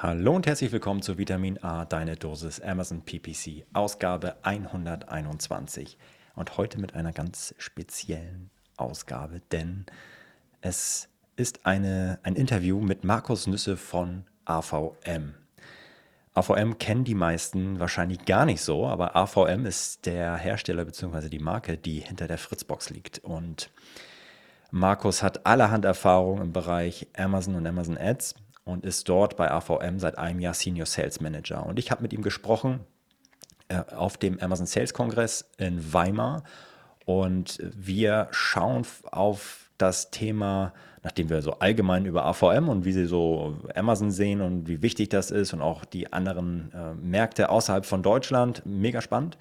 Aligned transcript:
Hallo 0.00 0.36
und 0.36 0.46
herzlich 0.46 0.70
willkommen 0.70 1.02
zu 1.02 1.18
Vitamin 1.18 1.60
A, 1.64 1.84
deine 1.84 2.14
Dosis 2.14 2.60
Amazon 2.60 3.02
PPC, 3.02 3.66
Ausgabe 3.72 4.36
121. 4.42 5.98
Und 6.36 6.56
heute 6.56 6.78
mit 6.80 6.94
einer 6.94 7.10
ganz 7.10 7.52
speziellen 7.58 8.48
Ausgabe, 8.76 9.42
denn 9.50 9.86
es 10.60 11.08
ist 11.34 11.66
eine, 11.66 12.20
ein 12.22 12.36
Interview 12.36 12.80
mit 12.80 13.02
Markus 13.02 13.48
Nüsse 13.48 13.76
von 13.76 14.22
AVM. 14.44 15.34
AVM 16.32 16.78
kennen 16.78 17.02
die 17.02 17.16
meisten 17.16 17.80
wahrscheinlich 17.80 18.24
gar 18.24 18.44
nicht 18.44 18.60
so, 18.60 18.86
aber 18.86 19.16
AVM 19.16 19.66
ist 19.66 20.06
der 20.06 20.36
Hersteller 20.36 20.84
bzw. 20.84 21.28
die 21.28 21.40
Marke, 21.40 21.76
die 21.76 21.98
hinter 21.98 22.28
der 22.28 22.38
Fritzbox 22.38 22.90
liegt. 22.90 23.18
Und 23.24 23.72
Markus 24.70 25.24
hat 25.24 25.44
allerhand 25.44 25.84
Erfahrung 25.84 26.40
im 26.40 26.52
Bereich 26.52 27.08
Amazon 27.16 27.56
und 27.56 27.66
Amazon 27.66 27.98
Ads 27.98 28.36
und 28.68 28.84
ist 28.84 29.08
dort 29.08 29.36
bei 29.36 29.50
AVM 29.50 29.98
seit 29.98 30.18
einem 30.18 30.40
Jahr 30.40 30.52
Senior 30.52 30.84
Sales 30.84 31.20
Manager. 31.20 31.64
Und 31.64 31.78
ich 31.78 31.90
habe 31.90 32.02
mit 32.02 32.12
ihm 32.12 32.20
gesprochen 32.20 32.80
äh, 33.68 33.80
auf 33.94 34.18
dem 34.18 34.38
Amazon 34.40 34.66
Sales 34.66 34.92
Kongress 34.92 35.50
in 35.56 35.92
Weimar 35.94 36.42
und 37.06 37.58
wir 37.62 38.28
schauen 38.30 38.86
auf 39.10 39.70
das 39.78 40.10
Thema, 40.10 40.74
nachdem 41.02 41.30
wir 41.30 41.40
so 41.40 41.52
allgemein 41.60 42.04
über 42.04 42.26
AVM 42.26 42.68
und 42.68 42.84
wie 42.84 42.92
sie 42.92 43.06
so 43.06 43.56
Amazon 43.74 44.10
sehen 44.10 44.42
und 44.42 44.68
wie 44.68 44.82
wichtig 44.82 45.08
das 45.08 45.30
ist 45.30 45.54
und 45.54 45.62
auch 45.62 45.86
die 45.86 46.12
anderen 46.12 46.70
äh, 46.74 46.92
Märkte 46.94 47.48
außerhalb 47.48 47.86
von 47.86 48.02
Deutschland, 48.02 48.62
mega 48.66 49.00
spannend. 49.00 49.38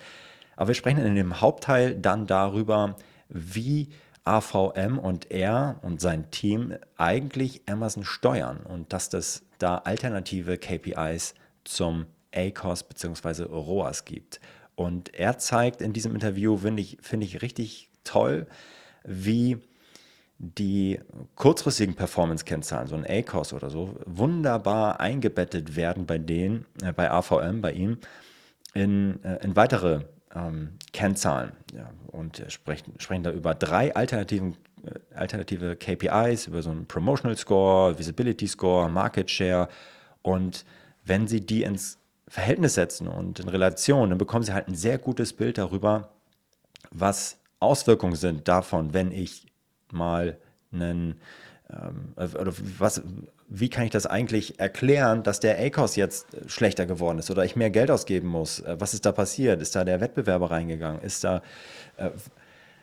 Aber 0.56 0.70
wir 0.70 0.76
sprechen 0.76 1.00
in 1.00 1.16
dem 1.16 1.42
Hauptteil 1.42 1.96
dann 1.96 2.28
darüber, 2.28 2.96
wie 3.28 3.90
AVM 4.27 4.99
und 4.99 5.31
er 5.31 5.80
und 5.81 6.02
sein 6.02 6.30
Team 6.31 6.76
eigentlich 6.98 7.62
Amazon 7.67 8.04
steuern 8.04 8.58
und 8.58 8.94
dass 8.94 9.09
das 9.09 9.44
da 9.59 9.77
alternative 9.80 10.58
KPIs 10.58 11.34
zum 11.63 12.05
ACOS 12.34 12.84
bzw. 12.84 13.44
ROAS 13.44 14.05
gibt. 14.05 14.40
Und 14.75 15.14
er 15.16 15.38
zeigt 15.39 15.81
in 15.81 15.94
diesem 15.94 16.14
Interview, 16.14 16.58
finde 16.58 16.84
ich, 16.84 16.97
find 17.02 17.23
ich 17.23 17.42
richtig 17.42 17.89
toll, 18.03 18.45
wie 19.03 19.58
die 20.39 21.00
kurzfristigen 21.36 21.95
Performance-Kennzahlen, 21.95 22.88
so 22.88 22.95
ein 22.95 23.06
ACOS 23.08 23.53
oder 23.53 23.72
so, 23.72 23.95
wunderbar 24.06 25.00
eingebettet 25.00 25.75
werden 25.75 26.06
bei 26.06 26.19
denen, 26.19 26.66
äh, 26.84 26.94
bei 26.94 27.09
AVM, 27.09 27.62
bei 27.62 27.72
ihm, 27.72 27.97
in, 28.75 29.23
äh, 29.23 29.44
in 29.44 29.56
weitere 29.56 30.02
ähm, 30.36 30.73
Kennzahlen. 30.94 31.53
Ja, 31.73 31.89
und 32.08 32.44
sprechen, 32.50 32.94
sprechen 33.00 33.23
da 33.23 33.31
über 33.31 33.53
drei 33.56 33.95
alternativen, 33.95 34.56
äh, 34.86 35.16
alternative 35.16 35.75
KPIs, 35.75 36.47
über 36.47 36.61
so 36.61 36.69
einen 36.69 36.86
Promotional 36.88 37.38
Score, 37.38 37.97
Visibility 37.97 38.47
Score, 38.47 38.89
Market 38.89 39.30
Share. 39.30 39.67
Und 40.22 40.66
wenn 41.06 41.28
Sie 41.28 41.45
die 41.45 41.64
ins 41.64 42.00
Verhältnis 42.28 42.73
setzen 42.73 43.08
und 43.08 43.39
in 43.39 43.50
Relation, 43.50 44.09
dann 44.09 44.17
bekommen 44.17 44.44
Sie 44.44 44.53
halt 44.53 44.67
ein 44.67 44.75
sehr 44.75 44.97
gutes 44.97 45.34
Bild 45.34 45.58
darüber, 45.58 46.09
was 46.91 47.39
Auswirkungen 47.59 48.16
sind 48.16 48.47
davon, 48.47 48.94
wenn 48.94 49.12
ich 49.12 49.47
mal 49.91 50.38
einen 50.72 51.19
ähm, 51.69 52.14
oder 52.17 52.53
was, 52.78 53.02
wie 53.50 53.70
kann 53.70 53.86
ich 53.86 53.92
das 53.92 54.06
eigentlich 54.06 54.59
erklären, 54.59 55.23
dass 55.23 55.40
der 55.40 55.58
ACOS 55.59 55.95
jetzt 55.95 56.28
schlechter 56.48 56.86
geworden 56.86 57.20
ist 57.20 57.31
oder 57.31 57.45
ich 57.45 57.56
mehr 57.56 57.70
Geld 57.70 57.90
ausgeben 57.90 58.28
muss? 58.28 58.59
Äh, 58.59 58.76
was 58.80 58.94
ist 58.94 59.06
da 59.06 59.12
passiert? 59.12 59.62
Ist 59.62 59.76
da 59.76 59.84
der 59.84 60.02
Wettbewerber 60.02 60.52
reingegangen? 60.52 61.02
Ist 61.02 61.23
da, 61.23 61.42
äh, 61.98 62.09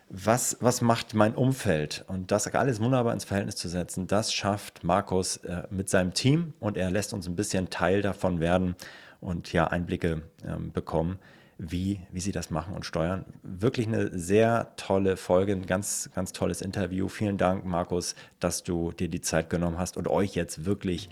was, 0.08 0.56
was 0.60 0.80
macht 0.80 1.14
mein 1.14 1.34
Umfeld? 1.34 2.04
Und 2.08 2.30
das 2.30 2.46
alles 2.54 2.80
wunderbar 2.80 3.12
ins 3.12 3.24
Verhältnis 3.24 3.56
zu 3.56 3.68
setzen, 3.68 4.06
das 4.06 4.32
schafft 4.32 4.84
Markus 4.84 5.38
äh, 5.38 5.64
mit 5.70 5.88
seinem 5.88 6.14
Team 6.14 6.54
und 6.60 6.76
er 6.76 6.90
lässt 6.90 7.12
uns 7.12 7.26
ein 7.26 7.36
bisschen 7.36 7.68
Teil 7.68 8.00
davon 8.00 8.40
werden 8.40 8.74
und 9.20 9.52
ja 9.52 9.66
Einblicke 9.66 10.22
ähm, 10.46 10.72
bekommen, 10.72 11.18
wie, 11.58 12.00
wie 12.10 12.20
sie 12.20 12.32
das 12.32 12.50
machen 12.50 12.74
und 12.74 12.84
steuern. 12.84 13.24
Wirklich 13.42 13.86
eine 13.86 14.16
sehr 14.18 14.72
tolle 14.76 15.16
Folge, 15.16 15.52
ein 15.52 15.66
ganz, 15.66 16.10
ganz 16.14 16.32
tolles 16.32 16.62
Interview. 16.62 17.08
Vielen 17.08 17.38
Dank, 17.38 17.64
Markus, 17.64 18.14
dass 18.40 18.62
du 18.62 18.92
dir 18.92 19.08
die 19.08 19.20
Zeit 19.20 19.50
genommen 19.50 19.78
hast 19.78 19.96
und 19.96 20.08
euch 20.08 20.34
jetzt 20.34 20.64
wirklich 20.64 21.08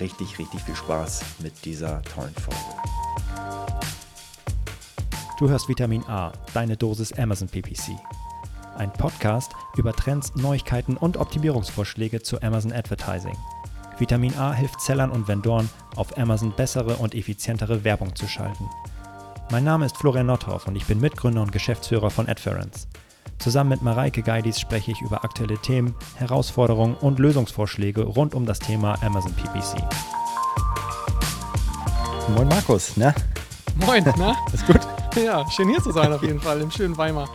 richtig, 0.00 0.38
richtig 0.38 0.62
viel 0.62 0.74
Spaß 0.74 1.24
mit 1.40 1.64
dieser 1.64 2.02
tollen 2.02 2.34
Folge. 2.34 2.60
Du 5.38 5.48
hörst 5.48 5.68
Vitamin 5.68 6.04
A, 6.04 6.32
deine 6.54 6.76
Dosis 6.76 7.12
Amazon 7.12 7.48
PPC. 7.48 7.98
Ein 8.76 8.92
Podcast 8.92 9.52
über 9.76 9.92
Trends, 9.92 10.34
Neuigkeiten 10.34 10.96
und 10.96 11.16
Optimierungsvorschläge 11.16 12.22
zu 12.22 12.40
Amazon 12.42 12.72
Advertising. 12.72 13.36
Vitamin 13.98 14.34
A 14.36 14.52
hilft 14.52 14.80
Sellern 14.80 15.10
und 15.10 15.28
Vendoren, 15.28 15.68
auf 15.94 16.16
Amazon 16.18 16.52
bessere 16.56 16.96
und 16.96 17.14
effizientere 17.14 17.84
Werbung 17.84 18.14
zu 18.16 18.26
schalten. 18.26 18.68
Mein 19.50 19.64
Name 19.64 19.86
ist 19.86 19.96
Florian 19.96 20.26
Nothoff 20.26 20.66
und 20.66 20.74
ich 20.74 20.86
bin 20.86 21.00
Mitgründer 21.00 21.42
und 21.42 21.52
Geschäftsführer 21.52 22.10
von 22.10 22.28
Adference. 22.28 22.88
Zusammen 23.38 23.70
mit 23.70 23.82
Mareike 23.82 24.22
Geidis 24.22 24.58
spreche 24.58 24.90
ich 24.90 25.00
über 25.02 25.22
aktuelle 25.22 25.58
Themen, 25.58 25.94
Herausforderungen 26.16 26.94
und 26.94 27.18
Lösungsvorschläge 27.18 28.02
rund 28.02 28.34
um 28.34 28.46
das 28.46 28.58
Thema 28.58 28.96
Amazon 29.02 29.32
PPC. 29.34 29.82
Moin 32.34 32.48
Markus, 32.48 32.96
ne? 32.96 33.14
Moin, 33.86 34.04
na? 34.16 34.34
Ist 34.52 34.66
gut? 34.66 34.80
Ja, 35.14 35.48
schön 35.50 35.68
hier 35.68 35.80
zu 35.80 35.92
sein 35.92 36.12
auf 36.12 36.22
jeden 36.22 36.40
Fall, 36.40 36.60
im 36.60 36.70
schönen 36.70 36.96
Weimar. 36.96 37.28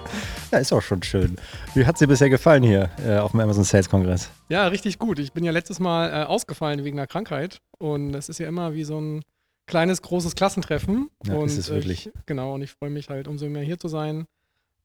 Ja, 0.51 0.57
ist 0.57 0.73
auch 0.73 0.81
schon 0.81 1.03
schön. 1.03 1.37
Wie 1.75 1.85
hat 1.85 1.95
es 1.95 1.99
dir 1.99 2.07
bisher 2.07 2.29
gefallen 2.29 2.63
hier 2.63 2.89
äh, 3.05 3.17
auf 3.17 3.31
dem 3.31 3.39
Amazon 3.39 3.63
Sales 3.63 3.87
Kongress? 3.87 4.29
Ja, 4.49 4.67
richtig 4.67 4.97
gut. 4.97 5.19
Ich 5.19 5.31
bin 5.31 5.43
ja 5.43 5.51
letztes 5.51 5.79
Mal 5.79 6.09
äh, 6.09 6.25
ausgefallen 6.25 6.83
wegen 6.83 6.97
einer 6.97 7.07
Krankheit 7.07 7.61
und 7.77 8.15
es 8.15 8.27
ist 8.29 8.39
ja 8.39 8.47
immer 8.47 8.73
wie 8.73 8.83
so 8.83 8.99
ein 8.99 9.21
kleines, 9.69 10.01
großes 10.01 10.35
Klassentreffen. 10.35 11.09
Ja, 11.25 11.35
und 11.35 11.45
ist 11.45 11.57
es 11.57 11.69
wirklich. 11.69 12.07
Ich, 12.07 12.13
genau, 12.25 12.55
und 12.55 12.61
ich 12.61 12.71
freue 12.71 12.89
mich 12.89 13.09
halt 13.09 13.27
umso 13.27 13.47
mehr 13.47 13.63
hier 13.63 13.77
zu 13.77 13.87
sein. 13.87 14.25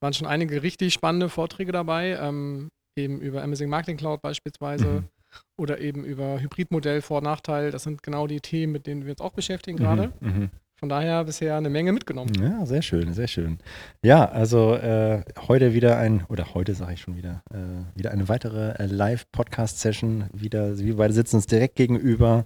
Waren 0.01 0.13
schon 0.13 0.29
einige 0.29 0.63
richtig 0.63 0.93
spannende 0.93 1.29
Vorträge 1.29 1.73
dabei, 1.73 2.19
ähm, 2.21 2.69
eben 2.97 3.21
über 3.21 3.43
Amazon 3.43 3.69
Marketing 3.69 3.97
Cloud 3.97 4.23
beispielsweise 4.23 4.87
mhm. 4.87 5.09
oder 5.57 5.81
eben 5.81 6.05
über 6.05 6.41
Hybridmodell, 6.41 7.03
Vor- 7.03 7.19
und 7.19 7.25
Nachteil. 7.25 7.71
Das 7.71 7.83
sind 7.83 8.03
genau 8.03 8.27
die 8.27 8.41
Themen, 8.41 8.73
mit 8.73 8.87
denen 8.87 9.05
wir 9.05 9.13
uns 9.13 9.21
auch 9.21 9.33
beschäftigen 9.33 9.79
gerade. 9.79 10.13
Mhm. 10.21 10.29
Mhm. 10.29 10.51
Von 10.77 10.89
daher 10.89 11.25
bisher 11.25 11.57
eine 11.57 11.71
Menge 11.71 11.93
mitgenommen. 11.93 12.33
Ja, 12.39 12.67
sehr 12.67 12.83
schön, 12.83 13.15
sehr 13.15 13.29
schön. 13.29 13.59
Ja, 14.03 14.29
also 14.29 14.75
äh, 14.75 15.23
heute 15.49 15.73
wieder 15.73 15.99
ein, 15.99 16.27
oder 16.29 16.53
heute 16.53 16.75
sage 16.75 16.95
ich 16.95 17.01
schon 17.01 17.17
wieder, 17.17 17.43
äh, 17.53 17.97
wieder 17.97 18.11
eine 18.11 18.29
weitere 18.29 18.73
äh, 18.73 18.87
Live-Podcast-Session. 18.87 20.25
Wieder, 20.35 20.77
wir 20.77 20.97
beide 20.97 21.15
sitzen 21.15 21.37
uns 21.37 21.47
direkt 21.47 21.77
gegenüber, 21.77 22.45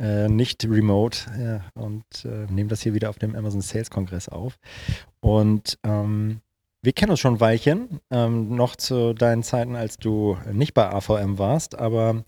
äh, 0.00 0.28
nicht 0.28 0.64
remote 0.64 1.18
ja, 1.38 1.80
und 1.80 2.04
äh, 2.24 2.50
nehmen 2.50 2.68
das 2.68 2.80
hier 2.80 2.94
wieder 2.94 3.10
auf 3.10 3.18
dem 3.18 3.36
Amazon 3.36 3.60
Sales 3.60 3.90
Kongress 3.90 4.28
auf. 4.28 4.58
Und 5.20 5.78
ähm, 5.84 6.40
wir 6.82 6.92
kennen 6.92 7.10
uns 7.10 7.20
schon 7.20 7.34
ein 7.34 7.40
Weilchen, 7.40 8.00
ähm, 8.10 8.56
noch 8.56 8.76
zu 8.76 9.12
deinen 9.12 9.42
Zeiten, 9.42 9.76
als 9.76 9.98
du 9.98 10.38
nicht 10.50 10.72
bei 10.72 10.90
AVM 10.90 11.38
warst, 11.38 11.78
aber 11.78 12.24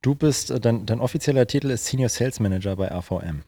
du 0.00 0.14
bist, 0.14 0.50
äh, 0.50 0.58
dein, 0.58 0.86
dein 0.86 1.00
offizieller 1.00 1.46
Titel 1.46 1.70
ist 1.70 1.84
Senior 1.84 2.08
Sales 2.08 2.40
Manager 2.40 2.76
bei 2.76 2.90
AVM. 2.90 3.42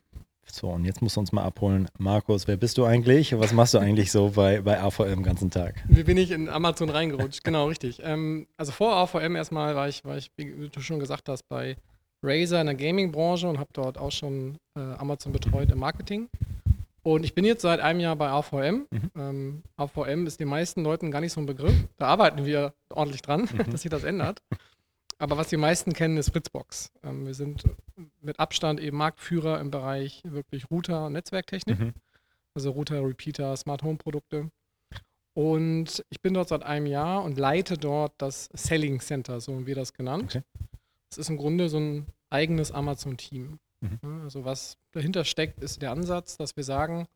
So, 0.44 0.68
und 0.68 0.84
jetzt 0.84 1.00
musst 1.00 1.16
du 1.16 1.20
uns 1.20 1.32
mal 1.32 1.44
abholen. 1.44 1.88
Markus, 1.98 2.46
wer 2.46 2.58
bist 2.58 2.76
du 2.76 2.84
eigentlich? 2.84 3.38
Was 3.38 3.54
machst 3.54 3.72
du 3.72 3.78
eigentlich 3.78 4.12
so 4.12 4.32
bei, 4.34 4.60
bei 4.60 4.78
AVM 4.78 5.06
den 5.06 5.22
ganzen 5.22 5.50
Tag? 5.50 5.82
Wie 5.88 6.02
bin 6.02 6.18
ich 6.18 6.30
in 6.30 6.50
Amazon 6.50 6.90
reingerutscht? 6.90 7.42
genau, 7.44 7.68
richtig. 7.68 8.02
Ähm, 8.04 8.46
also 8.58 8.70
vor 8.72 8.94
AVM 8.96 9.34
erstmal 9.34 9.74
war 9.74 9.88
ich, 9.88 10.04
war 10.04 10.18
ich, 10.18 10.30
wie 10.36 10.68
du 10.68 10.80
schon 10.82 11.00
gesagt 11.00 11.30
hast, 11.30 11.48
bei 11.48 11.76
Razer 12.22 12.60
in 12.60 12.66
der 12.66 12.76
Gaming-Branche 12.76 13.48
und 13.48 13.58
habe 13.58 13.70
dort 13.72 13.98
auch 13.98 14.12
schon 14.12 14.56
äh, 14.76 14.80
Amazon 14.80 15.32
betreut 15.32 15.70
im 15.70 15.78
Marketing. 15.78 16.28
Und 17.02 17.24
ich 17.24 17.34
bin 17.34 17.44
jetzt 17.44 17.62
seit 17.62 17.80
einem 17.80 18.00
Jahr 18.00 18.14
bei 18.14 18.28
AVM. 18.28 18.86
Mhm. 18.90 19.10
Ähm, 19.16 19.62
AVM 19.76 20.26
ist 20.26 20.38
den 20.38 20.48
meisten 20.48 20.84
Leuten 20.84 21.10
gar 21.10 21.20
nicht 21.20 21.32
so 21.32 21.40
ein 21.40 21.46
Begriff. 21.46 21.74
Da 21.96 22.06
arbeiten 22.06 22.46
wir 22.46 22.74
ordentlich 22.90 23.22
dran, 23.22 23.42
mhm. 23.52 23.70
dass 23.70 23.82
sich 23.82 23.90
das 23.90 24.04
ändert. 24.04 24.40
Aber 25.18 25.36
was 25.36 25.48
die 25.48 25.56
meisten 25.56 25.92
kennen, 25.92 26.16
ist 26.16 26.30
Fritzbox. 26.30 26.90
Ähm, 27.02 27.26
wir 27.26 27.34
sind 27.34 27.64
mit 28.20 28.38
Abstand 28.38 28.80
eben 28.80 28.96
Marktführer 28.96 29.60
im 29.60 29.70
Bereich 29.70 30.22
wirklich 30.24 30.70
Router 30.70 31.06
und 31.06 31.14
Netzwerktechnik. 31.14 31.78
Mhm. 31.78 31.94
Also 32.54 32.70
Router, 32.70 33.04
Repeater, 33.04 33.56
Smart 33.56 33.82
Home 33.82 33.98
Produkte. 33.98 34.50
Und 35.34 36.04
ich 36.10 36.20
bin 36.20 36.34
dort 36.34 36.48
seit 36.48 36.62
einem 36.62 36.86
Jahr 36.86 37.24
und 37.24 37.38
leite 37.38 37.78
dort 37.78 38.12
das 38.18 38.48
Selling 38.52 39.00
Center, 39.00 39.40
so 39.40 39.54
haben 39.54 39.66
wir 39.66 39.74
das 39.74 39.94
genannt. 39.94 40.36
Okay. 40.36 40.42
Das 41.12 41.18
ist 41.18 41.28
im 41.28 41.36
Grunde 41.36 41.68
so 41.68 41.78
ein 41.78 42.06
eigenes 42.30 42.72
Amazon-Team. 42.72 43.58
Mhm. 43.80 44.22
Also 44.22 44.46
was 44.46 44.78
dahinter 44.92 45.24
steckt, 45.24 45.62
ist 45.62 45.82
der 45.82 45.90
Ansatz, 45.90 46.38
dass 46.38 46.56
wir 46.56 46.64
sagen, 46.64 47.06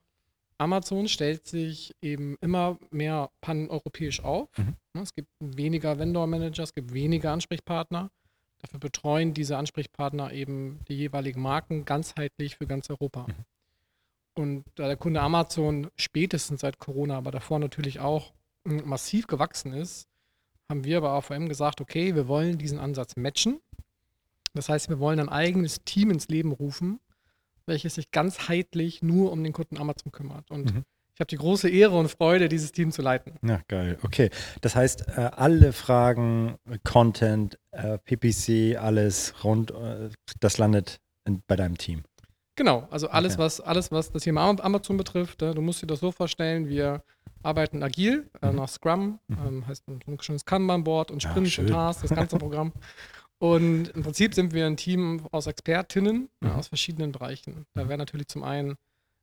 Amazon 0.58 1.08
stellt 1.08 1.46
sich 1.46 1.94
eben 2.02 2.37
immer 2.43 2.78
mehr 2.90 3.31
paneuropäisch 3.40 4.22
auf. 4.22 4.50
Mhm. 4.58 4.76
Es 5.02 5.14
gibt 5.14 5.31
weniger 5.40 5.98
Vendor-Manager, 5.98 6.62
es 6.62 6.75
gibt 6.75 6.93
weniger 6.93 7.32
Ansprechpartner. 7.32 8.10
Dafür 8.58 8.81
betreuen 8.81 9.32
diese 9.32 9.56
Ansprechpartner 9.56 10.31
eben 10.32 10.81
die 10.88 10.96
jeweiligen 10.96 11.40
Marken 11.40 11.87
ganzheitlich 11.87 12.56
für 12.56 12.66
ganz 12.66 12.90
Europa. 12.90 13.26
Mhm. 13.26 13.44
Und 14.34 14.64
da 14.75 14.87
der 14.88 14.99
Kunde 14.99 15.22
Amazon 15.22 15.88
spätestens 15.96 16.60
seit 16.60 16.78
Corona, 16.78 17.16
aber 17.16 17.31
davor 17.31 17.58
natürlich 17.58 18.00
auch 18.00 18.34
hm, 18.69 18.87
massiv 18.87 19.26
gewachsen 19.26 19.72
ist, 19.72 20.06
haben 20.69 20.84
wir 20.84 21.00
bei 21.00 21.08
AVM 21.08 21.49
gesagt, 21.49 21.81
okay, 21.81 22.14
wir 22.14 22.28
wollen 22.28 22.58
diesen 22.58 22.78
Ansatz 22.78 23.16
matchen. 23.16 23.60
Das 24.56 24.69
heißt, 24.69 24.88
wir 24.88 24.99
wollen 24.99 25.20
ein 25.20 25.29
eigenes 25.29 25.85
Team 25.85 26.11
ins 26.11 26.29
Leben 26.29 26.53
rufen, 26.53 27.00
welches 27.67 27.97
sich 27.97 28.11
ganzheitlich 28.11 29.03
nur 29.03 29.32
um 29.32 29.43
den 29.43 29.53
Kunden 29.53 29.79
Amazon 29.79 30.12
kümmert. 30.12 30.50
Und 30.50 30.75
mhm. 30.75 30.85
ich 31.14 31.20
habe 31.20 31.29
die 31.29 31.37
große 31.37 31.69
Ehre 31.69 31.99
und 31.99 32.08
Freude, 32.11 32.49
dieses 32.49 32.73
Team 32.73 32.91
zu 32.93 33.03
leiten. 33.03 33.35
Ja, 33.43 33.61
geil. 33.69 33.99
Okay. 34.03 34.31
Das 34.61 34.76
heißt, 34.76 35.08
äh, 35.08 35.31
alle 35.35 35.73
Fragen, 35.73 36.56
Content, 36.85 37.58
äh, 37.73 37.99
PPC, 37.99 38.76
alles 38.79 39.35
rund, 39.44 39.70
äh, 39.73 40.11
das 40.41 40.59
landet 40.59 41.00
bei 41.47 41.56
deinem 41.56 41.76
Team. 41.76 42.05
Genau, 42.56 42.88
also 42.91 43.09
alles, 43.09 43.35
okay. 43.35 43.43
was, 43.43 43.61
alles, 43.61 43.93
was 43.93 44.11
das 44.11 44.23
Thema 44.23 44.49
Amazon 44.49 44.97
betrifft, 44.97 45.43
du 45.43 45.61
musst 45.61 45.82
dir 45.82 45.87
das 45.87 46.00
so 46.00 46.11
vorstellen, 46.11 46.69
wir 46.69 47.02
arbeiten 47.43 47.82
agil 47.82 48.29
mhm. 48.41 48.56
nach 48.56 48.69
Scrum, 48.69 49.19
mhm. 49.29 49.37
ähm, 49.47 49.67
heißt 49.67 49.85
ein 49.88 50.19
schönes 50.20 50.44
Kanban-Board 50.44 51.11
und 51.11 51.23
Sprint 51.23 51.55
ja, 51.56 51.62
und 51.62 51.70
Tasks, 51.70 52.02
das 52.02 52.17
ganze 52.17 52.38
Programm. 52.38 52.73
Und 53.38 53.88
im 53.88 54.03
Prinzip 54.03 54.35
sind 54.35 54.55
wir 54.55 54.67
ein 54.67 54.77
Team 54.77 55.27
aus 55.31 55.47
Expertinnen 55.47 56.31
mhm. 56.41 56.50
aus 56.50 56.69
verschiedenen 56.69 57.12
Bereichen. 57.12 57.67
Da 57.75 57.85
mhm. 57.85 57.88
wäre 57.88 57.99
natürlich 57.99 58.29
zum 58.29 58.43
einen 58.43 58.77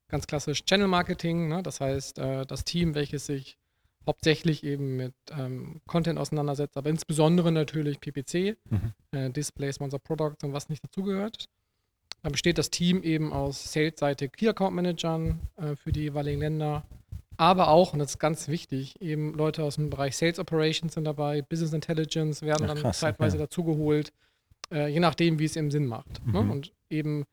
ganz 0.07 0.27
klassisch 0.27 0.63
Channel 0.65 0.87
Marketing, 0.87 1.47
ne? 1.47 1.63
das 1.63 1.81
heißt 1.81 2.19
äh, 2.19 2.45
das 2.45 2.63
Team, 2.63 2.93
welches 2.93 3.25
sich 3.25 3.57
hauptsächlich 4.05 4.63
eben 4.63 4.97
mit 4.97 5.13
ähm, 5.31 5.81
Content 5.87 6.19
auseinandersetzt, 6.19 6.77
aber 6.77 6.89
insbesondere 6.89 7.51
natürlich 7.51 7.99
PPC, 7.99 8.57
mhm. 8.69 8.93
äh, 9.11 9.29
Display, 9.31 9.71
Sponsor 9.73 9.99
Products 9.99 10.43
und 10.43 10.53
was 10.53 10.69
nicht 10.69 10.83
dazugehört. 10.83 11.47
Dann 12.21 12.31
besteht 12.31 12.57
das 12.57 12.69
Team 12.69 13.01
eben 13.03 13.33
aus 13.33 13.73
Sales-Seite 13.73 14.29
Key 14.29 14.47
Account 14.47 14.75
Managern 14.75 15.41
äh, 15.57 15.75
für 15.75 15.91
die 15.91 16.01
jeweiligen 16.01 16.39
Länder, 16.39 16.85
aber 17.37 17.69
auch, 17.69 17.93
und 17.93 17.99
das 17.99 18.11
ist 18.11 18.19
ganz 18.19 18.47
wichtig, 18.47 19.01
eben 19.01 19.33
Leute 19.33 19.63
aus 19.63 19.75
dem 19.75 19.89
Bereich 19.89 20.15
Sales 20.15 20.39
Operations 20.39 20.93
sind 20.93 21.05
dabei, 21.05 21.41
Business 21.41 21.73
Intelligence 21.73 22.41
werden 22.41 22.67
Ach, 22.69 22.75
dann 22.75 22.93
zeitweise 22.93 23.37
ja. 23.37 23.43
dazugeholt, 23.43 24.11
äh, 24.71 24.87
je 24.87 24.99
nachdem, 24.99 25.39
wie 25.39 25.45
es 25.45 25.55
eben 25.55 25.71
Sinn 25.71 25.85
macht. 25.85 26.25
Ne? 26.25 26.41
Mhm. 26.41 26.47
Ne? 26.47 26.53
Und 26.53 26.73
eben, 26.89 27.23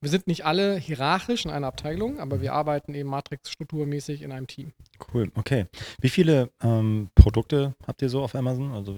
wir 0.00 0.10
sind 0.10 0.26
nicht 0.26 0.44
alle 0.44 0.76
hierarchisch 0.76 1.44
in 1.44 1.50
einer 1.50 1.66
Abteilung, 1.66 2.20
aber 2.20 2.40
wir 2.40 2.52
arbeiten 2.52 2.94
eben 2.94 3.08
matrixstrukturmäßig 3.08 4.22
in 4.22 4.32
einem 4.32 4.46
Team. 4.46 4.72
Cool, 5.12 5.30
okay. 5.34 5.66
Wie 6.00 6.10
viele 6.10 6.50
ähm, 6.62 7.10
Produkte 7.14 7.74
habt 7.86 8.02
ihr 8.02 8.08
so 8.08 8.22
auf 8.22 8.34
Amazon? 8.34 8.72
Also 8.72 8.96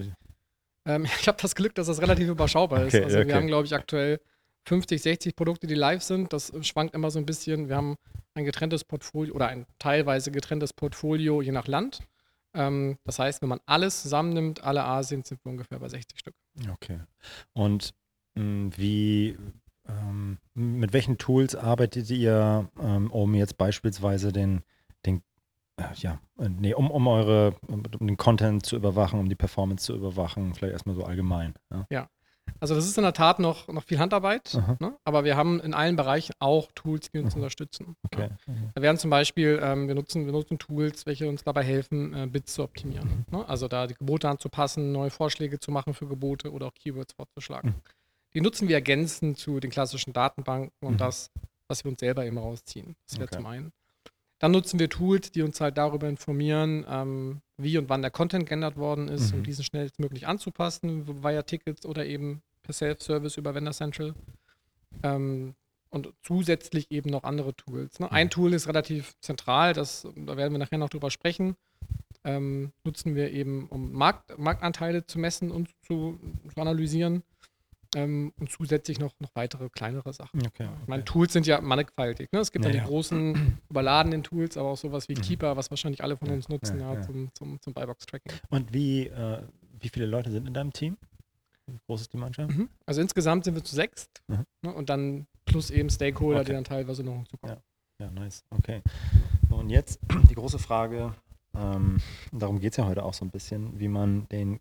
ähm, 0.86 1.04
ich 1.20 1.28
habe 1.28 1.38
das 1.40 1.54
Glück, 1.54 1.74
dass 1.74 1.86
das 1.86 2.00
relativ 2.00 2.28
überschaubar 2.28 2.84
okay, 2.84 2.98
ist. 2.98 3.04
Also 3.04 3.18
okay. 3.18 3.28
wir 3.28 3.34
haben, 3.34 3.46
glaube 3.46 3.66
ich, 3.66 3.74
aktuell 3.74 4.20
50, 4.66 5.00
60 5.00 5.36
Produkte, 5.36 5.66
die 5.66 5.74
live 5.74 6.02
sind. 6.02 6.32
Das 6.32 6.52
schwankt 6.62 6.94
immer 6.94 7.10
so 7.10 7.18
ein 7.18 7.26
bisschen. 7.26 7.68
Wir 7.68 7.76
haben 7.76 7.96
ein 8.40 8.44
getrenntes 8.44 8.84
Portfolio 8.84 9.34
oder 9.34 9.48
ein 9.48 9.66
teilweise 9.78 10.30
getrenntes 10.30 10.72
Portfolio 10.72 11.42
je 11.42 11.52
nach 11.52 11.66
Land. 11.66 12.00
Ähm, 12.54 12.98
das 13.04 13.18
heißt, 13.18 13.42
wenn 13.42 13.48
man 13.48 13.60
alles 13.66 14.02
zusammennimmt, 14.02 14.64
alle 14.64 14.84
Asien, 14.84 15.22
sind 15.24 15.44
wir 15.44 15.50
ungefähr 15.50 15.78
bei 15.78 15.88
60 15.88 16.18
Stück. 16.18 16.34
Okay. 16.72 17.00
Und 17.52 17.94
mh, 18.34 18.42
hm, 18.42 18.72
wie, 18.76 19.38
ähm, 19.88 20.38
mit 20.54 20.92
welchen 20.92 21.18
Tools 21.18 21.54
arbeitet 21.54 22.10
ihr, 22.10 22.68
ähm, 22.80 23.10
um 23.10 23.34
jetzt 23.34 23.56
beispielsweise 23.56 24.32
den, 24.32 24.62
den 25.06 25.22
äh, 25.76 25.94
ja, 25.96 26.20
äh, 26.38 26.48
nee, 26.48 26.74
um, 26.74 26.90
um 26.90 27.06
eure, 27.06 27.54
um 27.68 27.82
den 27.82 28.16
Content 28.16 28.66
zu 28.66 28.76
überwachen, 28.76 29.20
um 29.20 29.28
die 29.28 29.36
Performance 29.36 29.84
zu 29.84 29.94
überwachen, 29.94 30.54
vielleicht 30.54 30.72
erstmal 30.72 30.96
so 30.96 31.04
allgemein. 31.04 31.54
Ja, 31.70 31.86
ja. 31.90 32.08
Also 32.60 32.74
das 32.74 32.84
ist 32.84 32.98
in 32.98 33.04
der 33.04 33.14
Tat 33.14 33.38
noch, 33.38 33.68
noch 33.68 33.84
viel 33.84 33.98
Handarbeit, 33.98 34.58
ne? 34.80 34.94
aber 35.04 35.24
wir 35.24 35.34
haben 35.36 35.60
in 35.60 35.72
allen 35.72 35.96
Bereichen 35.96 36.34
auch 36.40 36.70
Tools, 36.74 37.10
die 37.10 37.18
uns 37.18 37.34
mhm. 37.34 37.40
unterstützen. 37.40 37.96
Okay. 38.04 38.28
Ja. 38.46 38.54
Da 38.74 38.82
werden 38.82 38.98
zum 38.98 39.08
Beispiel, 39.08 39.58
ähm, 39.62 39.88
wir, 39.88 39.94
nutzen, 39.94 40.26
wir 40.26 40.32
nutzen 40.32 40.58
Tools, 40.58 41.06
welche 41.06 41.26
uns 41.26 41.42
dabei 41.42 41.64
helfen, 41.64 42.12
äh, 42.12 42.26
Bits 42.26 42.52
zu 42.54 42.62
optimieren. 42.62 43.24
Mhm. 43.30 43.38
Ne? 43.38 43.48
Also 43.48 43.66
da 43.66 43.86
die 43.86 43.94
Gebote 43.94 44.28
anzupassen, 44.28 44.92
neue 44.92 45.10
Vorschläge 45.10 45.58
zu 45.58 45.70
machen 45.70 45.94
für 45.94 46.06
Gebote 46.06 46.52
oder 46.52 46.66
auch 46.66 46.74
Keywords 46.74 47.14
vorzuschlagen. 47.14 47.70
Mhm. 47.70 47.82
Die 48.34 48.40
nutzen 48.42 48.68
wir 48.68 48.76
ergänzend 48.76 49.38
zu 49.38 49.58
den 49.58 49.70
klassischen 49.70 50.12
Datenbanken 50.12 50.70
und 50.80 50.94
mhm. 50.94 50.98
das, 50.98 51.30
was 51.66 51.84
wir 51.84 51.90
uns 51.90 52.00
selber 52.00 52.26
eben 52.26 52.36
rausziehen. 52.36 52.94
Das 53.08 53.18
wäre 53.18 53.28
okay. 53.28 53.36
zum 53.36 53.46
einen. 53.46 53.72
Dann 54.40 54.52
nutzen 54.52 54.80
wir 54.80 54.88
Tools, 54.88 55.30
die 55.30 55.42
uns 55.42 55.60
halt 55.60 55.76
darüber 55.76 56.08
informieren, 56.08 56.84
ähm, 56.88 57.42
wie 57.58 57.76
und 57.76 57.90
wann 57.90 58.00
der 58.00 58.10
Content 58.10 58.46
geändert 58.46 58.76
worden 58.76 59.08
ist, 59.08 59.32
mhm. 59.32 59.38
um 59.38 59.44
diesen 59.44 59.64
schnellstmöglich 59.64 60.26
anzupassen, 60.26 61.22
via 61.22 61.42
Tickets 61.42 61.84
oder 61.84 62.06
eben 62.06 62.42
per 62.62 62.72
Self-Service 62.72 63.36
über 63.36 63.54
Vendor 63.54 63.74
Central. 63.74 64.14
Ähm, 65.02 65.54
und 65.90 66.12
zusätzlich 66.22 66.90
eben 66.90 67.10
noch 67.10 67.24
andere 67.24 67.54
Tools. 67.54 68.00
Ne? 68.00 68.10
Ein. 68.10 68.30
Tool 68.30 68.54
ist 68.54 68.66
relativ 68.66 69.12
zentral, 69.20 69.74
das, 69.74 70.06
da 70.16 70.36
werden 70.36 70.52
wir 70.52 70.58
nachher 70.58 70.78
noch 70.78 70.88
drüber 70.88 71.10
sprechen. 71.10 71.56
Ähm, 72.24 72.72
nutzen 72.84 73.14
wir 73.16 73.32
eben, 73.32 73.66
um 73.68 73.92
Markt, 73.92 74.38
Marktanteile 74.38 75.04
zu 75.04 75.18
messen 75.18 75.50
und 75.50 75.68
zu, 75.82 76.18
zu 76.54 76.60
analysieren. 76.60 77.24
Ähm, 77.96 78.32
und 78.38 78.50
zusätzlich 78.50 79.00
noch, 79.00 79.12
noch 79.18 79.30
weitere 79.34 79.68
kleinere 79.68 80.12
Sachen. 80.12 80.40
Okay, 80.40 80.64
okay. 80.64 80.78
Ich 80.82 80.88
meine, 80.88 81.04
Tools 81.04 81.32
sind 81.32 81.46
ja 81.46 81.60
mannigfaltig. 81.60 82.30
Ne? 82.32 82.38
Es 82.38 82.52
gibt 82.52 82.64
ja, 82.64 82.70
dann 82.70 82.80
die 82.80 82.86
großen 82.86 83.58
überladenen 83.70 84.22
Tools, 84.22 84.56
aber 84.56 84.70
auch 84.70 84.76
sowas 84.76 85.08
wie 85.08 85.14
mhm. 85.14 85.22
Keeper, 85.22 85.56
was 85.56 85.70
wahrscheinlich 85.70 86.02
alle 86.02 86.16
von 86.16 86.28
uns 86.30 86.48
nutzen, 86.48 86.78
ja, 86.78 86.94
ja, 86.94 87.02
Zum, 87.02 87.34
zum, 87.34 87.60
zum 87.60 87.74
Buybox-Tracking. 87.74 88.32
Und 88.50 88.72
wie, 88.72 89.08
äh, 89.08 89.42
wie 89.80 89.88
viele 89.88 90.06
Leute 90.06 90.30
sind 90.30 90.46
in 90.46 90.54
deinem 90.54 90.72
Team? 90.72 90.96
Wie 91.66 91.78
groß 91.86 92.02
ist 92.02 92.12
die 92.12 92.16
Mannschaft? 92.16 92.56
Mhm. 92.56 92.68
Also 92.86 93.00
insgesamt 93.00 93.44
sind 93.44 93.54
wir 93.54 93.64
zu 93.64 93.74
sechst 93.74 94.22
mhm. 94.28 94.44
ne? 94.62 94.72
und 94.72 94.88
dann 94.88 95.26
plus 95.44 95.70
eben 95.70 95.90
Stakeholder, 95.90 96.40
okay. 96.40 96.46
die 96.46 96.52
dann 96.52 96.64
teilweise 96.64 97.02
noch 97.02 97.16
hinzukommen. 97.16 97.56
Ja. 97.98 98.06
ja, 98.06 98.12
nice. 98.12 98.44
Okay. 98.50 98.82
Und 99.50 99.70
jetzt 99.70 100.00
die 100.30 100.34
große 100.34 100.58
Frage, 100.58 101.14
ähm, 101.54 101.98
darum 102.32 102.60
geht 102.60 102.72
es 102.72 102.76
ja 102.76 102.86
heute 102.86 103.04
auch 103.04 103.14
so 103.14 103.24
ein 103.24 103.30
bisschen, 103.30 103.78
wie 103.78 103.88
man 103.88 104.28
den 104.28 104.60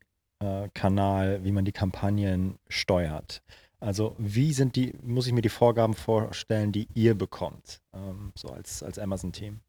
Kanal, 0.74 1.44
wie 1.44 1.52
man 1.52 1.66
die 1.66 1.72
Kampagnen 1.72 2.58
steuert. 2.70 3.42
Also 3.80 4.16
wie 4.18 4.54
sind 4.54 4.76
die, 4.76 4.94
muss 5.04 5.28
ich 5.28 5.34
mir 5.34 5.42
die 5.42 5.50
Vorgaben 5.50 5.94
vorstellen, 5.94 6.72
die 6.72 6.88
ihr 6.94 7.16
bekommt, 7.16 7.82
ähm, 7.94 8.34
so 8.36 8.50
als, 8.50 8.84
als 8.84 9.00
Amazon-Team? 9.00 9.60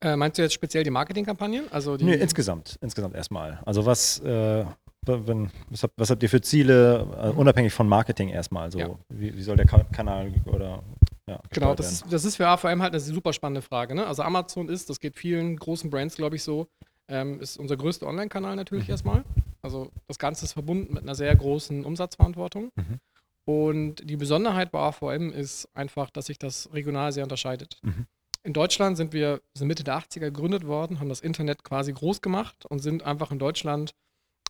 Äh, 0.00 0.16
meinst 0.16 0.38
du 0.38 0.42
jetzt 0.42 0.54
speziell 0.54 0.84
die 0.84 0.90
Marketingkampagnen? 0.90 1.70
Also 1.70 1.96
die 1.96 2.04
nee, 2.04 2.14
insgesamt, 2.14 2.78
insgesamt 2.80 3.14
erstmal. 3.14 3.60
Also 3.64 3.84
was, 3.84 4.20
äh, 4.20 4.64
wenn, 5.06 5.50
was, 5.70 5.82
habt, 5.82 5.94
was, 5.96 6.10
habt, 6.10 6.22
ihr 6.22 6.28
für 6.28 6.40
Ziele, 6.40 7.06
äh, 7.20 7.28
unabhängig 7.30 7.72
von 7.72 7.88
Marketing 7.88 8.28
erstmal? 8.28 8.64
Also 8.64 8.78
ja. 8.78 8.98
wie, 9.08 9.36
wie, 9.36 9.42
soll 9.42 9.56
der 9.56 9.66
Kanal 9.66 10.32
oder 10.46 10.82
ja, 11.28 11.40
Genau, 11.50 11.74
das 11.74 11.92
ist, 11.92 12.12
das 12.12 12.24
ist 12.24 12.36
für 12.36 12.48
AVM 12.48 12.82
halt 12.82 12.92
eine 12.92 13.00
super 13.00 13.32
spannende 13.32 13.62
Frage. 13.62 13.94
Ne? 13.94 14.06
Also 14.06 14.22
Amazon 14.22 14.68
ist, 14.68 14.90
das 14.90 15.00
geht 15.00 15.16
vielen 15.16 15.56
großen 15.56 15.90
Brands, 15.90 16.16
glaube 16.16 16.36
ich, 16.36 16.42
so, 16.42 16.68
ähm, 17.08 17.40
ist 17.40 17.58
unser 17.58 17.76
größter 17.76 18.06
Online-Kanal 18.06 18.56
natürlich 18.56 18.86
mhm. 18.86 18.92
erstmal. 18.92 19.24
Also 19.62 19.90
das 20.08 20.18
Ganze 20.18 20.44
ist 20.44 20.52
verbunden 20.52 20.94
mit 20.94 21.02
einer 21.02 21.14
sehr 21.14 21.34
großen 21.34 21.84
Umsatzverantwortung. 21.84 22.70
Mhm. 22.74 22.98
Und 23.44 24.08
die 24.08 24.16
Besonderheit 24.16 24.70
bei 24.70 24.78
AVM 24.78 25.30
ist 25.30 25.68
einfach, 25.74 26.10
dass 26.10 26.26
sich 26.26 26.38
das 26.38 26.72
regional 26.72 27.12
sehr 27.12 27.24
unterscheidet. 27.24 27.78
Mhm. 27.82 28.06
In 28.44 28.52
Deutschland 28.52 28.96
sind 28.96 29.12
wir 29.12 29.40
sind 29.56 29.68
Mitte 29.68 29.84
der 29.84 29.98
80er 29.98 30.20
gegründet 30.20 30.66
worden, 30.66 30.98
haben 30.98 31.08
das 31.08 31.20
Internet 31.20 31.62
quasi 31.62 31.92
groß 31.92 32.20
gemacht 32.20 32.66
und 32.66 32.80
sind 32.80 33.04
einfach 33.04 33.30
in 33.30 33.38
Deutschland 33.38 33.94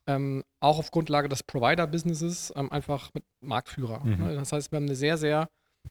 ähm, 0.07 0.45
auch 0.61 0.79
auf 0.79 0.91
Grundlage 0.91 1.29
des 1.29 1.43
Provider-Businesses 1.43 2.53
ähm, 2.57 2.73
einfach 2.73 3.11
mit 3.15 3.25
Marktführer. 3.41 4.01
Mhm. 4.05 4.25
Ne? 4.25 4.35
Das 4.35 4.53
heißt, 4.53 4.73
wir 4.73 4.77
haben 4.77 4.87
eine 4.87 4.97
sehr, 4.97 5.19
sehr 5.19 5.49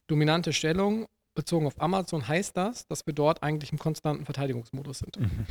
dominante 0.08 0.52
Stellung 0.52 1.06
bezogen 1.34 1.66
auf 1.66 1.80
Amazon 1.80 2.26
heißt 2.26 2.56
das, 2.56 2.86
dass 2.86 3.06
wir 3.06 3.14
dort 3.14 3.42
eigentlich 3.42 3.72
im 3.72 3.78
konstanten 3.78 4.24
Verteidigungsmodus 4.24 5.00
sind. 5.00 5.18
Mhm. 5.18 5.46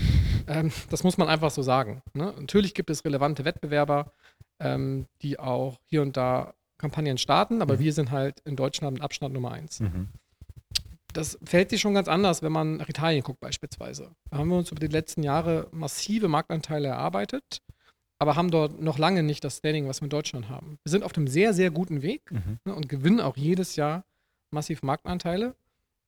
Ähm, 0.47 0.71
das 0.89 1.03
muss 1.03 1.17
man 1.17 1.27
einfach 1.27 1.51
so 1.51 1.61
sagen. 1.61 2.01
Ne? 2.13 2.33
Natürlich 2.39 2.73
gibt 2.73 2.89
es 2.89 3.05
relevante 3.05 3.45
Wettbewerber, 3.45 4.11
ähm, 4.59 5.05
die 5.21 5.39
auch 5.39 5.79
hier 5.85 6.01
und 6.01 6.17
da 6.17 6.53
Kampagnen 6.77 7.17
starten, 7.17 7.61
aber 7.61 7.75
mhm. 7.75 7.79
wir 7.79 7.93
sind 7.93 8.11
halt 8.11 8.39
in 8.41 8.55
Deutschland 8.55 8.95
mit 8.95 9.03
Abstand 9.03 9.33
Nummer 9.33 9.51
eins. 9.51 9.79
Mhm. 9.79 10.09
Das 11.13 11.37
fällt 11.43 11.69
sich 11.69 11.81
schon 11.81 11.93
ganz 11.93 12.07
anders, 12.07 12.41
wenn 12.41 12.51
man 12.51 12.77
nach 12.77 12.89
Italien 12.89 13.23
guckt 13.23 13.39
beispielsweise. 13.39 14.11
Da 14.29 14.37
haben 14.37 14.49
wir 14.49 14.57
uns 14.57 14.71
über 14.71 14.79
die 14.79 14.87
letzten 14.87 15.23
Jahre 15.23 15.67
massive 15.71 16.27
Marktanteile 16.27 16.87
erarbeitet, 16.87 17.61
aber 18.17 18.35
haben 18.35 18.49
dort 18.49 18.81
noch 18.81 18.97
lange 18.97 19.21
nicht 19.21 19.43
das 19.43 19.57
Standing, 19.57 19.87
was 19.87 20.01
wir 20.01 20.05
in 20.05 20.09
Deutschland 20.09 20.49
haben. 20.49 20.77
Wir 20.83 20.89
sind 20.89 21.03
auf 21.03 21.15
einem 21.15 21.27
sehr, 21.27 21.53
sehr 21.53 21.69
guten 21.69 22.01
Weg 22.01 22.31
mhm. 22.31 22.59
ne, 22.65 22.73
und 22.73 22.87
gewinnen 22.87 23.19
auch 23.19 23.37
jedes 23.37 23.75
Jahr 23.75 24.05
massiv 24.51 24.83
Marktanteile. 24.83 25.55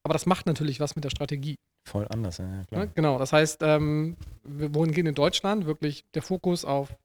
Aber 0.04 0.14
das 0.14 0.26
macht 0.26 0.46
natürlich 0.46 0.80
was 0.80 0.96
mit 0.96 1.06
der 1.06 1.10
Strategie. 1.10 1.56
Voll 1.86 2.08
anders, 2.10 2.38
ja, 2.38 2.64
klar. 2.68 2.86
Ja, 2.86 2.92
genau, 2.94 3.18
das 3.18 3.34
heißt, 3.34 3.62
ähm, 3.64 4.16
wohingegen 4.44 5.08
in 5.08 5.16
Deutschland 5.16 5.66
wirklich 5.66 6.06
der 6.14 6.22
Fokus 6.22 6.66
auf 6.66 6.96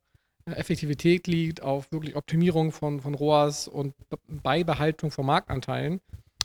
äh, 0.46 0.52
Effektivität 0.52 1.26
liegt, 1.26 1.62
auf 1.62 1.90
wirklich 1.92 2.16
Optimierung 2.16 2.72
von, 2.72 3.00
von 3.00 3.14
ROAS 3.14 3.68
und 3.68 3.94
Beibehaltung 4.28 5.10
von 5.10 5.26
Marktanteilen, 5.26 6.00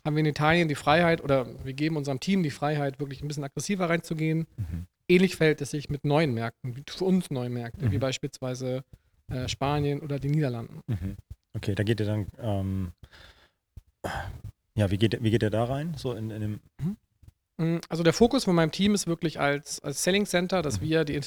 haben 0.05 0.15
wir 0.15 0.21
in 0.21 0.25
Italien 0.25 0.67
die 0.67 0.75
Freiheit 0.75 1.23
oder 1.23 1.47
wir 1.63 1.73
geben 1.73 1.95
unserem 1.95 2.19
Team 2.19 2.43
die 2.43 2.51
Freiheit, 2.51 2.99
wirklich 2.99 3.21
ein 3.21 3.27
bisschen 3.27 3.43
aggressiver 3.43 3.89
reinzugehen. 3.89 4.47
Mhm. 4.57 4.87
Ähnlich 5.07 5.35
verhält 5.35 5.61
es 5.61 5.71
sich 5.71 5.89
mit 5.89 6.05
neuen 6.05 6.33
Märkten, 6.33 6.75
wie 6.75 6.83
für 6.87 7.05
uns 7.05 7.29
neue 7.29 7.49
Märkte, 7.49 7.85
mhm. 7.85 7.91
wie 7.91 7.97
beispielsweise 7.97 8.83
äh, 9.31 9.47
Spanien 9.47 10.01
oder 10.01 10.19
die 10.19 10.29
Niederlanden. 10.29 10.81
Mhm. 10.87 11.15
Okay, 11.55 11.75
da 11.75 11.83
geht 11.83 11.99
ihr 11.99 12.05
dann 12.05 12.27
ähm, 12.39 12.91
ja, 14.75 14.91
wie 14.91 14.97
geht, 14.97 15.21
wie 15.23 15.31
geht 15.31 15.41
der 15.41 15.49
da 15.49 15.65
rein? 15.65 15.93
So 15.97 16.13
in, 16.13 16.31
in 16.31 16.41
dem 16.41 16.59
mhm. 16.81 16.97
mm, 17.57 17.81
also 17.89 18.03
der 18.03 18.13
Fokus 18.13 18.45
von 18.45 18.55
meinem 18.55 18.71
Team 18.71 18.93
ist 18.93 19.07
wirklich 19.07 19.39
als, 19.39 19.81
als 19.81 20.03
Selling 20.03 20.25
Center, 20.25 20.61
dass 20.61 20.81
mhm. 20.81 20.85
wir 20.85 21.05
die 21.05 21.19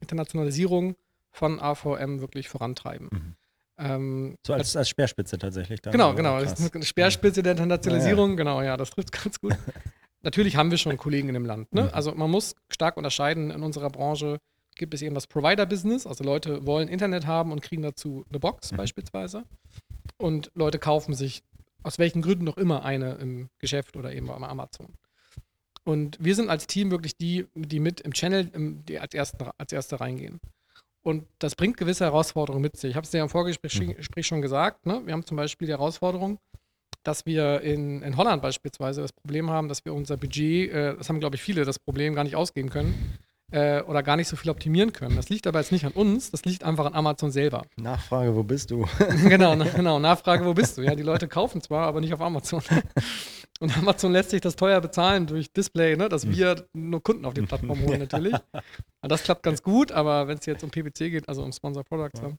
Internationalisierung 0.00 0.96
von 1.30 1.60
AVM 1.60 2.20
wirklich 2.20 2.48
vorantreiben. 2.48 3.08
Mhm. 3.10 3.34
Ähm, 3.78 4.36
so 4.44 4.54
als, 4.54 4.74
als 4.76 4.88
Speerspitze 4.88 5.38
tatsächlich. 5.38 5.80
Dann, 5.80 5.92
genau, 5.92 6.14
genau. 6.14 6.40
Speerspitze 6.82 7.42
der 7.42 7.52
Internationalisierung, 7.52 8.30
ja, 8.30 8.32
ja. 8.32 8.36
genau, 8.36 8.62
ja, 8.62 8.76
das 8.76 8.90
trifft 8.90 9.12
ganz 9.12 9.40
gut. 9.40 9.56
Natürlich 10.22 10.56
haben 10.56 10.70
wir 10.70 10.78
schon 10.78 10.96
Kollegen 10.96 11.28
in 11.28 11.34
dem 11.34 11.46
Land. 11.46 11.72
Ne? 11.72 11.84
Mhm. 11.84 11.90
Also 11.92 12.12
man 12.12 12.30
muss 12.30 12.56
stark 12.70 12.96
unterscheiden 12.96 13.50
in 13.50 13.62
unserer 13.62 13.88
Branche. 13.88 14.38
Gibt 14.74 14.94
es 14.94 15.02
eben 15.02 15.14
das 15.14 15.26
Provider-Business, 15.26 16.06
also 16.06 16.22
Leute 16.22 16.64
wollen 16.66 16.88
Internet 16.88 17.26
haben 17.26 17.50
und 17.50 17.62
kriegen 17.62 17.82
dazu 17.82 18.24
eine 18.28 18.38
Box 18.38 18.72
mhm. 18.72 18.76
beispielsweise. 18.76 19.44
Und 20.16 20.50
Leute 20.54 20.78
kaufen 20.78 21.14
sich 21.14 21.42
aus 21.88 21.98
welchen 21.98 22.20
Gründen 22.20 22.44
noch 22.44 22.58
immer 22.58 22.84
eine 22.84 23.14
im 23.14 23.48
Geschäft 23.58 23.96
oder 23.96 24.12
eben 24.12 24.26
bei 24.26 24.34
Amazon. 24.34 24.92
Und 25.84 26.18
wir 26.20 26.34
sind 26.34 26.50
als 26.50 26.66
Team 26.66 26.90
wirklich 26.90 27.16
die, 27.16 27.46
die 27.54 27.80
mit 27.80 28.02
im 28.02 28.12
Channel 28.12 28.50
im, 28.52 28.84
die 28.84 28.98
als, 28.98 29.14
erste, 29.14 29.52
als 29.56 29.72
erste 29.72 29.98
reingehen. 29.98 30.38
Und 31.00 31.26
das 31.38 31.56
bringt 31.56 31.78
gewisse 31.78 32.04
Herausforderungen 32.04 32.60
mit 32.60 32.76
sich. 32.76 32.90
Ich 32.90 32.96
habe 32.96 33.06
es 33.06 33.10
dir 33.10 33.22
im 33.22 33.30
Vorgespräch 33.30 33.80
mhm. 33.80 34.22
schon 34.22 34.42
gesagt. 34.42 34.84
Ne? 34.84 35.00
Wir 35.06 35.14
haben 35.14 35.24
zum 35.24 35.38
Beispiel 35.38 35.64
die 35.64 35.72
Herausforderung, 35.72 36.38
dass 37.04 37.24
wir 37.24 37.62
in, 37.62 38.02
in 38.02 38.18
Holland 38.18 38.42
beispielsweise 38.42 39.00
das 39.00 39.14
Problem 39.14 39.48
haben, 39.48 39.70
dass 39.70 39.86
wir 39.86 39.94
unser 39.94 40.18
Budget, 40.18 40.70
äh, 40.70 40.94
das 40.94 41.08
haben 41.08 41.20
glaube 41.20 41.36
ich 41.36 41.42
viele, 41.42 41.64
das 41.64 41.78
Problem 41.78 42.14
gar 42.14 42.24
nicht 42.24 42.36
ausgeben 42.36 42.68
können 42.68 43.18
äh, 43.50 43.82
oder 43.82 44.02
gar 44.02 44.16
nicht 44.16 44.28
so 44.28 44.36
viel 44.36 44.50
optimieren 44.50 44.92
können. 44.92 45.16
Das 45.16 45.28
liegt 45.28 45.46
aber 45.46 45.58
jetzt 45.58 45.72
nicht 45.72 45.84
an 45.84 45.92
uns, 45.92 46.30
das 46.30 46.44
liegt 46.44 46.64
einfach 46.64 46.86
an 46.86 46.94
Amazon 46.94 47.30
selber. 47.30 47.62
Nachfrage, 47.76 48.34
wo 48.34 48.42
bist 48.42 48.70
du? 48.70 48.86
genau, 49.28 49.54
na, 49.54 49.64
genau, 49.64 49.98
Nachfrage, 49.98 50.44
wo 50.44 50.54
bist 50.54 50.76
du? 50.76 50.82
Ja, 50.82 50.94
die 50.94 51.02
Leute 51.02 51.28
kaufen 51.28 51.60
zwar, 51.60 51.86
aber 51.86 52.00
nicht 52.00 52.12
auf 52.12 52.20
Amazon. 52.20 52.62
Und 53.60 53.76
Amazon 53.76 54.12
lässt 54.12 54.30
sich 54.30 54.40
das 54.40 54.54
teuer 54.54 54.80
bezahlen 54.80 55.26
durch 55.26 55.52
Display, 55.52 55.96
ne, 55.96 56.08
dass 56.08 56.22
hm. 56.22 56.36
wir 56.36 56.66
nur 56.74 57.02
Kunden 57.02 57.24
auf 57.24 57.34
die 57.34 57.42
Plattform 57.42 57.80
holen 57.82 57.98
natürlich. 57.98 58.34
Und 58.34 59.10
das 59.10 59.24
klappt 59.24 59.42
ganz 59.42 59.62
gut, 59.62 59.90
aber 59.90 60.28
wenn 60.28 60.38
es 60.38 60.46
jetzt 60.46 60.62
um 60.62 60.70
PPC 60.70 61.10
geht, 61.10 61.28
also 61.28 61.42
um 61.42 61.52
Sponsor 61.52 61.82
Products, 61.82 62.20
ja. 62.20 62.32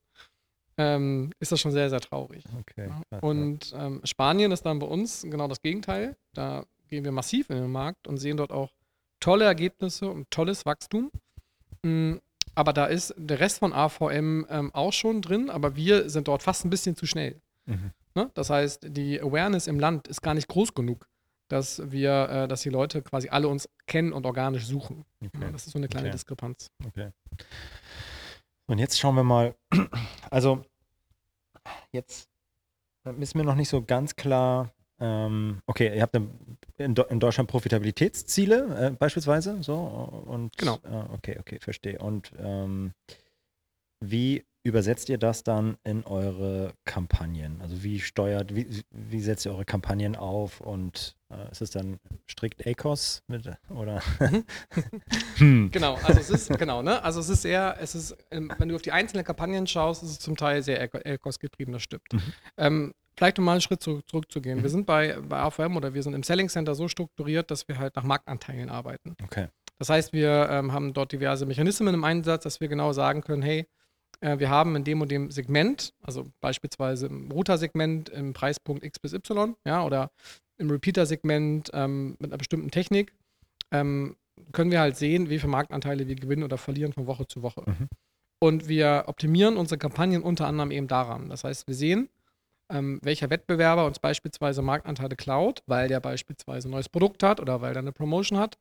ähm, 0.78 1.32
ist 1.40 1.52
das 1.52 1.60
schon 1.60 1.74
sehr, 1.74 1.90
sehr 1.90 2.00
traurig. 2.00 2.46
Okay, 2.60 2.90
ja. 3.12 3.20
Und 3.20 3.74
ähm, 3.76 4.00
Spanien 4.06 4.52
ist 4.54 4.66
dann 4.66 4.80
bei 4.80 4.88
uns 4.88 5.24
genau 5.24 5.50
das 5.50 5.62
Gegenteil. 5.62 6.16
Da 6.34 6.64
gehen 6.88 7.04
wir 7.04 7.12
massiv 7.12 7.50
in 7.50 7.58
den 7.58 7.72
Markt 7.72 8.08
und 8.08 8.18
sehen 8.18 8.38
dort 8.38 8.52
auch 8.52 8.72
tolle 9.20 9.46
Ergebnisse 9.46 10.10
und 10.10 10.30
tolles 10.32 10.66
Wachstum. 10.66 11.12
Mhm. 11.84 12.22
Aber 12.56 12.74
da 12.74 12.86
ist 12.86 13.14
der 13.18 13.40
Rest 13.40 13.60
von 13.60 13.74
AVM 13.74 14.46
ähm, 14.50 14.74
auch 14.74 14.92
schon 14.92 15.22
drin, 15.22 15.50
aber 15.50 15.76
wir 15.76 16.10
sind 16.10 16.28
dort 16.28 16.44
fast 16.44 16.66
ein 16.66 16.70
bisschen 16.70 16.96
zu 16.96 17.06
schnell. 17.06 17.42
Mhm. 17.66 17.92
Ne? 18.16 18.32
Das 18.34 18.50
heißt, 18.50 18.88
die 18.90 19.22
Awareness 19.22 19.68
im 19.68 19.80
Land 19.80 20.08
ist 20.08 20.22
gar 20.22 20.34
nicht 20.34 20.48
groß 20.48 20.74
genug, 20.74 21.08
dass 21.48 21.92
wir, 21.92 22.30
äh, 22.30 22.48
dass 22.48 22.62
die 22.62 22.70
Leute 22.70 23.02
quasi 23.02 23.30
alle 23.30 23.48
uns 23.48 23.70
kennen 23.88 24.12
und 24.12 24.26
organisch 24.26 24.66
suchen. 24.66 25.06
Okay. 25.24 25.52
Das 25.52 25.68
ist 25.68 25.74
so 25.74 25.80
eine 25.80 25.88
kleine 25.88 26.08
okay. 26.08 26.14
Diskrepanz. 26.14 26.72
Okay. 26.86 27.12
Und 28.66 28.80
jetzt 28.80 29.00
schauen 29.00 29.16
wir 29.16 29.24
mal, 29.24 29.56
also 30.30 30.64
jetzt 31.92 32.28
ist 33.20 33.36
mir 33.36 33.44
noch 33.44 33.56
nicht 33.56 33.70
so 33.70 33.82
ganz 33.84 34.16
klar, 34.16 34.72
ähm, 35.00 35.62
okay, 35.66 35.96
ihr 35.96 36.02
habt 36.02 36.16
in, 36.16 36.30
in, 36.78 37.20
Deutschland 37.20 37.50
Profitabilitätsziele 37.50 38.88
äh, 38.88 38.92
beispielsweise, 38.92 39.58
so 39.62 39.76
und 39.76 40.58
genau. 40.58 40.80
Äh, 40.84 41.14
okay, 41.14 41.38
okay, 41.40 41.60
verstehe. 41.60 42.00
Und 42.00 42.32
ähm, 42.40 42.94
wie 44.02 44.46
übersetzt 44.64 45.10
ihr 45.10 45.18
das 45.18 45.44
dann 45.44 45.78
in 45.84 46.04
eure 46.04 46.74
Kampagnen? 46.86 47.62
Also 47.62 47.82
wie 47.84 48.00
steuert, 48.00 48.56
wie, 48.56 48.84
wie 48.92 49.22
setzt 49.22 49.46
ihr 49.46 49.54
eure 49.54 49.66
Kampagnen 49.66 50.16
auf 50.16 50.60
und 50.60 51.16
äh, 51.30 51.50
ist 51.52 51.62
es 51.62 51.72
dann 51.72 52.00
strikt 52.30 52.68
ACOS 52.68 53.24
mit 53.28 53.50
oder? 53.70 54.02
hm. 55.36 55.72
Genau, 55.72 55.96
also 56.04 56.20
es 56.20 56.30
ist 56.30 56.58
genau, 56.58 56.82
ne? 56.82 57.02
Also 57.04 57.22
es 57.22 57.30
ist 57.30 57.46
eher, 57.46 57.78
es 57.80 57.96
ist, 57.96 58.18
ähm, 58.32 58.52
wenn 58.58 58.70
du 58.70 58.76
auf 58.76 58.82
die 58.82 58.92
einzelnen 58.92 59.24
Kampagnen 59.24 59.66
schaust, 59.66 60.04
ist 60.04 60.10
es 60.12 60.20
zum 60.20 60.36
Teil 60.36 60.62
sehr 60.62 60.82
ACOS 60.82 61.40
getrieben, 61.40 61.72
das 61.72 61.84
stimmt. 61.84 62.12
Mhm. 62.12 62.34
Ähm, 62.58 62.94
vielleicht 63.20 63.38
um 63.38 63.44
mal 63.44 63.52
einen 63.52 63.62
Schritt 63.62 63.84
zurück, 63.84 64.10
zurückzugehen. 64.10 64.60
Mhm. 64.60 64.64
Wir 64.64 64.70
sind 64.70 64.86
bei, 64.86 65.18
bei 65.28 65.40
AVM 65.40 65.76
oder 65.76 65.94
wir 65.94 66.02
sind 66.02 66.14
im 66.14 66.24
Selling 66.24 66.48
Center 66.48 66.74
so 66.74 66.88
strukturiert, 66.88 67.52
dass 67.52 67.68
wir 67.68 67.78
halt 67.78 67.98
nach 67.98 68.04
Marktanteilen 68.04 68.70
arbeiten. 68.70 69.16
Okay. 69.22 69.48
Das 69.78 69.90
heißt, 69.90 70.14
wir 70.14 70.48
ähm, 70.50 70.72
haben 70.72 70.94
dort 70.94 71.12
diverse 71.12 71.46
Mechanismen 71.46 71.94
im 71.94 72.04
Einsatz, 72.06 72.44
dass 72.44 72.62
wir 72.62 72.70
genau 72.70 72.94
sagen 72.94 73.22
können, 73.22 73.42
hey, 73.42 73.68
äh, 74.22 74.40
wir 74.40 74.50
haben 74.50 74.74
in 74.78 74.86
dem 74.86 75.02
und 75.02 75.12
dem 75.12 75.32
Segment, 75.32 75.94
also 76.02 76.28
beispielsweise 76.40 77.08
im 77.08 77.30
Router-Segment 77.30 78.08
im 78.08 78.32
Preispunkt 78.32 78.86
X 78.86 79.00
bis 79.00 79.12
Y, 79.12 79.54
ja, 79.66 79.84
oder 79.84 80.12
im 80.58 80.72
Repeater-Segment 80.72 81.72
ähm, 81.74 82.16
mit 82.20 82.32
einer 82.32 82.38
bestimmten 82.38 82.72
Technik, 82.72 83.14
ähm, 83.72 84.16
können 84.54 84.72
wir 84.72 84.80
halt 84.80 84.96
sehen, 84.96 85.30
wie 85.30 85.40
viele 85.40 85.52
Marktanteile 85.52 86.08
wir 86.08 86.16
gewinnen 86.16 86.44
oder 86.44 86.58
verlieren 86.58 86.94
von 86.94 87.06
Woche 87.06 87.28
zu 87.28 87.42
Woche. 87.42 87.64
Mhm. 87.66 87.90
Und 88.42 88.70
wir 88.70 89.04
optimieren 89.08 89.58
unsere 89.58 89.78
Kampagnen 89.78 90.22
unter 90.22 90.48
anderem 90.48 90.72
eben 90.72 90.88
daran. 90.88 91.28
Das 91.28 91.44
heißt, 91.44 91.68
wir 91.68 91.76
sehen, 91.76 92.08
ähm, 92.70 93.00
welcher 93.04 93.30
Wettbewerber 93.30 93.86
uns 93.86 94.00
beispielsweise 94.00 94.62
Marktanteile 94.62 95.16
klaut, 95.16 95.64
weil 95.66 95.88
der 95.88 96.00
beispielsweise 96.00 96.68
ein 96.68 96.72
neues 96.72 96.90
Produkt 96.90 97.24
hat 97.24 97.40
oder 97.40 97.62
weil 97.62 97.74
der 97.74 97.82
eine 97.82 97.92
Promotion 97.92 98.38
hat. 98.38 98.58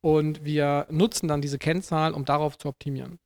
Und 0.00 0.44
wir 0.44 0.86
nutzen 0.90 1.28
dann 1.28 1.40
diese 1.40 1.58
Kennzahlen, 1.58 2.14
um 2.14 2.24
darauf 2.24 2.56
zu 2.56 2.68
optimieren. 2.68 3.18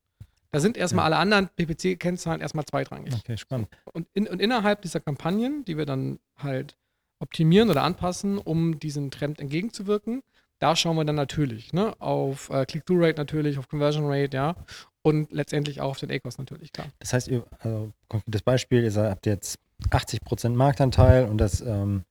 Da 0.53 0.61
sind 0.61 0.77
erstmal 0.77 1.03
ja. 1.03 1.07
alle 1.07 1.17
anderen 1.17 1.49
PPC-Kennzahlen 1.49 2.41
erstmal 2.41 2.65
zweitrangig. 2.65 3.15
Okay, 3.15 3.37
spannend. 3.37 3.69
Und, 3.93 4.07
in, 4.13 4.27
und 4.27 4.41
innerhalb 4.41 4.83
dieser 4.83 5.01
Kampagnen, 5.01 5.65
die 5.65 5.79
wir 5.79 5.87
dann 5.87 6.19
halt 6.37 6.77
optimieren 7.21 7.71
oder 7.71 7.83
anpassen, 7.83 8.39
um 8.39 8.79
diesem 8.79 9.11
Trend 9.11 9.41
entgegenzuwirken, 9.41 10.23
da 10.59 10.77
schauen 10.77 10.97
wir 10.97 11.05
dann 11.05 11.17
natürlich 11.17 11.73
ne, 11.73 11.95
auf 12.01 12.51
äh, 12.51 12.67
Click-Through-Rate 12.67 13.19
natürlich, 13.19 13.59
auf 13.59 13.69
Conversion 13.69 14.05
Rate, 14.07 14.37
ja, 14.37 14.55
und 15.03 15.33
letztendlich 15.33 15.81
auch 15.81 15.91
auf 15.91 15.99
den 15.99 16.11
ACOS 16.11 16.39
natürlich, 16.39 16.73
klar. 16.73 16.87
Das 17.01 17.13
heißt, 17.13 17.29
ihr, 17.29 17.45
also 17.59 17.93
konkretes 18.09 18.43
Beispiel, 18.43 18.85
ihr 18.85 18.93
habt 18.95 19.27
jetzt 19.27 19.59
80% 19.91 20.51
Marktanteil 20.51 21.27
und 21.27 21.39
das 21.39 21.61
ähm, 21.61 22.05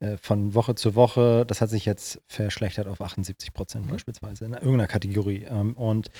äh, 0.00 0.16
von 0.16 0.54
Woche 0.54 0.74
zu 0.74 0.94
Woche, 0.94 1.44
das 1.46 1.60
hat 1.60 1.70
sich 1.70 1.84
jetzt 1.84 2.20
verschlechtert 2.26 2.88
auf 2.88 3.00
78% 3.00 3.78
mhm. 3.78 3.86
beispielsweise 3.88 4.46
in 4.46 4.52
irgendeiner 4.54 4.86
Kategorie. 4.86 5.44
Ähm, 5.48 5.74
und 5.74 6.10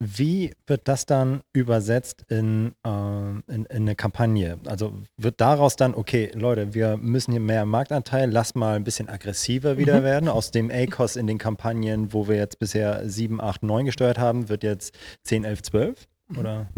wie 0.00 0.54
wird 0.66 0.86
das 0.86 1.06
dann 1.06 1.40
übersetzt 1.52 2.24
in, 2.28 2.72
äh, 2.86 2.88
in, 2.88 3.42
in, 3.48 3.66
eine 3.68 3.96
Kampagne? 3.96 4.58
Also 4.66 4.92
wird 5.16 5.40
daraus 5.40 5.76
dann, 5.76 5.94
okay, 5.94 6.30
Leute, 6.34 6.72
wir 6.72 6.96
müssen 6.96 7.32
hier 7.32 7.40
mehr 7.40 7.66
Marktanteil, 7.66 8.30
lass 8.30 8.54
mal 8.54 8.76
ein 8.76 8.84
bisschen 8.84 9.08
aggressiver 9.08 9.76
wieder 9.76 10.00
mhm. 10.00 10.04
werden. 10.04 10.28
Aus 10.28 10.50
dem 10.50 10.70
ACOS 10.70 11.16
in 11.16 11.26
den 11.26 11.38
Kampagnen, 11.38 12.12
wo 12.12 12.28
wir 12.28 12.36
jetzt 12.36 12.58
bisher 12.58 13.08
7, 13.08 13.40
8, 13.40 13.64
9 13.64 13.86
gesteuert 13.86 14.18
haben, 14.18 14.48
wird 14.48 14.62
jetzt 14.62 14.96
10, 15.24 15.44
11, 15.44 15.62
12? 15.62 16.08
Oder? 16.38 16.68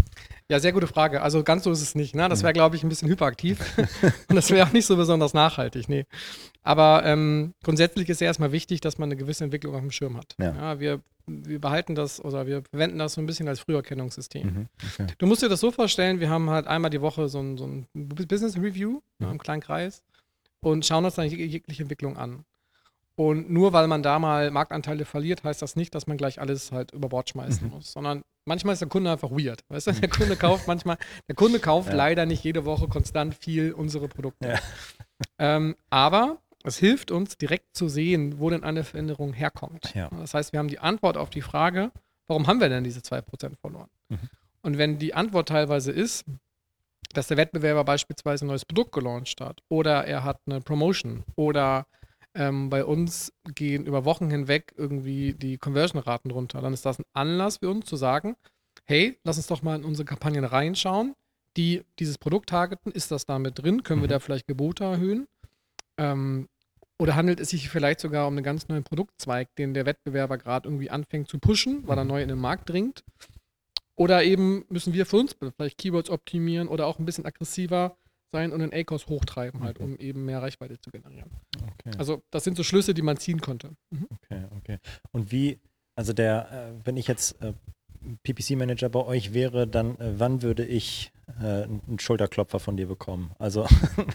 Ja, 0.51 0.59
sehr 0.59 0.73
gute 0.73 0.89
Frage. 0.89 1.23
Also 1.23 1.45
ganz 1.45 1.63
so 1.63 1.71
ist 1.71 1.81
es 1.81 1.95
nicht. 1.95 2.17
Ne? 2.17 2.29
Das 2.29 2.43
wäre, 2.43 2.53
glaube 2.53 2.75
ich, 2.75 2.83
ein 2.83 2.89
bisschen 2.89 3.09
hyperaktiv. 3.09 3.61
Und 4.29 4.35
das 4.35 4.51
wäre 4.51 4.67
auch 4.67 4.73
nicht 4.73 4.85
so 4.85 4.97
besonders 4.97 5.33
nachhaltig. 5.33 5.89
Nee. 5.89 6.07
Aber 6.65 7.03
ähm, 7.05 7.55
grundsätzlich 7.63 8.09
ist 8.09 8.21
ja 8.21 8.27
erstmal 8.27 8.51
wichtig, 8.51 8.81
dass 8.81 8.99
man 8.99 9.07
eine 9.07 9.17
gewisse 9.17 9.45
Entwicklung 9.45 9.77
auf 9.77 9.81
dem 9.81 9.93
Schirm 9.93 10.17
hat. 10.17 10.35
Ja. 10.41 10.53
ja 10.53 10.81
wir, 10.81 11.03
wir 11.29 11.61
behalten 11.61 11.95
das 11.95 12.23
oder 12.23 12.49
wir 12.49 12.65
verwenden 12.69 12.99
das 12.99 13.13
so 13.13 13.21
ein 13.21 13.27
bisschen 13.27 13.47
als 13.47 13.61
Früherkennungssystem. 13.61 14.47
Mhm, 14.47 14.69
okay. 14.93 15.07
Du 15.19 15.27
musst 15.27 15.41
dir 15.43 15.49
das 15.49 15.61
so 15.61 15.71
vorstellen, 15.71 16.19
wir 16.19 16.31
haben 16.31 16.51
halt 16.51 16.67
einmal 16.67 16.91
die 16.91 17.01
Woche 17.01 17.29
so 17.29 17.39
ein, 17.39 17.57
so 17.57 17.69
ein 17.69 17.87
Business 17.95 18.57
Review 18.57 19.03
mhm. 19.19 19.27
ne, 19.27 19.31
im 19.31 19.39
kleinen 19.39 19.63
Kreis 19.63 20.03
und 20.59 20.85
schauen 20.85 21.05
uns 21.05 21.15
dann 21.15 21.29
jegliche 21.29 21.83
Entwicklung 21.83 22.17
an. 22.17 22.45
Und 23.21 23.51
nur 23.51 23.75
weil 23.75 23.87
man 23.87 24.03
da 24.03 24.19
mal 24.19 24.51
Marktanteile 24.51 25.05
verliert, 25.05 25.45
heißt 25.45 25.61
das 25.61 25.77
nicht, 25.77 25.95
dass 25.95 26.07
man 26.07 26.17
gleich 26.17 26.41
alles 26.41 26.73
halt 26.73 26.93
über 26.93 27.11
Bord 27.11 27.29
schmeißen 27.29 27.67
mhm. 27.67 27.75
muss, 27.75 27.93
sondern 27.93 28.23
manchmal 28.47 28.73
ist 28.73 28.79
der 28.79 28.89
Kunde 28.89 29.13
einfach 29.13 29.31
weird. 29.31 29.63
Weißt 29.69 29.89
du, 29.89 29.93
der 29.93 30.09
Kunde 30.09 30.37
kauft 30.37 30.67
manchmal, 30.67 30.97
der 31.29 31.35
Kunde 31.35 31.61
kauft 31.61 31.91
ja. 31.91 31.97
leider 31.97 32.25
nicht 32.25 32.43
jede 32.43 32.65
Woche 32.65 32.89
konstant 32.89 33.35
viel 33.35 33.75
unsere 33.75 34.09
Produkte. 34.09 34.49
Ja. 34.49 34.59
Ähm, 35.39 35.77
aber 35.91 36.39
es 36.65 36.79
hilft 36.79 37.11
uns 37.11 37.37
direkt 37.37 37.77
zu 37.77 37.91
sehen, 37.91 38.39
wo 38.39 38.49
denn 38.49 38.65
eine 38.65 38.85
Veränderung 38.85 39.35
herkommt. 39.35 39.93
Ja. 39.95 40.09
Das 40.19 40.33
heißt, 40.33 40.55
wir 40.55 40.59
haben 40.59 40.69
die 40.69 40.79
Antwort 40.79 41.19
auf 41.19 41.29
die 41.29 41.43
Frage, 41.43 41.91
warum 42.27 42.47
haben 42.47 42.59
wir 42.59 42.71
denn 42.71 42.85
diese 42.85 43.01
2% 43.01 43.59
verloren? 43.61 43.91
Mhm. 44.09 44.31
Und 44.63 44.79
wenn 44.79 44.99
die 44.99 45.13
Antwort 45.13 45.51
teilweise 45.51 45.93
ist, 45.93 46.25
dass 47.13 47.27
der 47.27 47.37
Wettbewerber 47.37 47.85
beispielsweise 47.85 48.47
ein 48.47 48.49
neues 48.49 48.65
Produkt 48.65 48.93
gelauncht 48.93 49.43
hat 49.43 49.61
oder 49.69 50.07
er 50.07 50.25
hat 50.25 50.41
eine 50.47 50.63
Promotion 50.63 51.23
oder 51.37 51.85
ähm, 52.35 52.71
bei 52.71 52.85
uns 52.85 53.33
gehen 53.55 53.87
über 53.87 54.05
Wochen 54.05 54.31
hinweg 54.31 54.73
irgendwie 54.77 55.35
die 55.35 55.59
Conversion-Raten 55.59 56.31
runter. 56.31 56.61
Dann 56.61 56.73
ist 56.73 56.87
das 56.87 56.99
ein 56.99 57.05
Anlass 57.13 57.59
für 57.59 57.71
uns 57.71 57.87
zu 57.87 57.97
sagen, 57.97 58.37
hey, 58.85 59.19
lass 59.25 59.37
uns 59.37 59.47
doch 59.47 59.63
mal 59.63 59.77
in 59.77 59.85
unsere 59.85 60.05
Kampagnen 60.05 60.45
reinschauen, 60.45 61.15
die 61.57 61.83
dieses 61.99 62.19
Produkt 62.19 62.49
targeten. 62.49 62.93
Ist 62.93 63.11
das 63.11 63.27
damit 63.27 63.63
drin? 63.63 63.83
Können 63.83 64.03
wir 64.03 64.09
mhm. 64.09 64.13
da 64.13 64.19
vielleicht 64.21 64.47
Gebote 64.47 64.85
erhöhen? 64.85 65.27
Ähm, 65.99 66.49
oder 66.99 67.17
handelt 67.17 67.41
es 67.41 67.51
sich 67.51 67.69
vielleicht 67.71 68.01
sogar 68.01 68.27
um 68.27 68.35
einen 68.35 68.45
ganz 68.45 68.69
neuen 68.69 68.85
Produktzweig, 68.85 69.49
den 69.57 69.75
der 69.75 69.87
Wettbewerber 69.87 70.39
gerade 70.39 70.69
irgendwie 70.69 70.91
anfängt 70.91 71.29
zu 71.29 71.39
pushen, 71.39 71.87
weil 71.87 71.99
er 71.99 72.05
mhm. 72.05 72.11
neu 72.11 72.23
in 72.23 72.29
den 72.29 72.39
Markt 72.39 72.69
dringt? 72.69 73.05
Oder 73.97 74.23
eben 74.23 74.65
müssen 74.69 74.93
wir 74.95 75.05
für 75.05 75.17
uns 75.17 75.37
vielleicht 75.57 75.79
Keywords 75.79 76.11
optimieren 76.11 76.69
oder 76.69 76.87
auch 76.87 76.99
ein 76.99 77.05
bisschen 77.05 77.27
aggressiver 77.27 77.97
sein 78.33 78.53
und 78.53 78.61
den 78.61 78.73
ACOS 78.73 79.09
hochtreiben, 79.09 79.63
halt, 79.63 79.79
um 79.79 79.97
eben 79.97 80.25
mehr 80.25 80.43
Reichweite 80.43 80.79
zu 80.81 80.91
generieren. 80.91 81.31
Okay. 81.63 81.97
Also 81.99 82.23
das 82.31 82.45
sind 82.45 82.57
so 82.57 82.63
Schlüsse, 82.63 82.95
die 82.95 83.03
man 83.03 83.17
ziehen 83.17 83.41
konnte. 83.41 83.77
Mhm. 83.91 84.09
Okay, 84.11 84.45
okay. 84.57 84.79
Und 85.13 85.33
wie, 85.33 85.61
also 85.97 86.13
der, 86.13 86.51
äh, 86.53 86.87
wenn 86.87 86.97
ich 86.97 87.07
jetzt 87.07 87.41
äh, 87.43 87.53
PPC-Manager 88.23 88.89
bei 88.89 89.05
euch 89.05 89.35
wäre, 89.35 89.67
dann 89.67 89.97
äh, 89.99 90.19
wann 90.19 90.43
würde 90.43 90.65
ich 90.65 91.13
äh, 91.41 91.65
einen 91.65 91.99
Schulterklopfer 91.99 92.59
von 92.59 92.77
dir 92.77 92.87
bekommen. 92.87 93.33
Also, 93.39 93.67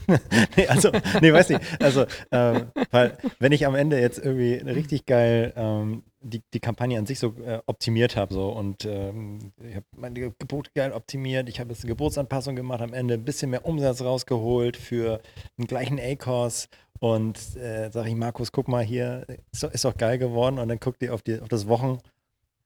nee, 0.58 0.68
also, 0.68 0.92
nee, 1.22 1.32
weiß 1.32 1.50
nicht. 1.50 1.62
Also, 1.82 2.06
ähm, 2.32 2.68
weil, 2.92 3.18
wenn 3.40 3.52
ich 3.52 3.66
am 3.66 3.76
Ende 3.76 4.00
jetzt 4.00 4.18
irgendwie 4.18 4.56
richtig 4.56 5.06
geil 5.06 5.54
ähm, 5.56 6.04
die, 6.26 6.42
die 6.54 6.60
Kampagne 6.60 6.98
an 6.98 7.06
sich 7.06 7.20
so 7.20 7.36
äh, 7.46 7.62
optimiert 7.68 8.16
habe, 8.16 8.34
so. 8.34 8.50
Und 8.50 8.86
ähm, 8.86 9.52
ich 9.64 9.76
habe 9.76 9.86
meine 9.96 10.20
Gebote 10.20 10.72
geil 10.74 10.92
optimiert, 10.92 11.48
ich 11.50 11.60
habe 11.60 11.72
jetzt 11.72 11.84
eine 11.84 11.90
Geburtsanpassung 11.90 12.56
gemacht, 12.56 12.82
am 12.82 12.94
Ende 12.94 13.14
ein 13.14 13.26
bisschen 13.26 13.52
mehr 13.52 13.66
Umsatz 13.66 14.02
rausgeholt 14.02 14.76
für 14.78 15.22
den 15.58 15.68
gleichen 15.68 16.00
A-Kurs. 16.00 16.68
Und 17.00 17.38
äh, 17.58 17.92
sage 17.92 18.10
ich, 18.10 18.16
Markus, 18.16 18.52
guck 18.52 18.68
mal 18.68 18.84
hier, 18.84 19.26
ist 19.52 19.64
doch, 19.64 19.72
ist 19.72 19.86
doch 19.86 19.98
geil 19.98 20.18
geworden. 20.18 20.60
Und 20.60 20.70
dann 20.70 20.80
guckt 20.80 21.02
ihr 21.04 21.14
auf, 21.14 21.22
die, 21.22 21.40
auf 21.40 21.50
das 21.50 21.68
Wochen 21.68 22.00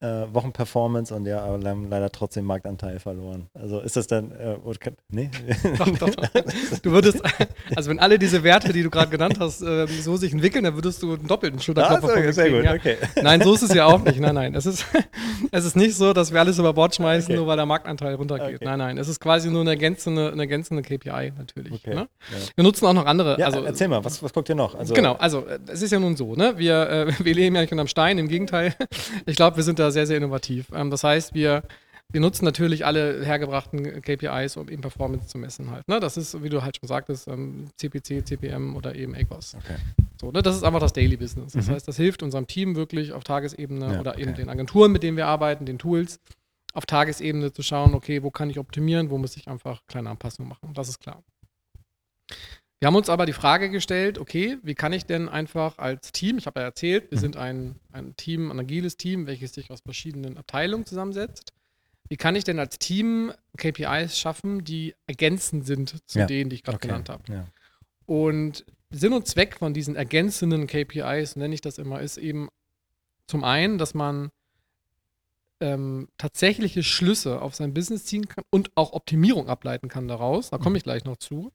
äh, 0.00 0.24
Wochenperformance 0.32 1.14
und 1.14 1.26
ja, 1.26 1.42
aber 1.42 1.62
haben 1.68 1.90
leider 1.90 2.10
trotzdem 2.10 2.44
Marktanteil 2.46 2.98
verloren. 2.98 3.48
Also 3.54 3.80
ist 3.80 3.96
das 3.96 4.06
dann, 4.06 4.32
äh, 4.32 4.56
nee? 5.10 5.30
Doch, 5.78 5.88
doch, 5.98 6.10
doch. 6.10 6.30
Du 6.82 6.90
würdest, 6.92 7.20
also 7.76 7.90
wenn 7.90 7.98
alle 7.98 8.18
diese 8.18 8.42
Werte, 8.42 8.72
die 8.72 8.82
du 8.82 8.90
gerade 8.90 9.10
genannt 9.10 9.38
hast, 9.38 9.62
äh, 9.62 9.86
so 9.86 10.16
sich 10.16 10.32
entwickeln, 10.32 10.64
dann 10.64 10.74
würdest 10.74 11.02
du 11.02 11.14
einen 11.14 11.26
doppelten 11.26 11.60
Schulterklopfer 11.60 12.16
ah, 12.16 12.24
so, 12.26 12.32
Sehr 12.32 12.50
gut, 12.50 12.64
ja. 12.64 12.74
okay. 12.74 12.96
Nein, 13.22 13.42
so 13.42 13.52
ist 13.54 13.62
es 13.62 13.74
ja 13.74 13.86
auch 13.86 14.02
nicht. 14.02 14.18
Nein, 14.20 14.34
nein. 14.34 14.54
Es 14.54 14.66
ist, 14.66 14.86
es 15.50 15.64
ist 15.64 15.76
nicht 15.76 15.94
so, 15.96 16.12
dass 16.12 16.32
wir 16.32 16.40
alles 16.40 16.58
über 16.58 16.72
Bord 16.72 16.94
schmeißen, 16.94 17.30
okay. 17.30 17.36
nur 17.36 17.46
weil 17.46 17.56
der 17.56 17.66
Marktanteil 17.66 18.14
runtergeht. 18.14 18.56
Okay. 18.56 18.64
Nein, 18.64 18.78
nein. 18.78 18.98
Es 18.98 19.08
ist 19.08 19.20
quasi 19.20 19.50
nur 19.50 19.60
eine 19.60 19.70
ergänzende, 19.70 20.32
eine 20.32 20.42
ergänzende 20.42 20.82
KPI 20.82 21.32
natürlich. 21.36 21.72
Okay. 21.72 21.94
Ne? 21.94 22.08
Ja. 22.30 22.36
Wir 22.54 22.64
nutzen 22.64 22.86
auch 22.86 22.94
noch 22.94 23.06
andere. 23.06 23.38
Ja, 23.38 23.46
also, 23.46 23.62
erzähl 23.64 23.88
mal, 23.88 24.02
was, 24.04 24.22
was 24.22 24.32
guckt 24.32 24.48
ihr 24.48 24.54
noch? 24.54 24.74
Also, 24.74 24.94
genau, 24.94 25.14
also 25.14 25.46
äh, 25.46 25.58
es 25.68 25.82
ist 25.82 25.90
ja 25.90 26.00
nun 26.00 26.16
so, 26.16 26.34
ne? 26.34 26.54
Wir, 26.56 26.88
äh, 26.88 27.12
wir 27.24 27.34
leben 27.34 27.54
ja 27.54 27.62
nicht 27.62 27.72
unterm 27.72 27.88
Stein, 27.88 28.18
im 28.18 28.28
Gegenteil. 28.28 28.74
Ich 29.26 29.36
glaube, 29.36 29.56
wir 29.56 29.64
sind 29.64 29.78
da 29.78 29.89
sehr, 29.92 30.06
sehr 30.06 30.16
innovativ. 30.16 30.66
Ähm, 30.74 30.90
das 30.90 31.04
heißt, 31.04 31.34
wir, 31.34 31.62
wir 32.10 32.20
nutzen 32.20 32.44
natürlich 32.44 32.84
alle 32.84 33.24
hergebrachten 33.24 34.02
KPIs, 34.02 34.56
um 34.56 34.68
eben 34.68 34.82
Performance 34.82 35.28
zu 35.28 35.38
messen 35.38 35.70
halt. 35.70 35.86
Ne? 35.88 36.00
Das 36.00 36.16
ist, 36.16 36.42
wie 36.42 36.48
du 36.48 36.62
halt 36.62 36.76
schon 36.76 36.88
sagtest, 36.88 37.28
ähm, 37.28 37.68
CPC, 37.76 38.26
CPM 38.26 38.76
oder 38.76 38.94
eben 38.94 39.14
ACOS. 39.14 39.56
Okay. 39.56 39.76
So, 40.20 40.30
ne? 40.30 40.42
Das 40.42 40.56
ist 40.56 40.64
einfach 40.64 40.80
das 40.80 40.92
Daily 40.92 41.16
Business. 41.16 41.52
Das 41.52 41.66
mhm. 41.66 41.72
heißt, 41.72 41.88
das 41.88 41.96
hilft 41.96 42.22
unserem 42.22 42.46
Team 42.46 42.76
wirklich 42.76 43.12
auf 43.12 43.24
Tagesebene 43.24 43.94
ja, 43.94 44.00
oder 44.00 44.12
okay. 44.12 44.22
eben 44.22 44.34
den 44.34 44.48
Agenturen, 44.48 44.92
mit 44.92 45.02
denen 45.02 45.16
wir 45.16 45.26
arbeiten, 45.26 45.66
den 45.66 45.78
Tools, 45.78 46.20
auf 46.72 46.86
Tagesebene 46.86 47.52
zu 47.52 47.62
schauen, 47.62 47.94
okay, 47.94 48.22
wo 48.22 48.30
kann 48.30 48.50
ich 48.50 48.58
optimieren, 48.58 49.10
wo 49.10 49.18
muss 49.18 49.36
ich 49.36 49.48
einfach 49.48 49.82
kleine 49.86 50.10
Anpassungen 50.10 50.48
machen. 50.48 50.72
Das 50.74 50.88
ist 50.88 51.00
klar. 51.00 51.22
Wir 52.80 52.86
haben 52.86 52.96
uns 52.96 53.10
aber 53.10 53.26
die 53.26 53.34
Frage 53.34 53.68
gestellt, 53.68 54.18
okay, 54.18 54.56
wie 54.62 54.74
kann 54.74 54.94
ich 54.94 55.04
denn 55.04 55.28
einfach 55.28 55.76
als 55.76 56.12
Team, 56.12 56.38
ich 56.38 56.46
habe 56.46 56.60
ja 56.60 56.66
erzählt, 56.66 57.10
wir 57.10 57.18
sind 57.18 57.36
ein, 57.36 57.78
ein 57.92 58.16
Team, 58.16 58.50
ein 58.50 58.58
agiles 58.58 58.96
Team, 58.96 59.26
welches 59.26 59.52
sich 59.52 59.70
aus 59.70 59.82
verschiedenen 59.82 60.38
Abteilungen 60.38 60.86
zusammensetzt. 60.86 61.52
Wie 62.08 62.16
kann 62.16 62.34
ich 62.36 62.44
denn 62.44 62.58
als 62.58 62.78
Team 62.78 63.32
KPIs 63.58 64.18
schaffen, 64.18 64.64
die 64.64 64.94
ergänzend 65.06 65.66
sind 65.66 66.02
zu 66.06 66.20
ja. 66.20 66.26
denen, 66.26 66.48
die 66.48 66.56
ich 66.56 66.62
gerade 66.62 66.76
okay. 66.76 66.88
genannt 66.88 67.10
habe? 67.10 67.22
Ja. 67.30 67.46
Und 68.06 68.64
Sinn 68.88 69.12
und 69.12 69.28
Zweck 69.28 69.56
von 69.56 69.74
diesen 69.74 69.94
ergänzenden 69.94 70.66
KPIs, 70.66 71.36
nenne 71.36 71.54
ich 71.54 71.60
das 71.60 71.76
immer, 71.76 72.00
ist 72.00 72.16
eben 72.16 72.48
zum 73.26 73.44
einen, 73.44 73.76
dass 73.76 73.92
man 73.92 74.30
ähm, 75.60 76.08
tatsächliche 76.16 76.82
Schlüsse 76.82 77.42
auf 77.42 77.54
sein 77.54 77.74
Business 77.74 78.06
ziehen 78.06 78.26
kann 78.26 78.42
und 78.48 78.70
auch 78.74 78.94
Optimierung 78.94 79.48
ableiten 79.48 79.88
kann 79.88 80.08
daraus. 80.08 80.48
Da 80.48 80.56
komme 80.56 80.70
mhm. 80.70 80.76
ich 80.76 80.82
gleich 80.84 81.04
noch 81.04 81.18
zu. 81.18 81.52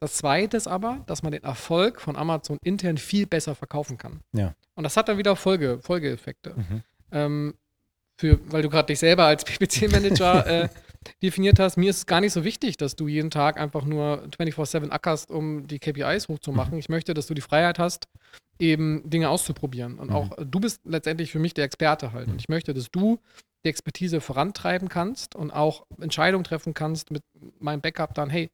Das 0.00 0.14
zweite 0.14 0.56
ist 0.56 0.66
aber, 0.66 1.04
dass 1.06 1.22
man 1.22 1.32
den 1.32 1.44
Erfolg 1.44 2.00
von 2.00 2.16
Amazon 2.16 2.56
intern 2.64 2.96
viel 2.96 3.26
besser 3.26 3.54
verkaufen 3.54 3.98
kann. 3.98 4.20
Ja. 4.32 4.54
Und 4.74 4.84
das 4.84 4.96
hat 4.96 5.08
dann 5.08 5.18
wieder 5.18 5.36
Folge, 5.36 5.78
Folgeeffekte. 5.82 6.54
Mhm. 6.56 6.82
Ähm, 7.12 7.54
für, 8.18 8.40
weil 8.50 8.62
du 8.62 8.70
gerade 8.70 8.86
dich 8.86 8.98
selber 8.98 9.24
als 9.24 9.44
PPC-Manager 9.46 10.46
äh, 10.46 10.68
definiert 11.22 11.58
hast, 11.58 11.76
mir 11.76 11.90
ist 11.90 11.98
es 11.98 12.06
gar 12.06 12.22
nicht 12.22 12.32
so 12.32 12.44
wichtig, 12.44 12.78
dass 12.78 12.96
du 12.96 13.08
jeden 13.08 13.30
Tag 13.30 13.60
einfach 13.60 13.84
nur 13.84 14.24
24-7 14.38 14.90
ackerst, 14.90 15.30
um 15.30 15.66
die 15.66 15.78
KPIs 15.78 16.28
hochzumachen. 16.28 16.74
Mhm. 16.74 16.78
Ich 16.78 16.88
möchte, 16.88 17.12
dass 17.12 17.26
du 17.26 17.34
die 17.34 17.42
Freiheit 17.42 17.78
hast, 17.78 18.08
eben 18.58 19.08
Dinge 19.08 19.28
auszuprobieren. 19.28 19.98
Und 19.98 20.10
mhm. 20.10 20.16
auch 20.16 20.30
du 20.38 20.60
bist 20.60 20.80
letztendlich 20.84 21.30
für 21.30 21.38
mich 21.38 21.52
der 21.52 21.64
Experte 21.64 22.12
halt. 22.12 22.28
Und 22.28 22.40
ich 22.40 22.48
möchte, 22.48 22.72
dass 22.72 22.90
du 22.90 23.18
die 23.64 23.68
Expertise 23.68 24.22
vorantreiben 24.22 24.88
kannst 24.88 25.34
und 25.34 25.50
auch 25.50 25.84
Entscheidungen 26.00 26.44
treffen 26.44 26.72
kannst 26.72 27.10
mit 27.10 27.22
meinem 27.58 27.82
Backup 27.82 28.14
dann, 28.14 28.30
hey, 28.30 28.50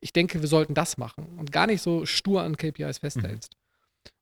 ich 0.00 0.12
denke, 0.12 0.40
wir 0.40 0.48
sollten 0.48 0.74
das 0.74 0.98
machen 0.98 1.38
und 1.38 1.52
gar 1.52 1.66
nicht 1.66 1.82
so 1.82 2.06
stur 2.06 2.42
an 2.42 2.56
KPIs 2.56 2.98
festhältst. 2.98 3.52
Mhm. 3.54 3.60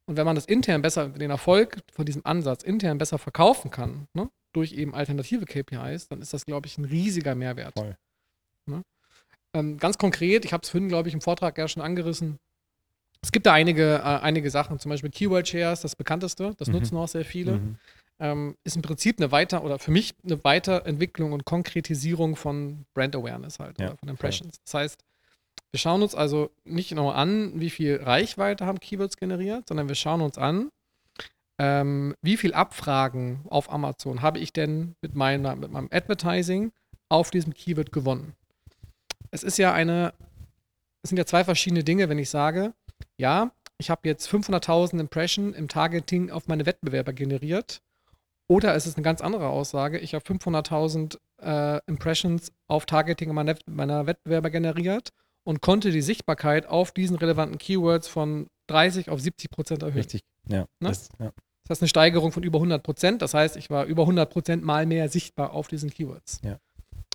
Und 0.07 0.17
wenn 0.17 0.25
man 0.25 0.35
das 0.35 0.47
intern 0.47 0.81
besser, 0.83 1.11
den 1.11 1.31
Erfolg 1.31 1.79
von 1.93 2.07
diesem 2.07 2.25
Ansatz 2.25 2.63
intern 2.63 2.97
besser 2.97 3.19
verkaufen 3.19 3.71
kann, 3.71 4.09
ne, 4.15 4.31
durch 4.53 4.73
eben 4.73 4.95
alternative 4.95 5.45
KPIs, 5.45 6.09
dann 6.09 6.23
ist 6.23 6.33
das, 6.33 6.47
glaube 6.47 6.67
ich, 6.67 6.79
ein 6.79 6.87
riesiger 6.87 7.35
Mehrwert. 7.35 7.77
Ne? 8.67 8.83
Ähm, 9.55 9.77
ganz 9.79 9.99
konkret, 9.99 10.45
ich 10.45 10.53
habe 10.53 10.63
es 10.63 10.71
vorhin, 10.71 10.89
glaube 10.89 11.09
ich, 11.09 11.15
im 11.15 11.21
Vortrag 11.21 11.59
ja 11.59 11.69
schon 11.69 11.83
angerissen. 11.83 12.39
Es 13.21 13.33
gibt 13.33 13.47
da 13.47 13.53
einige, 13.53 13.97
äh, 13.97 14.01
einige 14.01 14.51
Sachen, 14.51 14.79
zum 14.79 14.91
Beispiel 14.91 15.11
Keyword 15.11 15.49
Shares, 15.49 15.81
das 15.81 15.95
bekannteste, 15.95 16.55
das 16.57 16.69
mhm. 16.69 16.75
nutzen 16.75 16.97
auch 16.97 17.09
sehr 17.09 17.25
viele. 17.25 17.59
Mhm. 17.59 17.77
Ähm, 18.21 18.57
ist 18.65 18.77
im 18.77 18.83
Prinzip 18.83 19.19
eine 19.19 19.31
weiter 19.31 19.63
oder 19.63 19.79
für 19.79 19.91
mich 19.91 20.15
eine 20.25 20.43
Weiterentwicklung 20.43 21.33
und 21.33 21.45
Konkretisierung 21.45 22.35
von 22.35 22.85
Brand 22.95 23.15
Awareness 23.15 23.59
halt 23.61 23.79
ja, 23.79 23.89
oder 23.89 23.97
von 23.99 24.09
Impressions. 24.09 24.57
Voll. 24.57 24.63
Das 24.65 24.75
heißt, 24.75 25.05
wir 25.71 25.79
schauen 25.79 26.03
uns 26.03 26.15
also 26.15 26.51
nicht 26.65 26.93
nur 26.93 27.15
an, 27.15 27.61
wie 27.61 27.71
viel 27.71 27.97
Reichweite 28.03 28.67
haben 28.67 28.81
Keywords 28.81 29.17
generiert, 29.17 29.69
sondern 29.69 29.89
wir 29.89 29.95
schauen 29.95 30.23
uns 30.23 30.39
an, 30.39 30.71
ähm, 31.59 32.15
wie 32.23 32.37
viel 32.37 32.55
Abfragen 32.55 33.45
auf 33.51 33.71
Amazon 33.71 34.23
habe 34.23 34.39
ich 34.39 34.53
denn 34.53 34.95
mit, 35.03 35.15
meiner, 35.15 35.57
mit 35.57 35.71
meinem 35.71 35.89
Advertising 35.91 36.73
auf 37.09 37.31
diesem 37.31 37.53
Keyword 37.53 37.93
gewonnen. 37.93 38.35
Es 39.31 39.43
ist 39.43 39.59
ja 39.59 39.73
eine, 39.73 40.15
es 41.03 41.11
sind 41.11 41.19
ja 41.19 41.27
zwei 41.27 41.45
verschiedene 41.45 41.85
Dinge, 41.85 42.09
wenn 42.09 42.19
ich 42.19 42.31
sage, 42.31 42.73
ja, 43.17 43.51
ich 43.77 43.91
habe 43.91 44.09
jetzt 44.09 44.29
500.000 44.29 44.99
Impression 45.01 45.55
im 45.55 45.69
Targeting 45.69 46.31
auf 46.31 46.49
meine 46.49 46.67
Wettbewerber 46.67 47.13
generiert. 47.13 47.83
Oder 48.49 48.75
es 48.75 48.87
ist 48.87 48.97
eine 48.97 49.05
ganz 49.05 49.21
andere 49.21 49.49
Aussage, 49.49 49.99
ich 49.99 50.15
habe 50.15 50.25
500.000 50.25 51.19
äh, 51.43 51.81
Impressions 51.87 52.53
auf 52.67 52.87
Targeting 52.87 53.35
meiner, 53.35 53.57
meiner 53.67 54.07
Wettbewerber 54.07 54.49
generiert 54.49 55.13
und 55.49 55.63
konnte 55.63 55.91
die 55.93 56.03
Sichtbarkeit 56.03 56.67
auf 56.67 56.93
diesen 56.93 57.17
relevanten 57.17 57.57
Keywords 57.57 58.07
von 58.07 58.49
30 58.67 59.09
auf 59.09 59.19
70 59.19 59.51
Prozent 59.51 59.83
erhöhen. 59.83 59.97
Richtig, 59.97 60.21
ja. 60.47 60.67
Ne? 60.79 60.91
Das, 60.91 61.09
ja. 61.19 61.33
das 61.63 61.71
heißt 61.71 61.83
eine 61.83 61.89
Steigerung 61.89 62.33
von 62.33 62.43
über 62.43 62.59
100 62.59 62.83
Prozent. 62.83 63.23
Das 63.23 63.33
heißt, 63.33 63.57
ich 63.57 63.71
war 63.71 63.87
über 63.87 64.03
100 64.03 64.29
Prozent 64.29 64.63
mal 64.63 64.85
mehr 64.85 65.09
sichtbar 65.09 65.55
auf 65.55 65.67
diesen 65.67 65.89
Keywords. 65.89 66.43
Ja. 66.45 66.59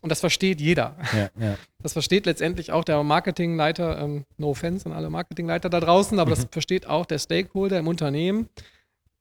Und 0.02 0.10
das 0.10 0.20
versteht 0.20 0.60
jeder. 0.60 0.98
Ja, 1.16 1.30
ja. 1.40 1.58
Das 1.84 1.94
versteht 1.94 2.26
letztendlich 2.26 2.72
auch 2.72 2.84
der 2.84 3.04
Marketingleiter, 3.04 4.00
ähm, 4.02 4.26
no 4.38 4.50
offense 4.50 4.88
an 4.88 4.94
alle 4.94 5.12
Marketingleiter 5.12 5.70
da 5.70 5.80
draußen, 5.80 6.18
aber 6.18 6.32
mhm. 6.32 6.36
das 6.36 6.48
versteht 6.50 6.88
auch 6.88 7.06
der 7.06 7.20
Stakeholder 7.20 7.78
im 7.78 7.88
Unternehmen, 7.88 8.50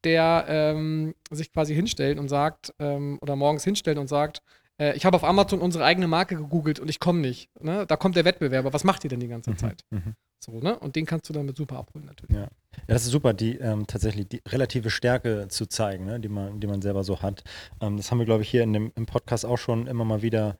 der 0.05 0.47
ähm, 0.49 1.15
sich 1.31 1.53
quasi 1.53 1.75
hinstellt 1.75 2.19
und 2.19 2.29
sagt, 2.29 2.73
ähm, 2.79 3.19
oder 3.21 3.37
morgens 3.37 3.63
hinstellt 3.63 3.99
und 3.99 4.09
sagt, 4.09 4.41
äh, 4.83 4.97
ich 4.97 5.05
habe 5.05 5.17
auf 5.17 5.25
Amazon 5.25 5.61
unsere 5.61 5.85
eigene 5.85 6.09
Marke 6.09 6.37
gegoogelt 6.37 6.81
und 6.81 6.89
ich 6.89 6.99
komme 6.99 7.21
nicht. 7.21 7.51
Ne? 7.63 7.87
Da 7.87 7.97
kommt 7.97 8.17
der 8.17 8.25
Wettbewerber. 8.25 8.73
Was 8.73 8.85
macht 8.85 9.05
ihr 9.05 9.11
denn 9.11 9.21
die 9.21 9.29
ganze 9.29 9.51
mhm, 9.51 9.59
Zeit? 9.59 9.85
Mhm. 9.91 10.15
So, 10.39 10.59
ne? 10.59 10.77
Und 10.79 10.97
den 10.97 11.07
kannst 11.07 11.29
du 11.29 11.33
damit 11.33 11.57
super 11.57 11.79
abholen, 11.79 12.07
natürlich. 12.07 12.35
Ja, 12.35 12.43
ja 12.43 12.49
das 12.89 13.05
ist 13.05 13.13
super, 13.13 13.33
die 13.33 13.59
ähm, 13.59 13.87
tatsächlich 13.87 14.29
die 14.29 14.43
relative 14.49 14.91
Stärke 14.91 15.47
zu 15.49 15.67
zeigen, 15.67 16.07
ne? 16.07 16.19
die, 16.19 16.29
man, 16.29 16.59
die 16.59 16.67
man 16.67 16.83
selber 16.83 17.05
so 17.05 17.23
hat. 17.23 17.45
Ähm, 17.81 17.97
das 17.97 18.11
haben 18.11 18.19
wir, 18.19 18.27
glaube 18.27 18.43
ich, 18.43 18.51
hier 18.51 18.65
in 18.65 18.73
dem, 18.73 18.93
im 18.97 19.07
Podcast 19.07 19.47
auch 19.47 19.59
schon 19.59 19.87
immer 19.87 20.05
mal 20.05 20.23
wieder 20.23 20.59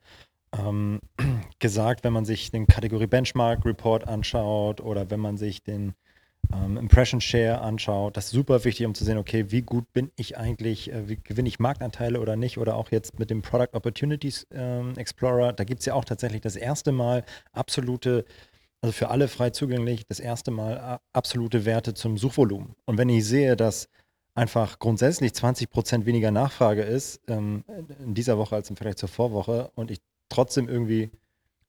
ähm, 0.57 1.01
gesagt, 1.59 2.05
wenn 2.05 2.13
man 2.13 2.23
sich 2.23 2.51
den 2.51 2.65
Kategorie 2.65 3.07
Benchmark 3.07 3.65
Report 3.65 4.07
anschaut 4.07 4.79
oder 4.79 5.09
wenn 5.09 5.19
man 5.19 5.37
sich 5.37 5.63
den 5.63 5.95
ähm, 6.51 6.77
Impression 6.77 7.21
Share 7.21 7.61
anschaut. 7.61 8.17
Das 8.17 8.25
ist 8.25 8.31
super 8.31 8.63
wichtig, 8.63 8.85
um 8.85 8.95
zu 8.95 9.03
sehen, 9.03 9.17
okay, 9.17 9.45
wie 9.49 9.61
gut 9.61 9.91
bin 9.93 10.11
ich 10.15 10.37
eigentlich, 10.37 10.91
äh, 10.91 11.07
wie 11.07 11.17
gewinne 11.17 11.47
ich 11.47 11.59
Marktanteile 11.59 12.19
oder 12.19 12.35
nicht. 12.35 12.57
Oder 12.57 12.75
auch 12.75 12.91
jetzt 12.91 13.19
mit 13.19 13.29
dem 13.29 13.41
Product 13.41 13.73
Opportunities 13.73 14.47
ähm, 14.51 14.93
Explorer, 14.97 15.53
da 15.53 15.63
gibt 15.63 15.81
es 15.81 15.85
ja 15.85 15.93
auch 15.93 16.05
tatsächlich 16.05 16.41
das 16.41 16.55
erste 16.55 16.91
Mal 16.91 17.23
absolute, 17.51 18.25
also 18.81 18.91
für 18.91 19.09
alle 19.09 19.27
frei 19.27 19.51
zugänglich, 19.51 20.05
das 20.07 20.19
erste 20.19 20.51
Mal 20.51 20.99
absolute 21.13 21.65
Werte 21.65 21.93
zum 21.93 22.17
Suchvolumen. 22.17 22.75
Und 22.85 22.97
wenn 22.97 23.09
ich 23.09 23.25
sehe, 23.25 23.55
dass 23.55 23.87
einfach 24.35 24.79
grundsätzlich 24.79 25.33
20 25.33 25.69
Prozent 25.69 26.05
weniger 26.05 26.31
Nachfrage 26.31 26.81
ist 26.81 27.21
ähm, 27.27 27.63
in 27.99 28.13
dieser 28.13 28.37
Woche 28.37 28.55
als 28.55 28.69
im 28.69 28.75
Vergleich 28.75 28.95
zur 28.95 29.09
Vorwoche 29.09 29.71
und 29.75 29.91
ich 29.91 29.99
trotzdem 30.29 30.67
irgendwie 30.67 31.11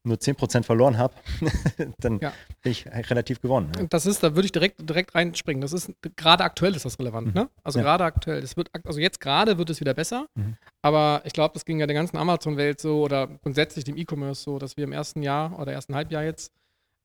nur 0.04 0.16
10% 0.16 0.62
verloren 0.62 0.98
habe, 0.98 1.14
dann 1.98 2.18
ja. 2.20 2.32
bin 2.62 2.72
ich 2.72 2.86
relativ 2.86 3.40
gewonnen. 3.40 3.72
Ja. 3.76 3.86
Das 3.88 4.06
ist, 4.06 4.22
da 4.22 4.34
würde 4.34 4.46
ich 4.46 4.52
direkt, 4.52 4.88
direkt 4.88 5.14
reinspringen. 5.14 5.60
Das 5.60 5.72
ist, 5.72 5.90
gerade 6.16 6.44
aktuell 6.44 6.74
ist 6.76 6.84
das 6.84 6.98
relevant, 6.98 7.28
mhm. 7.28 7.32
ne? 7.32 7.50
Also 7.62 7.78
ja. 7.78 7.84
gerade 7.84 8.04
aktuell. 8.04 8.40
Das 8.40 8.56
wird, 8.56 8.70
also 8.84 9.00
jetzt 9.00 9.20
gerade 9.20 9.56
wird 9.58 9.70
es 9.70 9.80
wieder 9.80 9.94
besser, 9.94 10.26
mhm. 10.34 10.56
aber 10.82 11.22
ich 11.24 11.32
glaube, 11.32 11.54
das 11.54 11.64
ging 11.64 11.80
ja 11.80 11.86
der 11.86 11.94
ganzen 11.94 12.16
Amazon-Welt 12.18 12.80
so 12.80 13.02
oder 13.02 13.28
grundsätzlich 13.42 13.84
dem 13.84 13.96
E-Commerce 13.96 14.42
so, 14.42 14.58
dass 14.58 14.76
wir 14.76 14.84
im 14.84 14.92
ersten 14.92 15.22
Jahr 15.22 15.58
oder 15.58 15.72
ersten 15.72 15.94
Halbjahr 15.94 16.24
jetzt 16.24 16.52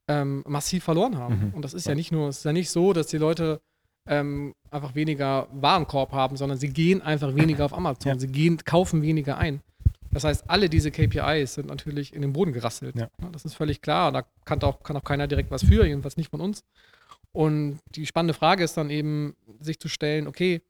ähm, 0.09 0.43
massiv 0.47 0.83
verloren 0.83 1.17
haben. 1.17 1.47
Mhm. 1.47 1.53
Und 1.53 1.63
das 1.63 1.73
ist 1.73 1.87
ja 1.87 1.95
nicht 1.95 2.11
nur, 2.11 2.29
es 2.29 2.39
ist 2.39 2.45
ja 2.45 2.53
nicht 2.53 2.69
so, 2.69 2.93
dass 2.93 3.07
die 3.07 3.17
Leute 3.17 3.61
ähm, 4.07 4.53
einfach 4.71 4.95
weniger 4.95 5.47
Warenkorb 5.51 6.11
haben, 6.11 6.35
sondern 6.35 6.57
sie 6.57 6.69
gehen 6.69 7.01
einfach 7.01 7.35
weniger 7.35 7.65
auf 7.65 7.73
Amazon. 7.73 8.19
Sie 8.19 8.27
gehen, 8.27 8.57
kaufen 8.57 9.01
weniger 9.01 9.37
ein. 9.37 9.61
Das 10.11 10.23
heißt, 10.23 10.49
alle 10.49 10.69
diese 10.69 10.91
KPIs 10.91 11.55
sind 11.55 11.67
natürlich 11.67 12.13
in 12.13 12.21
den 12.21 12.33
Boden 12.33 12.53
gerasselt. 12.53 12.95
Ja. 12.95 13.09
Das 13.31 13.45
ist 13.45 13.53
völlig 13.53 13.81
klar. 13.81 14.11
Da 14.11 14.25
kann 14.45 14.61
auch, 14.63 14.81
kann 14.83 14.97
auch 14.97 15.03
keiner 15.03 15.27
direkt 15.27 15.51
was 15.51 15.63
für, 15.63 15.85
jedenfalls 15.85 16.17
nicht 16.17 16.29
von 16.31 16.41
uns. 16.41 16.63
Und 17.31 17.79
die 17.95 18.05
spannende 18.05 18.33
Frage 18.33 18.63
ist 18.63 18.75
dann 18.75 18.89
eben, 18.89 19.35
sich 19.59 19.79
zu 19.79 19.87
stellen, 19.87 20.27
okay, 20.27 20.61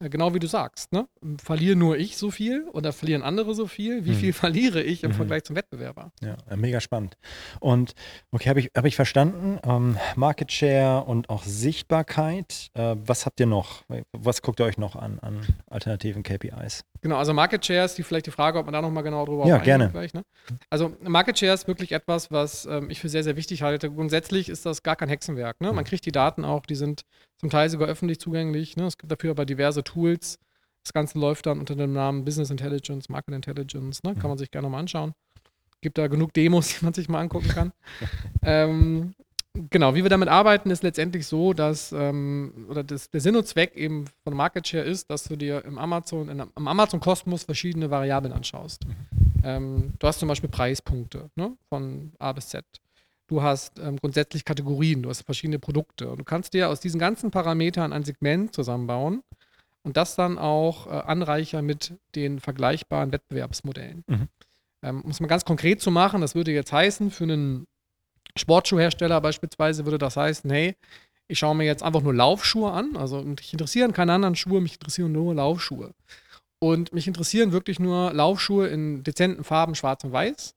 genau 0.00 0.34
wie 0.34 0.38
du 0.38 0.46
sagst, 0.46 0.92
ne? 0.92 1.06
Verliere 1.42 1.76
nur 1.76 1.96
ich 1.96 2.16
so 2.16 2.30
viel 2.30 2.68
oder 2.72 2.92
verlieren 2.92 3.22
andere 3.22 3.54
so 3.54 3.66
viel? 3.66 4.04
Wie 4.04 4.10
Mhm. 4.10 4.14
viel 4.14 4.32
verliere 4.32 4.82
ich 4.82 5.02
im 5.04 5.10
Mhm. 5.10 5.14
Vergleich 5.14 5.44
zum 5.44 5.56
Wettbewerber? 5.56 6.12
Ja, 6.22 6.36
äh, 6.50 6.56
mega 6.56 6.80
spannend. 6.80 7.16
Und 7.60 7.94
okay, 8.30 8.48
habe 8.48 8.60
ich, 8.60 8.70
hab 8.76 8.84
ich 8.84 8.96
verstanden. 8.96 9.58
Ähm, 9.64 9.96
Market 10.16 10.52
Share 10.52 11.04
und 11.04 11.30
auch 11.30 11.44
Sichtbarkeit. 11.44 12.68
Äh, 12.74 12.96
was 12.98 13.26
habt 13.26 13.40
ihr 13.40 13.46
noch? 13.46 13.82
Was 14.12 14.42
guckt 14.42 14.60
ihr 14.60 14.66
euch 14.66 14.78
noch 14.78 14.96
an, 14.96 15.18
an 15.20 15.40
alternativen 15.68 16.22
KPIs? 16.22 16.84
Genau, 17.02 17.16
also 17.18 17.32
Market 17.32 17.64
Share 17.64 17.84
ist 17.84 17.96
die, 17.98 18.02
vielleicht 18.02 18.26
die 18.26 18.30
Frage, 18.30 18.58
ob 18.58 18.64
man 18.66 18.72
da 18.72 18.82
nochmal 18.82 19.02
genau 19.02 19.24
drüber 19.24 19.46
Ja, 19.46 19.58
gerne. 19.58 19.92
ne? 19.92 20.22
Also 20.70 20.96
Market 21.02 21.38
Share 21.38 21.52
ist 21.52 21.68
wirklich 21.68 21.92
etwas, 21.92 22.30
was 22.32 22.66
ähm, 22.66 22.90
ich 22.90 23.00
für 23.00 23.08
sehr, 23.08 23.22
sehr 23.22 23.36
wichtig 23.36 23.62
halte. 23.62 23.90
Grundsätzlich 23.90 24.48
ist 24.48 24.66
das 24.66 24.82
gar 24.82 24.96
kein 24.96 25.08
Hexenwerk. 25.08 25.60
Ne? 25.60 25.72
Man 25.72 25.84
kriegt 25.84 26.04
die 26.06 26.12
Daten 26.12 26.44
auch, 26.44 26.66
die 26.66 26.74
sind 26.74 27.02
zum 27.38 27.50
Teil 27.50 27.68
sogar 27.70 27.88
öffentlich 27.88 28.20
zugänglich. 28.20 28.76
Ne? 28.76 28.84
Es 28.86 28.98
gibt 28.98 29.10
dafür 29.12 29.30
aber 29.32 29.44
diverse 29.46 29.84
Tools. 29.84 30.38
Das 30.84 30.92
Ganze 30.92 31.18
läuft 31.18 31.46
dann 31.46 31.58
unter 31.58 31.74
dem 31.74 31.92
Namen 31.92 32.24
Business 32.24 32.50
Intelligence, 32.50 33.08
Market 33.08 33.34
Intelligence. 33.34 34.02
Ne? 34.02 34.14
Kann 34.14 34.22
Mhm. 34.22 34.28
man 34.28 34.38
sich 34.38 34.50
gerne 34.50 34.68
mal 34.68 34.78
anschauen. 34.78 35.12
Gibt 35.80 35.98
da 35.98 36.06
genug 36.06 36.32
Demos, 36.32 36.68
die 36.78 36.84
man 36.84 36.94
sich 36.94 37.08
mal 37.08 37.20
angucken 37.20 37.48
kann. 37.48 37.72
ähm, 38.42 39.14
genau, 39.70 39.94
wie 39.94 40.02
wir 40.02 40.10
damit 40.10 40.28
arbeiten, 40.28 40.70
ist 40.70 40.82
letztendlich 40.82 41.26
so, 41.26 41.52
dass 41.52 41.92
ähm, 41.92 42.66
oder 42.70 42.82
das, 42.84 43.10
der 43.10 43.20
Sinn 43.20 43.36
und 43.36 43.46
Zweck 43.46 43.74
eben 43.76 44.06
von 44.24 44.34
Market 44.34 44.66
Share 44.68 44.84
ist, 44.84 45.10
dass 45.10 45.24
du 45.24 45.36
dir 45.36 45.64
im 45.64 45.78
Amazon, 45.78 46.28
in, 46.28 46.40
im 46.40 46.68
Amazon-Kosmos 46.68 47.44
verschiedene 47.44 47.90
Variablen 47.90 48.32
anschaust. 48.32 48.86
Ähm, 49.44 49.92
du 49.98 50.06
hast 50.06 50.20
zum 50.20 50.28
Beispiel 50.28 50.48
Preispunkte 50.50 51.30
ne? 51.36 51.52
von 51.68 52.12
A 52.18 52.32
bis 52.32 52.48
Z. 52.48 52.64
Du 53.28 53.42
hast 53.42 53.78
ähm, 53.78 53.96
grundsätzlich 53.96 54.44
Kategorien, 54.44 55.02
du 55.02 55.08
hast 55.08 55.22
verschiedene 55.22 55.58
Produkte. 55.58 56.08
Und 56.10 56.18
du 56.18 56.24
kannst 56.24 56.54
dir 56.54 56.68
aus 56.68 56.80
diesen 56.80 57.00
ganzen 57.00 57.30
Parametern 57.30 57.92
ein 57.92 58.04
Segment 58.04 58.54
zusammenbauen 58.54 59.22
und 59.82 59.96
das 59.96 60.14
dann 60.14 60.38
auch 60.38 60.86
äh, 60.86 60.90
anreichern 60.90 61.64
mit 61.64 61.94
den 62.14 62.40
vergleichbaren 62.40 63.12
Wettbewerbsmodellen. 63.12 64.04
Mhm. 64.06 64.28
Ähm, 64.82 65.02
um 65.02 65.10
es 65.10 65.20
mal 65.20 65.26
ganz 65.26 65.44
konkret 65.44 65.80
zu 65.80 65.90
machen, 65.90 66.20
das 66.20 66.34
würde 66.34 66.52
jetzt 66.52 66.72
heißen, 66.72 67.10
für 67.10 67.24
einen 67.24 67.66
Sportschuhhersteller 68.36 69.20
beispielsweise 69.20 69.84
würde 69.84 69.98
das 69.98 70.16
heißen, 70.16 70.50
hey, 70.50 70.76
ich 71.28 71.38
schaue 71.38 71.56
mir 71.56 71.64
jetzt 71.64 71.82
einfach 71.82 72.02
nur 72.02 72.14
Laufschuhe 72.14 72.70
an. 72.70 72.96
Also 72.96 73.22
mich 73.22 73.52
interessieren 73.52 73.92
keine 73.92 74.12
anderen 74.12 74.36
Schuhe, 74.36 74.60
mich 74.60 74.74
interessieren 74.74 75.12
nur 75.12 75.34
Laufschuhe. 75.34 75.92
Und 76.58 76.92
mich 76.92 77.06
interessieren 77.06 77.52
wirklich 77.52 77.80
nur 77.80 78.12
Laufschuhe 78.12 78.68
in 78.68 79.02
dezenten 79.02 79.44
Farben, 79.44 79.74
schwarz 79.74 80.04
und 80.04 80.12
weiß. 80.12 80.54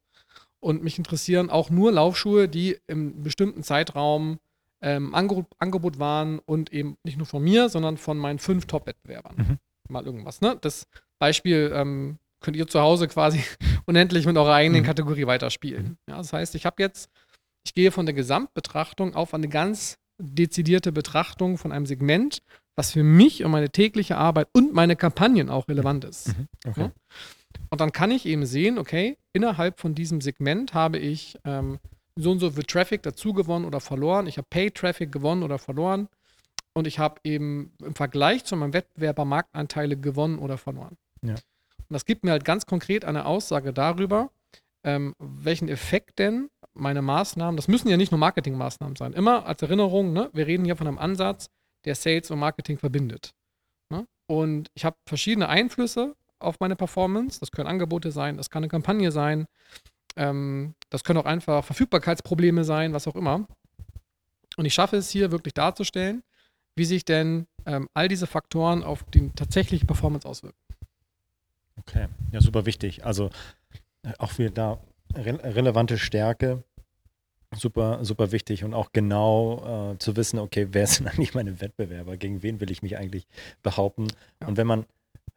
Und 0.62 0.84
mich 0.84 0.98
interessieren 0.98 1.50
auch 1.50 1.70
nur 1.70 1.92
Laufschuhe, 1.92 2.48
die 2.50 2.78
im 2.88 3.24
bestimmten 3.24 3.64
Zeitraum 3.64 4.40
ähm, 4.82 5.14
Angebot, 5.16 5.46
Angebot 5.58 6.00
waren 6.00 6.40
und 6.40 6.72
eben 6.74 6.98
nicht 7.04 7.18
nur 7.18 7.26
von 7.28 7.44
mir, 7.44 7.70
sondern 7.70 7.98
von 7.98 8.18
meinen 8.18 8.40
fünf 8.40 8.66
Top-Wettbewerbern. 8.66 9.36
Mhm. 9.38 9.58
Mal 9.90 10.06
irgendwas, 10.06 10.42
ne? 10.42 10.58
Das 10.62 10.86
Beispiel 11.20 11.72
ähm, 11.74 12.18
könnt 12.42 12.56
ihr 12.58 12.68
zu 12.68 12.80
Hause 12.80 13.08
quasi 13.08 13.44
unendlich 13.86 14.26
mit 14.26 14.38
eurer 14.38 14.54
eigenen 14.54 14.82
Mhm. 14.82 14.86
Kategorie 14.86 15.26
weiterspielen. 15.28 15.98
Ja, 16.10 16.18
das 16.18 16.32
heißt, 16.34 16.56
ich 16.56 16.66
habe 16.66 16.82
jetzt, 16.82 17.10
ich 17.66 17.74
gehe 17.74 17.92
von 17.92 18.06
der 18.06 18.16
Gesamtbetrachtung 18.16 19.16
auf 19.16 19.34
eine 19.34 19.50
ganz 19.50 19.98
dezidierte 20.22 20.92
Betrachtung 20.92 21.58
von 21.58 21.72
einem 21.72 21.86
Segment, 21.86 22.42
was 22.76 22.92
für 22.92 23.04
mich 23.04 23.44
und 23.44 23.52
meine 23.52 23.70
tägliche 23.70 24.18
Arbeit 24.18 24.48
und 24.54 24.74
meine 24.74 24.96
Kampagnen 24.96 25.50
auch 25.50 25.68
relevant 25.68 26.06
ist. 26.06 26.30
Mhm. 26.30 26.48
Okay. 26.68 26.82
Ja. 26.82 26.92
Und 27.70 27.82
dann 27.82 27.92
kann 27.92 28.12
ich 28.12 28.26
eben 28.26 28.46
sehen, 28.46 28.78
okay, 28.78 29.18
innerhalb 29.34 29.80
von 29.80 29.94
diesem 29.94 30.22
Segment 30.22 30.74
habe 30.74 30.98
ich 30.98 31.38
ähm, 31.46 31.80
so 32.16 32.32
und 32.32 32.40
so 32.40 32.52
viel 32.52 32.64
Traffic 32.64 33.04
dazu 33.04 33.34
gewonnen 33.34 33.66
oder 33.66 33.80
verloren. 33.80 34.28
Ich 34.28 34.38
habe 34.38 34.48
Pay-Traffic 34.50 35.12
gewonnen 35.12 35.44
oder 35.44 35.60
verloren. 35.60 36.10
Und 36.74 36.88
ich 36.88 37.00
habe 37.00 37.20
eben 37.24 37.74
im 37.84 37.96
Vergleich 37.96 38.46
zu 38.46 38.56
meinem 38.56 38.74
Wettbewerber 38.74 39.26
Marktanteile 39.26 39.98
gewonnen 39.98 40.40
oder 40.40 40.58
verloren. 40.58 40.98
Ja. 41.22 41.34
Und 41.34 41.94
das 41.94 42.06
gibt 42.06 42.24
mir 42.24 42.32
halt 42.32 42.46
ganz 42.46 42.66
konkret 42.66 43.06
eine 43.06 43.26
Aussage 43.26 43.74
darüber, 43.74 44.30
ähm, 44.84 45.16
welchen 45.20 45.68
Effekt 45.68 46.20
denn 46.20 46.50
meine 46.74 47.02
Maßnahmen, 47.02 47.56
das 47.56 47.68
müssen 47.68 47.90
ja 47.90 47.98
nicht 47.98 48.12
nur 48.12 48.20
Marketingmaßnahmen 48.20 48.96
sein, 48.96 49.14
immer 49.14 49.46
als 49.46 49.62
Erinnerung, 49.62 50.14
ne, 50.14 50.30
wir 50.34 50.48
reden 50.48 50.66
hier 50.66 50.76
von 50.76 50.88
einem 50.88 51.00
Ansatz, 51.00 51.50
der 51.86 51.96
Sales 51.96 52.32
und 52.32 52.40
Marketing 52.40 52.78
verbindet. 52.78 53.34
Ne? 53.90 54.06
Und 54.28 54.70
ich 54.76 54.86
habe 54.86 54.98
verschiedene 55.06 55.50
Einflüsse 55.50 56.16
auf 56.40 56.60
meine 56.60 56.76
Performance. 56.76 57.40
Das 57.40 57.52
können 57.52 57.68
Angebote 57.68 58.12
sein, 58.12 58.38
das 58.38 58.50
kann 58.50 58.64
eine 58.64 58.70
Kampagne 58.70 59.12
sein, 59.12 59.46
ähm, 60.16 60.76
das 60.90 61.04
können 61.04 61.20
auch 61.20 61.26
einfach 61.26 61.64
Verfügbarkeitsprobleme 61.64 62.64
sein, 62.64 62.94
was 62.94 63.08
auch 63.08 63.16
immer. 63.16 63.48
Und 64.58 64.66
ich 64.66 64.74
schaffe 64.74 64.98
es 64.98 65.10
hier 65.10 65.32
wirklich 65.32 65.54
darzustellen, 65.54 66.24
wie 66.76 66.86
sich 66.86 67.06
denn 67.06 67.48
ähm, 67.66 67.88
all 67.94 68.08
diese 68.08 68.28
Faktoren 68.28 68.84
auf 68.84 69.04
die 69.04 69.30
tatsächliche 69.32 69.86
Performance 69.86 70.28
auswirken. 70.28 70.58
Okay, 71.78 72.08
ja, 72.32 72.42
super 72.42 72.66
wichtig. 72.66 73.06
Also 73.06 73.30
äh, 74.04 74.14
auch 74.18 74.38
wieder 74.38 74.52
da 74.52 74.80
re 75.16 75.40
relevante 75.44 75.98
Stärke, 75.98 76.64
super, 77.56 78.04
super 78.04 78.32
wichtig 78.32 78.64
und 78.64 78.74
auch 78.74 78.92
genau 78.92 79.94
äh, 79.94 79.98
zu 79.98 80.16
wissen, 80.16 80.40
okay, 80.40 80.68
wer 80.72 80.88
sind 80.88 81.08
eigentlich 81.12 81.34
meine 81.34 81.62
Wettbewerber, 81.62 82.18
gegen 82.18 82.44
wen 82.44 82.60
will 82.60 82.72
ich 82.72 82.82
mich 82.82 82.98
eigentlich 82.98 83.28
behaupten? 83.64 84.08
Ja. 84.42 84.48
Und 84.48 84.58
wenn 84.58 84.68
man, 84.68 84.86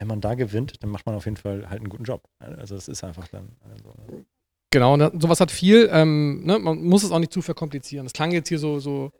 wenn 0.02 0.08
man 0.08 0.20
da 0.20 0.34
gewinnt, 0.34 0.82
dann 0.82 0.90
macht 0.90 1.06
man 1.06 1.14
auf 1.14 1.26
jeden 1.26 1.36
Fall 1.36 1.70
halt 1.70 1.78
einen 1.80 1.88
guten 1.88 2.02
Job. 2.02 2.28
Also 2.40 2.74
es 2.74 2.88
ist 2.88 3.04
einfach 3.04 3.28
dann. 3.28 3.56
Also, 3.70 3.94
Genau, 4.72 4.96
ne, 4.96 5.12
sowas 5.16 5.38
hat 5.38 5.50
viel. 5.52 5.88
Ähm, 5.92 6.44
ne, 6.44 6.58
man 6.58 6.82
muss 6.82 7.04
es 7.04 7.12
auch 7.12 7.18
nicht 7.20 7.32
zu 7.32 7.40
verkomplizieren. 7.42 8.04
Das 8.06 8.12
klang 8.14 8.32
jetzt 8.32 8.48
hier 8.48 8.58
so, 8.58 8.80
so, 8.80 9.12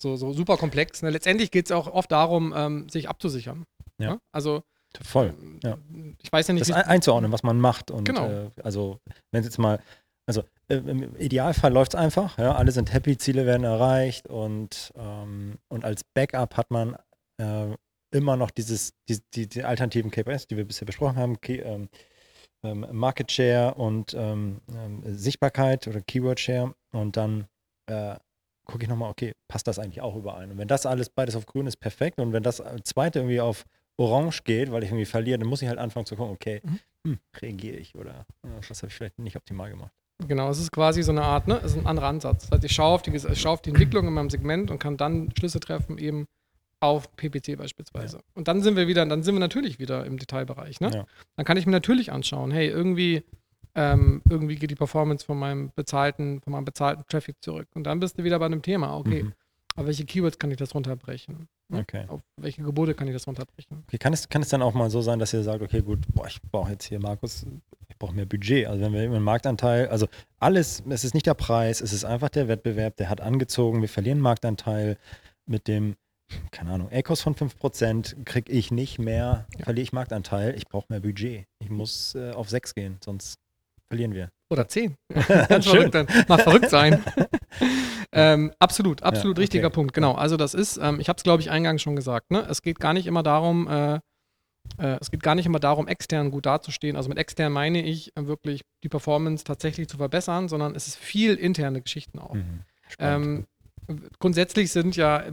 so, 0.00 0.16
so 0.16 0.32
super 0.32 0.56
komplex. 0.56 1.02
Ne? 1.02 1.10
Letztendlich 1.10 1.50
geht 1.50 1.66
es 1.66 1.72
auch 1.72 1.88
oft 1.88 2.10
darum, 2.10 2.54
ähm, 2.56 2.88
sich 2.88 3.08
abzusichern. 3.08 3.64
Ja. 3.98 4.12
Ne? 4.14 4.20
Also, 4.32 4.62
voll. 5.02 5.34
ähm, 5.42 5.60
ja. 5.62 5.78
ich 6.22 6.32
weiß 6.32 6.46
ja 6.48 6.54
nicht, 6.54 6.70
Das 6.70 6.76
einzuordnen, 6.86 7.32
was 7.32 7.42
man 7.42 7.60
macht. 7.60 7.90
Und 7.90 8.04
Genau. 8.04 8.26
äh, 8.26 8.50
also, 8.62 8.98
wenn 9.32 9.40
es 9.40 9.46
jetzt 9.46 9.58
mal, 9.58 9.78
also 10.26 10.42
äh, 10.68 10.76
im 10.76 11.14
Idealfall 11.16 11.72
läuft 11.72 11.94
es 11.94 12.00
einfach, 12.00 12.38
ja, 12.38 12.54
alle 12.54 12.72
sind 12.72 12.92
happy, 12.94 13.18
Ziele 13.18 13.44
werden 13.44 13.64
erreicht 13.64 14.28
und, 14.28 14.92
ähm, 14.96 15.58
und 15.68 15.84
als 15.84 16.02
Backup 16.14 16.56
hat 16.56 16.70
man 16.70 16.96
äh, 17.38 17.74
immer 18.14 18.36
noch 18.36 18.50
dieses, 18.50 18.92
die, 19.08 19.18
die, 19.34 19.46
die 19.48 19.64
alternativen 19.64 20.10
KPIs, 20.10 20.46
die 20.46 20.56
wir 20.56 20.64
bisher 20.64 20.86
besprochen 20.86 21.16
haben, 21.16 21.40
Key, 21.40 21.60
ähm, 21.60 21.88
ähm, 22.62 22.86
Market 22.92 23.30
Share 23.30 23.74
und 23.74 24.14
ähm, 24.14 24.60
ähm, 24.74 25.02
Sichtbarkeit 25.16 25.86
oder 25.88 26.00
Keyword 26.00 26.40
Share 26.40 26.74
und 26.92 27.16
dann 27.16 27.46
äh, 27.86 28.16
gucke 28.66 28.84
ich 28.84 28.88
nochmal, 28.88 29.10
okay, 29.10 29.32
passt 29.48 29.66
das 29.66 29.78
eigentlich 29.78 30.00
auch 30.00 30.16
überein? 30.16 30.50
Und 30.50 30.58
wenn 30.58 30.68
das 30.68 30.86
alles 30.86 31.10
beides 31.10 31.36
auf 31.36 31.44
grün 31.44 31.66
ist, 31.66 31.76
perfekt. 31.76 32.18
Und 32.18 32.32
wenn 32.32 32.42
das 32.42 32.62
zweite 32.84 33.18
irgendwie 33.18 33.40
auf 33.40 33.64
orange 33.98 34.42
geht, 34.44 34.72
weil 34.72 34.82
ich 34.82 34.88
irgendwie 34.88 35.04
verliere, 35.04 35.38
dann 35.38 35.48
muss 35.48 35.60
ich 35.60 35.68
halt 35.68 35.78
anfangen 35.78 36.06
zu 36.06 36.16
gucken, 36.16 36.32
okay, 36.32 36.60
Mhm. 36.64 36.80
hm, 37.06 37.18
reagiere 37.42 37.76
ich 37.76 37.94
oder 37.94 38.24
äh, 38.42 38.48
was 38.68 38.82
habe 38.82 38.88
ich 38.88 38.94
vielleicht 38.94 39.18
nicht 39.18 39.36
optimal 39.36 39.70
gemacht. 39.70 39.92
Genau, 40.26 40.48
es 40.48 40.58
ist 40.58 40.70
quasi 40.72 41.02
so 41.02 41.12
eine 41.12 41.22
Art, 41.22 41.48
ne, 41.48 41.56
es 41.58 41.72
ist 41.72 41.78
ein 41.78 41.86
anderer 41.86 42.06
Ansatz. 42.06 42.44
Das 42.44 42.52
heißt, 42.52 42.64
ich 42.64 42.72
schaue 42.72 42.94
auf 42.94 43.02
die, 43.02 43.10
ich 43.14 43.40
schaue 43.40 43.52
auf 43.52 43.62
die 43.62 43.70
Entwicklung 43.70 44.06
in 44.06 44.14
meinem 44.14 44.30
Segment 44.30 44.70
und 44.70 44.78
kann 44.78 44.96
dann 44.96 45.30
Schlüsse 45.36 45.60
treffen, 45.60 45.98
eben 45.98 46.26
auf 46.84 47.14
PPC 47.16 47.56
beispielsweise. 47.56 48.20
Und 48.34 48.48
dann 48.48 48.62
sind 48.62 48.76
wir 48.76 48.86
wieder, 48.88 49.04
dann 49.06 49.22
sind 49.22 49.34
wir 49.34 49.40
natürlich 49.40 49.78
wieder 49.78 50.04
im 50.06 50.18
Detailbereich. 50.18 50.80
Ne? 50.80 50.90
Ja. 50.94 51.06
Dann 51.36 51.44
kann 51.44 51.56
ich 51.56 51.66
mir 51.66 51.72
natürlich 51.72 52.12
anschauen, 52.12 52.50
hey, 52.50 52.68
irgendwie, 52.68 53.22
ähm, 53.74 54.22
irgendwie 54.28 54.56
geht 54.56 54.70
die 54.70 54.74
Performance 54.76 55.24
von 55.24 55.38
meinem 55.38 55.72
bezahlten, 55.74 56.40
von 56.42 56.52
meinem 56.52 56.64
bezahlten 56.64 57.04
Traffic 57.08 57.36
zurück. 57.42 57.68
Und 57.74 57.84
dann 57.84 58.00
bist 58.00 58.18
du 58.18 58.24
wieder 58.24 58.38
bei 58.38 58.46
einem 58.46 58.62
Thema, 58.62 58.96
okay, 58.96 59.24
Mhm. 59.24 59.32
auf 59.76 59.86
welche 59.86 60.04
Keywords 60.04 60.38
kann 60.38 60.50
ich 60.50 60.56
das 60.58 60.74
runterbrechen? 60.74 61.48
Ne? 61.68 61.80
Okay. 61.80 62.04
Auf 62.08 62.20
welche 62.36 62.62
Gebote 62.62 62.94
kann 62.94 63.08
ich 63.08 63.14
das 63.14 63.26
runterbrechen? 63.26 63.82
okay. 63.88 63.98
Kann 63.98 64.12
es, 64.12 64.28
kann 64.28 64.42
es 64.42 64.48
dann 64.48 64.62
auch 64.62 64.74
mal 64.74 64.90
so 64.90 65.00
sein, 65.00 65.18
dass 65.18 65.32
ihr 65.32 65.42
sagt, 65.42 65.62
okay, 65.62 65.80
gut, 65.82 66.00
boah, 66.12 66.26
ich 66.26 66.40
brauche 66.52 66.70
jetzt 66.72 66.84
hier, 66.84 67.00
Markus, 67.00 67.44
ich 67.88 67.98
brauche 67.98 68.14
mehr 68.14 68.26
Budget. 68.26 68.66
Also 68.66 68.82
wenn 68.82 68.92
wir 68.92 69.02
immer 69.02 69.16
einen 69.16 69.24
Marktanteil, 69.24 69.88
also 69.88 70.06
alles, 70.38 70.82
es 70.88 71.04
ist 71.04 71.14
nicht 71.14 71.26
der 71.26 71.34
Preis, 71.34 71.80
es 71.80 71.92
ist 71.92 72.04
einfach 72.04 72.28
der 72.28 72.46
Wettbewerb, 72.48 72.96
der 72.96 73.08
hat 73.08 73.20
angezogen, 73.20 73.80
wir 73.80 73.88
verlieren 73.88 74.20
Marktanteil 74.20 74.98
mit 75.46 75.66
dem, 75.68 75.96
keine 76.50 76.70
Ahnung, 76.72 76.90
Ecos 76.90 77.20
von 77.20 77.34
5%, 77.34 78.24
kriege 78.24 78.52
ich 78.52 78.70
nicht 78.70 78.98
mehr, 78.98 79.46
Ja. 79.58 79.64
verliere 79.64 79.82
ich 79.82 79.92
Marktanteil, 79.92 80.54
ich 80.56 80.66
brauche 80.66 80.86
mehr 80.88 81.00
Budget. 81.00 81.46
Ich 81.60 81.70
muss 81.70 82.14
äh, 82.14 82.30
auf 82.32 82.48
6 82.48 82.74
gehen, 82.74 82.98
sonst 83.04 83.38
verlieren 83.88 84.14
wir. 84.14 84.30
Oder 84.50 84.68
zehn. 84.68 84.94
Ganz 85.48 85.64
Schön. 85.64 85.90
verrückt 85.90 85.94
dann. 85.94 86.06
Mal 86.28 86.38
verrückt 86.38 86.70
sein. 86.70 87.02
ähm, 88.12 88.52
absolut, 88.58 89.02
absolut 89.02 89.38
Ja, 89.38 89.40
richtiger 89.40 89.66
okay. 89.68 89.74
Punkt. 89.74 89.94
Genau. 89.94 90.12
Also 90.12 90.36
das 90.36 90.54
ist, 90.54 90.76
ähm, 90.76 91.00
ich 91.00 91.08
habe 91.08 91.16
es 91.16 91.22
glaube 91.22 91.40
ich 91.42 91.50
eingangs 91.50 91.82
schon 91.82 91.96
gesagt. 91.96 92.30
Ne? 92.30 92.46
Es 92.48 92.62
geht 92.62 92.78
gar 92.78 92.92
nicht 92.92 93.06
immer 93.06 93.22
darum, 93.22 93.68
äh, 93.68 93.94
äh, 94.78 94.98
es 95.00 95.10
geht 95.10 95.22
gar 95.22 95.34
nicht 95.34 95.46
immer 95.46 95.60
darum, 95.60 95.88
extern 95.88 96.30
gut 96.30 96.46
dazustehen. 96.46 96.96
Also 96.96 97.08
mit 97.08 97.18
extern 97.18 97.52
meine 97.52 97.82
ich 97.82 98.16
äh, 98.16 98.26
wirklich 98.26 98.62
die 98.82 98.88
Performance 98.88 99.44
tatsächlich 99.44 99.88
zu 99.88 99.96
verbessern, 99.96 100.48
sondern 100.48 100.74
es 100.74 100.86
ist 100.86 100.96
viel 100.96 101.34
interne 101.34 101.80
Geschichten 101.80 102.18
auch. 102.18 102.34
Mhm. 102.34 102.60
Ähm, 102.98 103.46
grundsätzlich 104.18 104.70
sind 104.70 104.96
ja 104.96 105.24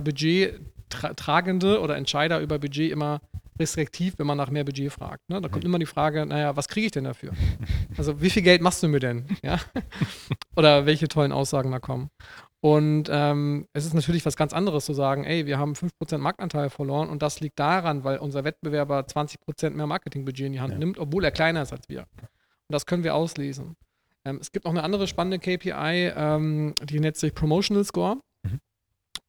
Budgettragende 0.91 1.80
oder 1.80 1.95
Entscheider 1.95 2.39
über 2.39 2.60
Budget 2.60 2.91
immer 2.91 3.21
restriktiv, 3.60 4.15
wenn 4.17 4.27
man 4.27 4.38
nach 4.38 4.49
mehr 4.49 4.63
Budget 4.63 4.91
fragt. 4.91 5.30
Ne? 5.30 5.39
Da 5.41 5.49
kommt 5.49 5.63
immer 5.63 5.80
die 5.80 5.86
Frage, 5.86 6.25
naja, 6.25 6.56
was 6.56 6.67
kriege 6.67 6.88
ich 6.88 6.91
denn 6.91 7.04
dafür? 7.04 7.32
Also 7.97 8.21
wie 8.21 8.30
viel 8.30 8.41
Geld 8.41 8.62
machst 8.62 8.82
du 8.82 8.88
mir 8.88 8.99
denn? 8.99 9.25
Ja? 9.43 9.60
Oder 10.56 10.86
welche 10.86 11.08
tollen 11.08 11.32
Aussagen 11.32 11.71
da 11.71 11.80
kommen. 11.80 12.10
Und 12.62 13.10
ähm, 13.12 13.67
es 13.73 13.86
ist 13.86 13.93
natürlich 13.93 14.25
was 14.25 14.36
ganz 14.36 14.54
anderes 14.54 14.86
zu 14.86 14.93
sagen, 14.93 15.23
ey, 15.23 15.45
wir 15.45 15.58
haben 15.58 15.73
5% 15.73 16.19
Marktanteil 16.19 16.69
verloren 16.69 17.10
und 17.10 17.21
das 17.21 17.39
liegt 17.39 17.60
daran, 17.60 18.04
weil 18.04 18.19
unser 18.19 18.43
Wettbewerber 18.43 18.99
20% 19.01 19.71
mehr 19.71 19.88
Marketingbudget 19.88 20.45
in 20.45 20.54
die 20.54 20.62
Hand 20.62 20.73
ja. 20.73 20.80
nimmt, 20.80 20.99
obwohl 20.99 21.23
er 21.23 21.32
kleiner 21.32 21.63
ist 21.63 21.73
als 21.73 21.89
wir. 21.89 22.01
Und 22.01 22.73
das 22.73 22.86
können 22.86 23.04
wir 23.04 23.15
auslesen. 23.15 23.75
Ähm, 24.25 24.38
es 24.39 24.51
gibt 24.51 24.65
noch 24.65 24.71
eine 24.71 24.84
andere 24.84 25.08
spannende 25.08 25.39
KPI, 25.39 26.13
ähm, 26.15 26.75
die 26.84 26.99
nennt 26.99 27.17
sich 27.17 27.34
Promotional 27.34 27.84
Score. 27.84 28.17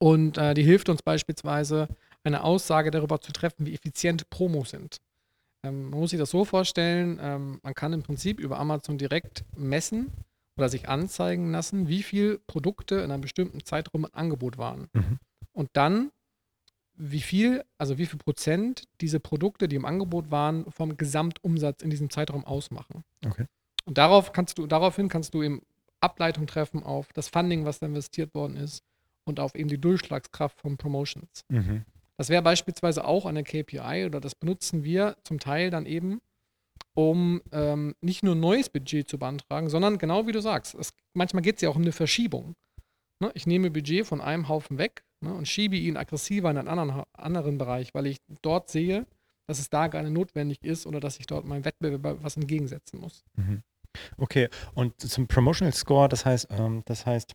Und 0.02 0.36
äh, 0.36 0.52
die 0.52 0.64
hilft 0.64 0.88
uns 0.88 1.00
beispielsweise, 1.00 1.86
eine 2.24 2.42
Aussage 2.42 2.90
darüber 2.90 3.20
zu 3.20 3.30
treffen, 3.30 3.66
wie 3.66 3.72
effizient 3.72 4.28
Promos 4.30 4.70
sind. 4.70 4.96
Ähm, 5.64 5.90
man 5.90 6.00
muss 6.00 6.10
sich 6.10 6.18
das 6.18 6.30
so 6.30 6.44
vorstellen, 6.44 7.20
ähm, 7.22 7.60
man 7.62 7.72
kann 7.72 7.92
im 7.92 8.02
Prinzip 8.02 8.40
über 8.40 8.58
Amazon 8.58 8.98
direkt 8.98 9.44
messen, 9.56 10.10
oder 10.56 10.68
sich 10.68 10.88
anzeigen 10.88 11.52
lassen, 11.52 11.86
wie 11.86 12.02
viele 12.02 12.40
Produkte 12.40 12.96
in 12.96 13.12
einem 13.12 13.20
bestimmten 13.20 13.64
Zeitraum 13.64 14.04
im 14.06 14.10
Angebot 14.12 14.58
waren. 14.58 14.88
Mhm. 14.92 15.20
Und 15.52 15.70
dann, 15.74 16.10
wie 16.94 17.20
viel, 17.20 17.62
also 17.78 17.96
wie 17.96 18.06
viel 18.06 18.18
Prozent 18.18 18.88
diese 19.00 19.20
Produkte, 19.20 19.68
die 19.68 19.76
im 19.76 19.84
Angebot 19.84 20.32
waren, 20.32 20.68
vom 20.72 20.96
Gesamtumsatz 20.96 21.80
in 21.80 21.90
diesem 21.90 22.10
Zeitraum 22.10 22.44
ausmachen. 22.44 23.04
Okay. 23.24 23.46
Und 23.84 23.98
darauf 23.98 24.32
kannst 24.32 24.58
du, 24.58 24.66
daraufhin 24.66 25.08
kannst 25.08 25.32
du 25.32 25.44
eben 25.44 25.62
Ableitung 26.00 26.48
treffen 26.48 26.82
auf 26.82 27.12
das 27.12 27.28
Funding, 27.28 27.64
was 27.64 27.78
da 27.78 27.86
investiert 27.86 28.34
worden 28.34 28.56
ist 28.56 28.82
und 29.24 29.40
auf 29.40 29.54
eben 29.54 29.68
die 29.68 29.80
Durchschlagskraft 29.80 30.60
von 30.60 30.76
Promotions. 30.76 31.44
Mhm. 31.48 31.84
Das 32.16 32.28
wäre 32.28 32.42
beispielsweise 32.42 33.04
auch 33.04 33.26
eine 33.26 33.42
KPI 33.42 34.04
oder 34.06 34.20
das 34.20 34.34
benutzen 34.34 34.84
wir 34.84 35.16
zum 35.24 35.38
Teil 35.38 35.70
dann 35.70 35.86
eben, 35.86 36.20
um 36.94 37.42
ähm, 37.52 37.94
nicht 38.00 38.22
nur 38.22 38.34
neues 38.34 38.68
Budget 38.68 39.08
zu 39.08 39.18
beantragen, 39.18 39.68
sondern 39.68 39.98
genau 39.98 40.26
wie 40.26 40.32
du 40.32 40.40
sagst, 40.40 40.74
es, 40.74 40.92
manchmal 41.14 41.42
geht 41.42 41.56
es 41.56 41.62
ja 41.62 41.70
auch 41.70 41.76
um 41.76 41.82
eine 41.82 41.92
Verschiebung. 41.92 42.54
Ne? 43.20 43.30
Ich 43.34 43.46
nehme 43.46 43.70
Budget 43.70 44.06
von 44.06 44.20
einem 44.20 44.48
Haufen 44.48 44.78
weg 44.78 45.04
ne, 45.20 45.32
und 45.32 45.48
schiebe 45.48 45.76
ihn 45.76 45.96
aggressiver 45.96 46.50
in 46.50 46.58
einen 46.58 46.68
anderen, 46.68 47.02
anderen 47.12 47.58
Bereich, 47.58 47.94
weil 47.94 48.06
ich 48.06 48.18
dort 48.42 48.70
sehe, 48.70 49.06
dass 49.46 49.58
es 49.58 49.70
da 49.70 49.88
gar 49.88 50.02
nicht 50.02 50.12
notwendig 50.12 50.58
ist 50.62 50.86
oder 50.86 51.00
dass 51.00 51.18
ich 51.18 51.26
dort 51.26 51.46
meinem 51.46 51.64
Wettbewerber 51.64 52.22
was 52.22 52.36
entgegensetzen 52.36 53.00
muss. 53.00 53.24
Mhm. 53.36 53.62
Okay, 54.16 54.48
und 54.74 55.00
zum 55.00 55.26
Promotional 55.26 55.74
Score, 55.74 56.08
das 56.08 56.24
heißt, 56.24 56.48
ähm, 56.50 56.82
das 56.86 57.04
heißt, 57.04 57.34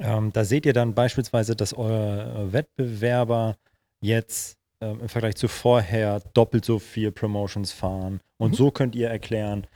ähm, 0.00 0.32
da 0.32 0.44
seht 0.44 0.66
ihr 0.66 0.72
dann 0.72 0.94
beispielsweise, 0.94 1.56
dass 1.56 1.74
euer 1.74 2.52
Wettbewerber 2.52 3.56
jetzt 4.00 4.58
ähm, 4.80 5.00
im 5.00 5.08
Vergleich 5.08 5.36
zu 5.36 5.48
vorher 5.48 6.20
doppelt 6.34 6.64
so 6.64 6.78
viel 6.78 7.12
Promotions 7.12 7.72
fahren. 7.72 8.20
Und 8.38 8.52
mhm. 8.52 8.54
so 8.56 8.70
könnt 8.70 8.94
ihr 8.94 9.08
erklären, 9.08 9.66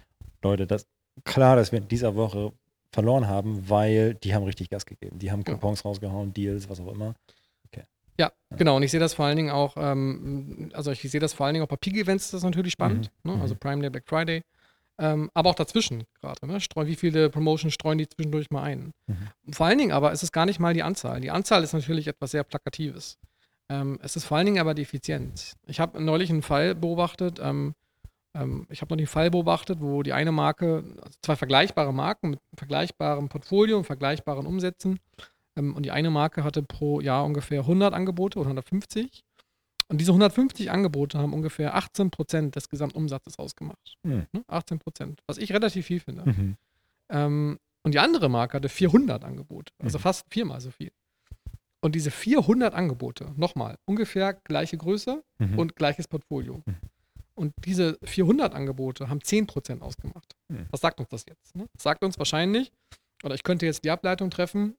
Leute, 0.42 0.66
das 0.66 0.86
klar, 1.24 1.56
dass 1.56 1.72
wir 1.72 1.78
in 1.80 1.88
dieser 1.88 2.14
Woche 2.16 2.52
verloren 2.92 3.28
haben, 3.28 3.68
weil 3.68 4.14
die 4.14 4.34
haben 4.34 4.44
richtig 4.44 4.70
Gas 4.70 4.84
gegeben. 4.84 5.18
Die 5.18 5.30
haben 5.30 5.44
Coupons 5.44 5.82
ja. 5.82 5.88
rausgehauen, 5.88 6.32
Deals, 6.32 6.68
was 6.68 6.80
auch 6.80 6.92
immer. 6.92 7.14
Okay. 7.66 7.84
Ja, 8.18 8.32
ja, 8.50 8.56
genau. 8.56 8.76
Und 8.76 8.82
ich 8.82 8.90
sehe 8.90 9.00
das 9.00 9.14
vor 9.14 9.26
allen 9.26 9.36
Dingen 9.36 9.50
auch, 9.50 9.76
ähm, 9.76 10.70
also 10.74 10.90
ich 10.90 11.00
sehe 11.02 11.20
das 11.20 11.32
vor 11.32 11.46
allen 11.46 11.54
Dingen 11.54 11.64
auch 11.64 11.68
bei 11.68 11.76
Peak-Events, 11.76 12.30
das 12.30 12.38
ist 12.38 12.44
natürlich 12.44 12.72
spannend. 12.72 13.10
Mhm. 13.22 13.32
Ne? 13.32 13.40
Also 13.40 13.54
mhm. 13.54 13.58
Prime 13.58 13.82
Day, 13.82 13.90
Black 13.90 14.04
Friday. 14.06 14.42
Ähm, 15.00 15.30
aber 15.32 15.50
auch 15.50 15.54
dazwischen 15.54 16.04
gerade. 16.20 16.46
Ne? 16.46 16.58
Wie 16.58 16.94
viele 16.94 17.30
Promotions 17.30 17.72
streuen 17.72 17.96
die 17.96 18.06
zwischendurch 18.06 18.50
mal 18.50 18.62
ein? 18.62 18.92
Mhm. 19.06 19.52
Vor 19.52 19.66
allen 19.66 19.78
Dingen 19.78 19.92
aber 19.92 20.12
ist 20.12 20.22
es 20.22 20.30
gar 20.30 20.44
nicht 20.44 20.60
mal 20.60 20.74
die 20.74 20.82
Anzahl. 20.82 21.20
Die 21.20 21.30
Anzahl 21.30 21.64
ist 21.64 21.72
natürlich 21.72 22.06
etwas 22.06 22.32
sehr 22.32 22.44
Plakatives. 22.44 23.16
Ähm, 23.70 23.98
es 24.02 24.16
ist 24.16 24.26
vor 24.26 24.36
allen 24.36 24.46
Dingen 24.46 24.60
aber 24.60 24.74
die 24.74 24.82
Effizienz. 24.82 25.56
Ich 25.66 25.80
habe 25.80 26.02
neulich 26.02 26.28
einen 26.28 26.42
Fall 26.42 26.74
beobachtet, 26.74 27.40
ähm, 27.42 27.74
ähm, 28.34 28.66
ich 28.68 28.82
habe 28.82 28.92
noch 28.92 28.98
einen 28.98 29.06
Fall 29.06 29.30
beobachtet, 29.30 29.80
wo 29.80 30.02
die 30.02 30.12
eine 30.12 30.32
Marke, 30.32 30.84
also 31.02 31.18
zwei 31.22 31.36
vergleichbare 31.36 31.94
Marken 31.94 32.30
mit 32.30 32.40
vergleichbarem 32.56 33.28
Portfolio 33.28 33.78
und 33.78 33.84
vergleichbaren 33.84 34.46
Umsätzen, 34.46 34.98
ähm, 35.56 35.74
und 35.74 35.84
die 35.84 35.90
eine 35.90 36.10
Marke 36.10 36.44
hatte 36.44 36.62
pro 36.62 37.00
Jahr 37.00 37.24
ungefähr 37.24 37.60
100 37.60 37.94
Angebote 37.94 38.38
oder 38.38 38.48
150. 38.48 39.24
Und 39.90 40.00
diese 40.00 40.12
150 40.12 40.70
Angebote 40.70 41.18
haben 41.18 41.32
ungefähr 41.32 41.74
18 41.74 42.12
Prozent 42.12 42.54
des 42.54 42.68
Gesamtumsatzes 42.68 43.40
ausgemacht. 43.40 43.96
Mhm. 44.04 44.26
18 44.46 44.78
Prozent, 44.78 45.20
was 45.26 45.36
ich 45.36 45.52
relativ 45.52 45.86
viel 45.86 45.98
finde. 45.98 46.22
Mhm. 46.26 46.56
Ähm, 47.08 47.58
und 47.82 47.92
die 47.92 47.98
andere 47.98 48.28
Marke 48.28 48.56
hatte 48.56 48.68
400 48.68 49.24
Angebote, 49.24 49.72
also 49.82 49.98
mhm. 49.98 50.02
fast 50.02 50.26
viermal 50.30 50.60
so 50.60 50.70
viel. 50.70 50.92
Und 51.80 51.96
diese 51.96 52.12
400 52.12 52.72
Angebote, 52.72 53.32
nochmal, 53.36 53.78
ungefähr 53.84 54.34
gleiche 54.34 54.76
Größe 54.76 55.24
mhm. 55.38 55.58
und 55.58 55.74
gleiches 55.74 56.06
Portfolio. 56.06 56.62
Mhm. 56.66 56.76
Und 57.34 57.54
diese 57.64 57.98
400 58.04 58.54
Angebote 58.54 59.08
haben 59.08 59.18
10% 59.18 59.80
ausgemacht. 59.80 60.36
Mhm. 60.48 60.66
Was 60.70 60.82
sagt 60.82 61.00
uns 61.00 61.08
das 61.08 61.24
jetzt? 61.26 61.56
Ne? 61.56 61.66
Das 61.72 61.82
sagt 61.82 62.04
uns 62.04 62.16
wahrscheinlich, 62.16 62.70
oder 63.24 63.34
ich 63.34 63.42
könnte 63.42 63.66
jetzt 63.66 63.82
die 63.82 63.90
Ableitung 63.90 64.30
treffen, 64.30 64.76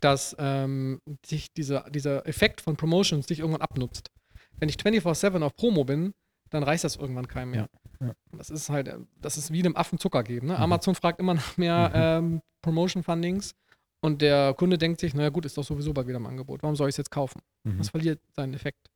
dass 0.00 0.34
ähm, 0.38 1.00
sich 1.24 1.52
dieser, 1.52 1.88
dieser 1.90 2.26
Effekt 2.26 2.60
von 2.60 2.76
Promotions 2.76 3.26
sich 3.26 3.40
irgendwann 3.40 3.62
abnutzt. 3.62 4.10
Wenn 4.58 4.68
ich 4.68 4.76
24-7 4.76 5.42
auf 5.42 5.54
Promo 5.56 5.84
bin, 5.84 6.14
dann 6.50 6.62
reicht 6.62 6.84
das 6.84 6.96
irgendwann 6.96 7.26
keinem 7.26 7.50
mehr. 7.50 7.68
Ja, 8.00 8.08
ja. 8.08 8.14
Das 8.32 8.50
ist 8.50 8.70
halt, 8.70 8.94
das 9.20 9.36
ist 9.36 9.52
wie 9.52 9.60
einem 9.60 9.76
Affen 9.76 9.98
Zucker 9.98 10.22
geben. 10.22 10.48
Ne? 10.48 10.54
Mhm. 10.54 10.60
Amazon 10.62 10.94
fragt 10.94 11.20
immer 11.20 11.34
nach 11.34 11.56
mehr 11.56 12.20
mhm. 12.20 12.34
ähm, 12.34 12.42
Promotion-Fundings 12.62 13.54
und 14.00 14.22
der 14.22 14.54
Kunde 14.54 14.78
denkt 14.78 15.00
sich, 15.00 15.14
naja 15.14 15.30
gut, 15.30 15.46
ist 15.46 15.56
doch 15.56 15.64
sowieso 15.64 15.92
bald 15.92 16.06
wieder 16.06 16.18
im 16.18 16.26
Angebot. 16.26 16.62
Warum 16.62 16.76
soll 16.76 16.88
ich 16.88 16.94
es 16.94 16.98
jetzt 16.98 17.10
kaufen? 17.10 17.40
Mhm. 17.64 17.78
Das 17.78 17.90
verliert 17.90 18.20
seinen 18.34 18.54
Effekt. 18.54 18.90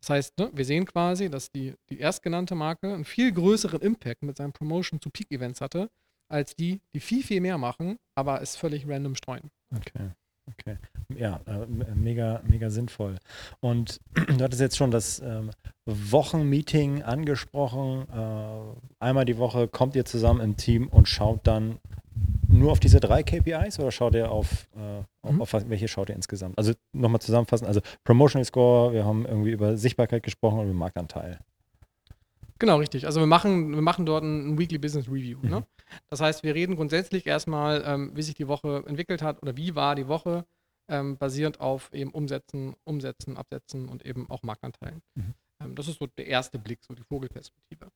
Das 0.00 0.10
heißt, 0.10 0.38
ne, 0.38 0.50
wir 0.52 0.64
sehen 0.64 0.84
quasi, 0.84 1.30
dass 1.30 1.52
die, 1.52 1.74
die 1.88 2.00
erstgenannte 2.00 2.56
Marke 2.56 2.92
einen 2.92 3.04
viel 3.04 3.30
größeren 3.32 3.80
Impact 3.80 4.22
mit 4.22 4.36
seinen 4.36 4.52
Promotion 4.52 5.00
zu 5.00 5.10
Peak-Events 5.10 5.60
hatte, 5.60 5.90
als 6.28 6.56
die, 6.56 6.80
die 6.92 7.00
viel, 7.00 7.22
viel 7.22 7.40
mehr 7.40 7.56
machen, 7.56 7.98
aber 8.16 8.42
es 8.42 8.56
völlig 8.56 8.88
random 8.88 9.14
streuen. 9.14 9.50
Okay. 9.74 10.10
Okay. 10.50 10.76
Ja, 11.16 11.40
äh, 11.46 11.66
mega, 11.94 12.42
mega 12.46 12.70
sinnvoll. 12.70 13.16
Und 13.60 14.00
du 14.14 14.42
hattest 14.42 14.60
jetzt 14.60 14.76
schon 14.76 14.90
das 14.90 15.20
ähm, 15.20 15.50
Wochenmeeting 15.86 17.02
angesprochen. 17.02 18.06
Äh, 18.12 19.04
einmal 19.04 19.24
die 19.24 19.38
Woche 19.38 19.68
kommt 19.68 19.94
ihr 19.96 20.04
zusammen 20.04 20.40
im 20.40 20.56
Team 20.56 20.88
und 20.88 21.08
schaut 21.08 21.46
dann 21.46 21.78
nur 22.48 22.72
auf 22.72 22.80
diese 22.80 23.00
drei 23.00 23.22
KPIs 23.22 23.78
oder 23.78 23.90
schaut 23.90 24.14
ihr 24.14 24.30
auf, 24.30 24.68
äh, 24.76 25.30
mhm. 25.30 25.40
auf, 25.40 25.54
auf 25.54 25.68
welche 25.68 25.88
schaut 25.88 26.10
ihr 26.10 26.16
insgesamt? 26.16 26.58
Also 26.58 26.72
nochmal 26.92 27.20
zusammenfassen, 27.20 27.66
also 27.66 27.80
Promotional 28.04 28.44
Score, 28.44 28.92
wir 28.92 29.04
haben 29.04 29.24
irgendwie 29.24 29.50
über 29.50 29.76
Sichtbarkeit 29.76 30.22
gesprochen 30.22 30.60
und 30.60 30.66
über 30.66 30.74
Marktanteil. 30.74 31.38
Genau, 32.58 32.76
richtig. 32.76 33.06
Also 33.06 33.20
wir 33.20 33.26
machen, 33.26 33.74
wir 33.74 33.82
machen 33.82 34.06
dort 34.06 34.22
ein 34.22 34.58
Weekly 34.58 34.78
Business 34.78 35.08
Review. 35.08 35.38
Ne? 35.42 35.48
Mhm. 35.48 35.50
Ne? 35.50 35.66
Das 36.08 36.20
heißt, 36.20 36.42
wir 36.42 36.54
reden 36.54 36.76
grundsätzlich 36.76 37.26
erstmal, 37.26 37.82
ähm, 37.86 38.12
wie 38.14 38.22
sich 38.22 38.34
die 38.34 38.48
Woche 38.48 38.84
entwickelt 38.86 39.22
hat 39.22 39.42
oder 39.42 39.56
wie 39.56 39.74
war 39.74 39.94
die 39.94 40.08
Woche, 40.08 40.44
ähm, 40.88 41.16
basierend 41.16 41.60
auf 41.60 41.92
eben 41.92 42.10
Umsätzen, 42.10 42.74
Umsätzen, 42.84 43.36
Absätzen 43.36 43.88
und 43.88 44.04
eben 44.04 44.28
auch 44.30 44.42
Marktanteilen. 44.42 45.02
Mhm. 45.14 45.34
Ähm, 45.60 45.74
das 45.74 45.88
ist 45.88 45.98
so 45.98 46.06
der 46.06 46.26
erste 46.26 46.58
Blick, 46.58 46.80
so 46.82 46.94
die 46.94 47.04
Vogelperspektive. 47.04 47.86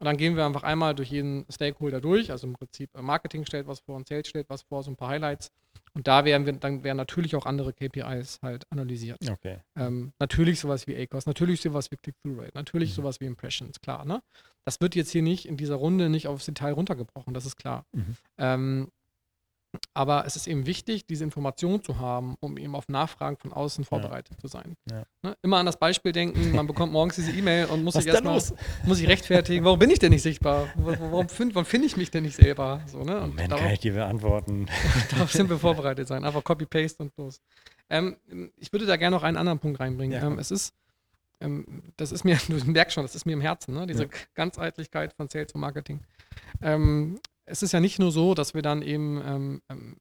Und 0.00 0.04
dann 0.04 0.16
gehen 0.16 0.36
wir 0.36 0.46
einfach 0.46 0.62
einmal 0.62 0.94
durch 0.94 1.10
jeden 1.10 1.44
Stakeholder 1.50 2.00
durch. 2.00 2.30
Also 2.30 2.46
im 2.46 2.52
Prinzip 2.52 2.94
äh, 2.94 3.02
Marketing 3.02 3.44
stellt 3.44 3.66
was 3.66 3.80
vor 3.80 3.96
und 3.96 4.06
Sales 4.06 4.28
stellt 4.28 4.48
was 4.48 4.62
vor, 4.62 4.82
so 4.82 4.90
ein 4.90 4.96
paar 4.96 5.08
Highlights. 5.08 5.50
Und 5.98 6.06
da 6.06 6.24
werden 6.24 6.46
wir, 6.46 6.52
dann 6.52 6.84
werden 6.84 6.96
natürlich 6.96 7.34
auch 7.34 7.44
andere 7.44 7.72
KPIs 7.72 8.38
halt 8.40 8.70
analysiert. 8.70 9.18
Okay. 9.28 9.56
Ähm, 9.74 10.12
natürlich 10.20 10.60
sowas 10.60 10.86
wie 10.86 10.94
ACOS, 10.96 11.26
natürlich 11.26 11.60
sowas 11.60 11.90
wie 11.90 11.96
Click-Through-Rate, 11.96 12.52
natürlich 12.54 12.90
mhm. 12.90 12.94
sowas 12.94 13.18
wie 13.18 13.24
Impressions, 13.24 13.80
klar. 13.80 14.04
Ne? 14.04 14.22
Das 14.64 14.80
wird 14.80 14.94
jetzt 14.94 15.10
hier 15.10 15.22
nicht 15.22 15.44
in 15.44 15.56
dieser 15.56 15.74
Runde 15.74 16.08
nicht 16.08 16.28
aufs 16.28 16.46
Detail 16.46 16.74
runtergebrochen, 16.74 17.34
das 17.34 17.46
ist 17.46 17.56
klar. 17.56 17.84
Mhm. 17.90 18.16
Ähm, 18.38 18.88
aber 19.92 20.24
es 20.26 20.36
ist 20.36 20.46
eben 20.46 20.66
wichtig, 20.66 21.06
diese 21.06 21.24
Information 21.24 21.82
zu 21.82 21.98
haben, 21.98 22.36
um 22.40 22.56
eben 22.56 22.74
auf 22.74 22.88
Nachfragen 22.88 23.36
von 23.36 23.52
außen 23.52 23.84
vorbereitet 23.84 24.34
ja. 24.36 24.38
zu 24.38 24.48
sein. 24.48 24.76
Ja. 24.90 25.04
Ne? 25.22 25.36
Immer 25.42 25.58
an 25.58 25.66
das 25.66 25.78
Beispiel 25.78 26.12
denken, 26.12 26.52
man 26.52 26.66
bekommt 26.66 26.92
morgens 26.92 27.16
diese 27.16 27.32
E-Mail 27.32 27.66
und 27.66 27.84
muss 27.84 27.94
sich 27.94 28.06
erstmal 28.06 28.40
muss 28.84 29.00
ich 29.00 29.08
rechtfertigen, 29.08 29.64
warum 29.64 29.78
bin 29.78 29.90
ich 29.90 29.98
denn 29.98 30.10
nicht 30.10 30.22
sichtbar? 30.22 30.68
Warum, 30.76 31.28
find, 31.28 31.54
finde 31.66 31.86
ich 31.86 31.96
mich 31.96 32.10
denn 32.10 32.24
nicht 32.24 32.36
selber? 32.36 32.80
So, 32.86 33.04
ne? 33.04 33.20
Moment, 33.20 33.52
darauf, 33.52 33.62
kann 33.62 33.72
ich 33.72 33.80
dir 33.80 33.92
beantworten. 33.92 34.66
darauf 35.10 35.32
sind 35.32 35.50
wir 35.50 35.58
vorbereitet 35.58 36.08
sein. 36.08 36.24
Einfach 36.24 36.42
Copy-Paste 36.42 37.02
und 37.02 37.12
los. 37.16 37.40
Ähm, 37.90 38.16
ich 38.56 38.72
würde 38.72 38.86
da 38.86 38.96
gerne 38.96 39.16
noch 39.16 39.22
einen 39.22 39.36
anderen 39.36 39.58
Punkt 39.58 39.80
reinbringen. 39.80 40.18
Ja. 40.18 40.26
Ähm, 40.26 40.38
es 40.38 40.50
ist, 40.50 40.74
ähm, 41.40 41.82
das 41.96 42.12
ist 42.12 42.24
mir, 42.24 42.38
du 42.48 42.54
merkst 42.64 42.94
schon, 42.94 43.04
das 43.04 43.14
ist 43.14 43.26
mir 43.26 43.32
im 43.32 43.40
Herzen, 43.40 43.74
ne? 43.74 43.86
diese 43.86 44.08
Ganzheitlichkeit 44.34 45.12
von 45.12 45.28
Sales 45.28 45.52
und 45.52 45.60
Marketing. 45.60 46.00
Ähm, 46.62 47.18
es 47.48 47.62
ist 47.62 47.72
ja 47.72 47.80
nicht 47.80 47.98
nur 47.98 48.12
so, 48.12 48.34
dass 48.34 48.54
wir 48.54 48.62
dann 48.62 48.82
eben 48.82 49.22
ähm, 49.24 49.62
ähm, 49.68 49.96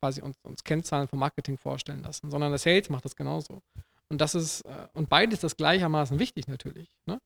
quasi 0.00 0.22
uns, 0.22 0.36
uns, 0.42 0.64
Kennzahlen 0.64 1.08
vom 1.08 1.18
Marketing 1.18 1.58
vorstellen 1.58 2.02
lassen, 2.02 2.30
sondern 2.30 2.50
der 2.50 2.58
Sales 2.58 2.88
macht 2.88 3.04
das 3.04 3.16
genauso. 3.16 3.62
Und 4.08 4.20
das 4.20 4.34
ist, 4.34 4.62
äh, 4.62 4.88
und 4.94 5.08
beides 5.08 5.44
ist 5.44 5.56
gleichermaßen 5.56 6.18
wichtig 6.18 6.48
natürlich. 6.48 6.88
Ne? 7.06 7.20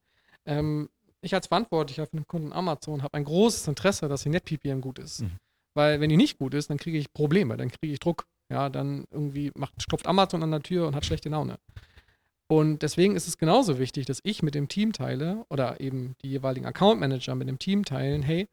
Ähm, 0.44 0.88
ich 1.20 1.34
als 1.34 1.46
Verantwortlicher 1.46 2.06
für 2.06 2.16
den 2.16 2.26
Kunden 2.26 2.52
Amazon 2.52 3.02
habe 3.02 3.14
ein 3.14 3.24
großes 3.24 3.66
Interesse, 3.68 4.08
dass 4.08 4.22
die 4.22 4.28
NetPPM 4.28 4.80
gut 4.80 4.98
ist. 4.98 5.22
Mhm. 5.22 5.38
Weil 5.74 6.00
wenn 6.00 6.10
die 6.10 6.16
nicht 6.16 6.38
gut 6.38 6.54
ist, 6.54 6.70
dann 6.70 6.78
kriege 6.78 6.98
ich 6.98 7.12
Probleme, 7.12 7.56
dann 7.56 7.70
kriege 7.70 7.92
ich 7.92 7.98
Druck. 7.98 8.26
Ja, 8.50 8.68
dann 8.68 9.06
irgendwie 9.10 9.50
macht, 9.56 9.88
klopft 9.88 10.06
Amazon 10.06 10.42
an 10.42 10.50
der 10.50 10.62
Tür 10.62 10.86
und 10.86 10.94
hat 10.94 11.06
schlechte 11.06 11.30
Laune. 11.30 11.58
Und 12.46 12.82
deswegen 12.82 13.16
ist 13.16 13.26
es 13.26 13.38
genauso 13.38 13.78
wichtig, 13.78 14.04
dass 14.04 14.20
ich 14.22 14.42
mit 14.42 14.54
dem 14.54 14.68
Team 14.68 14.92
teile 14.92 15.46
oder 15.48 15.80
eben 15.80 16.14
die 16.22 16.28
jeweiligen 16.28 16.66
Account 16.66 17.00
Manager 17.00 17.34
mit 17.34 17.48
dem 17.48 17.58
Team 17.58 17.86
teilen, 17.86 18.22
hey, 18.22 18.46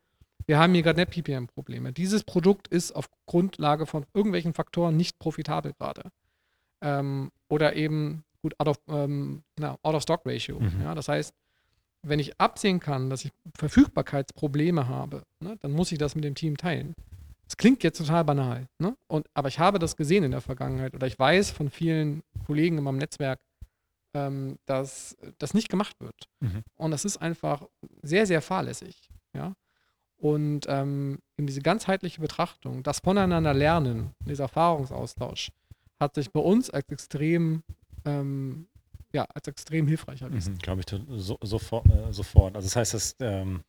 wir 0.51 0.59
haben 0.59 0.73
hier 0.73 0.83
gerade 0.83 0.99
Net-PPM-Probleme. 0.99 1.93
Dieses 1.93 2.25
Produkt 2.25 2.67
ist 2.67 2.91
auf 2.91 3.09
Grundlage 3.25 3.85
von 3.85 4.05
irgendwelchen 4.13 4.53
Faktoren 4.53 4.97
nicht 4.97 5.17
profitabel 5.17 5.71
gerade. 5.71 6.11
Ähm, 6.81 7.31
oder 7.47 7.77
eben, 7.77 8.25
gut, 8.41 8.59
out 8.59 8.67
of, 8.67 8.77
ähm, 8.89 9.43
na, 9.57 9.77
out 9.81 9.95
of 9.95 10.03
Stock 10.03 10.23
Ratio. 10.25 10.59
Mhm. 10.59 10.81
Ja, 10.83 10.93
das 10.93 11.07
heißt, 11.07 11.33
wenn 12.01 12.19
ich 12.19 12.37
absehen 12.37 12.81
kann, 12.81 13.09
dass 13.09 13.23
ich 13.23 13.31
Verfügbarkeitsprobleme 13.57 14.89
habe, 14.89 15.23
ne, 15.39 15.55
dann 15.61 15.71
muss 15.71 15.93
ich 15.93 15.99
das 15.99 16.15
mit 16.15 16.25
dem 16.25 16.35
Team 16.35 16.57
teilen. 16.57 16.95
Das 17.45 17.55
klingt 17.55 17.81
jetzt 17.83 17.99
total 17.99 18.25
banal, 18.25 18.67
ne? 18.77 18.97
Und, 19.07 19.27
aber 19.33 19.47
ich 19.47 19.57
habe 19.57 19.79
das 19.79 19.95
gesehen 19.95 20.25
in 20.25 20.31
der 20.31 20.41
Vergangenheit 20.41 20.93
oder 20.93 21.07
ich 21.07 21.17
weiß 21.17 21.51
von 21.51 21.69
vielen 21.69 22.23
Kollegen 22.45 22.77
in 22.77 22.83
meinem 22.83 22.97
Netzwerk, 22.97 23.39
ähm, 24.13 24.57
dass 24.65 25.15
das 25.37 25.53
nicht 25.53 25.69
gemacht 25.69 25.95
wird. 26.01 26.27
Mhm. 26.41 26.63
Und 26.75 26.91
das 26.91 27.05
ist 27.05 27.21
einfach 27.21 27.63
sehr, 28.01 28.25
sehr 28.25 28.41
fahrlässig. 28.41 28.97
Ja? 29.33 29.53
Und 30.21 30.67
ähm, 30.69 31.17
in 31.35 31.47
diese 31.47 31.61
ganzheitliche 31.61 32.21
Betrachtung, 32.21 32.83
das 32.83 32.99
Voneinander 32.99 33.55
lernen, 33.55 34.13
dieser 34.27 34.43
Erfahrungsaustausch, 34.43 35.51
hat 35.99 36.13
sich 36.13 36.31
bei 36.31 36.39
uns 36.39 36.69
als 36.69 36.87
extrem, 36.89 37.63
ähm, 38.05 38.67
ja, 39.13 39.25
als 39.33 39.47
extrem 39.47 39.87
hilfreich 39.87 40.21
erwiesen. 40.21 40.53
Mhm, 40.53 40.59
Glaube 40.59 40.81
ich 40.81 40.95
so, 41.17 41.39
sofort, 41.41 41.87
äh, 41.87 42.13
sofort. 42.13 42.55
Also 42.55 42.67
das 42.67 42.75
heißt, 42.75 42.93
dass, 42.93 43.15
ähm, 43.19 43.63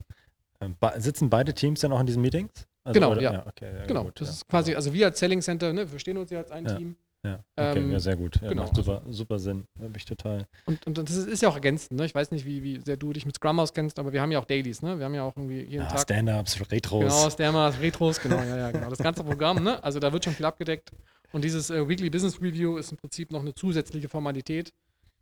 äh, 0.61 1.01
sitzen 1.01 1.31
beide 1.31 1.55
Teams 1.55 1.81
dann 1.81 1.91
auch 1.91 2.01
in 2.01 2.07
diesen 2.07 2.21
Meetings? 2.21 2.69
Also, 2.85 3.01
genau, 3.01 3.13
oder, 3.13 3.23
ja. 3.23 3.33
ja, 3.33 3.47
okay, 3.47 3.75
ja. 3.75 3.87
Genau, 3.87 4.05
gut, 4.05 4.21
das 4.21 4.29
ist 4.29 4.49
quasi, 4.49 4.75
also 4.75 4.93
wir 4.93 5.07
als 5.07 5.19
Selling 5.19 5.41
Center, 5.41 5.73
ne, 5.73 5.81
wir 5.81 5.89
verstehen 5.89 6.19
uns 6.19 6.31
ja 6.31 6.41
als 6.41 6.51
ein 6.51 6.67
Team. 6.67 6.97
Ja, 7.25 7.45
okay, 7.57 7.79
ähm, 7.79 7.93
ja, 7.93 8.01
sehr 8.01 8.17
gut. 8.17 8.41
Ja, 8.43 8.49
genau. 8.49 8.65
Macht 8.65 8.75
super, 8.75 9.03
super 9.09 9.39
Sinn. 9.39 9.65
Da 9.77 9.85
bin 9.85 9.95
ich 9.95 10.05
total. 10.05 10.45
Und, 10.67 10.85
und, 10.89 10.99
das 10.99 11.15
ist, 11.15 11.29
ist, 11.29 11.43
ja 11.43 11.49
auch 11.49 11.55
ergänzend. 11.55 12.01
Ne? 12.01 12.05
Ich 12.05 12.15
weiß 12.15 12.33
nicht, 12.33 12.45
wie, 12.45 12.65
wie 12.65 12.81
sehr 12.81 12.97
du 12.97 13.13
dich 13.13 13.27
mit 13.27 13.37
Scrum 13.37 13.61
auskennst, 13.61 14.01
aber 14.01 14.13
wir 14.13 14.21
haben 14.21 14.33
ja 14.33 14.41
auch 14.41 14.45
Dailies. 14.45 14.83
Ne? 14.83 14.99
Wir 14.99 15.05
haben 15.05 15.15
ja 15.15 15.23
auch 15.23 15.37
irgendwie 15.37 15.61
jeden 15.61 15.85
ja, 15.85 15.89
Tag. 15.89 16.01
Stand-Ups, 16.01 16.73
Retros. 16.73 17.01
Genau, 17.01 17.31
Stand-Ups, 17.31 17.81
Retros, 17.81 18.21
genau, 18.21 18.39
ja, 18.39 18.57
ja, 18.57 18.71
genau. 18.73 18.91
Das 18.91 18.99
ganze 18.99 19.23
Programm, 19.23 19.63
ne? 19.63 19.83
Also 19.85 20.01
da 20.01 20.13
wird 20.13 20.25
schon 20.25 20.33
viel 20.33 20.47
abgedeckt. 20.47 20.91
Und 21.31 21.45
dieses 21.45 21.71
äh, 21.71 21.89
Weekly 21.89 22.11
Business 22.11 22.43
Review 22.43 22.77
ist 22.77 22.91
im 22.91 22.99
Prinzip 22.99 23.31
noch 23.31 23.41
eine 23.41 23.55
zusätzliche 23.55 24.09
Formalität. 24.09 24.73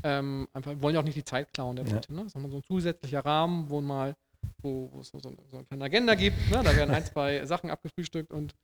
Ähm, 0.03 0.49
einfach, 0.55 0.71
wir 0.71 0.83
wollen 0.83 0.95
ja 0.95 1.01
auch 1.01 1.05
nicht 1.05 1.19
die 1.19 1.25
Zeit 1.25 1.53
klauen 1.53 1.77
der 1.77 1.85
Leute, 1.85 2.15
ne? 2.15 2.27
Sondern 2.31 2.51
so 2.51 2.57
ein 2.57 2.65
zusätzlicher 2.65 3.23
Rahmen, 3.27 3.69
wo 3.69 3.83
mal, 3.83 4.17
wo, 4.63 4.91
wo 4.91 5.01
es 5.01 5.09
so, 5.09 5.19
so, 5.19 5.37
eine 5.69 5.85
Agenda 5.85 6.15
gibt. 6.15 6.51
Ne? 6.51 6.63
Da 6.65 6.75
werden 6.75 6.95
ein, 6.95 7.05
zwei 7.05 7.45
Sachen 7.45 7.71
abgefrühstückt 7.71 8.33
und 8.33 8.55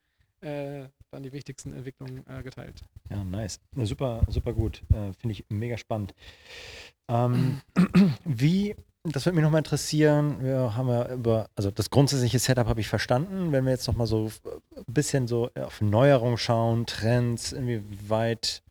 äh, 0.40 0.88
dann 1.10 1.22
die 1.22 1.32
wichtigsten 1.32 1.72
Entwicklungen 1.72 2.24
äh, 2.28 2.42
geteilt. 2.42 2.82
Ja, 3.10 3.24
nice. 3.24 3.60
Super, 3.74 4.22
super 4.28 4.52
gut. 4.52 4.82
Äh, 4.90 5.12
Finde 5.14 5.32
ich 5.32 5.44
mega 5.48 5.76
spannend. 5.78 6.14
Ähm, 7.08 7.60
wie, 8.24 8.74
das 9.04 9.26
würde 9.26 9.36
mich 9.36 9.44
nochmal 9.44 9.60
interessieren, 9.60 10.42
wir 10.42 10.76
haben 10.76 10.88
ja 10.88 11.12
über, 11.12 11.48
also 11.54 11.70
das 11.70 11.90
grundsätzliche 11.90 12.38
Setup 12.38 12.66
habe 12.66 12.80
ich 12.80 12.88
verstanden. 12.88 13.52
Wenn 13.52 13.64
wir 13.64 13.72
jetzt 13.72 13.86
nochmal 13.86 14.06
so 14.06 14.30
ein 14.76 14.84
bisschen 14.92 15.26
so 15.28 15.50
auf 15.54 15.80
Neuerungen 15.80 16.38
schauen, 16.38 16.86
Trends, 16.86 17.52
inwieweit 17.52 18.62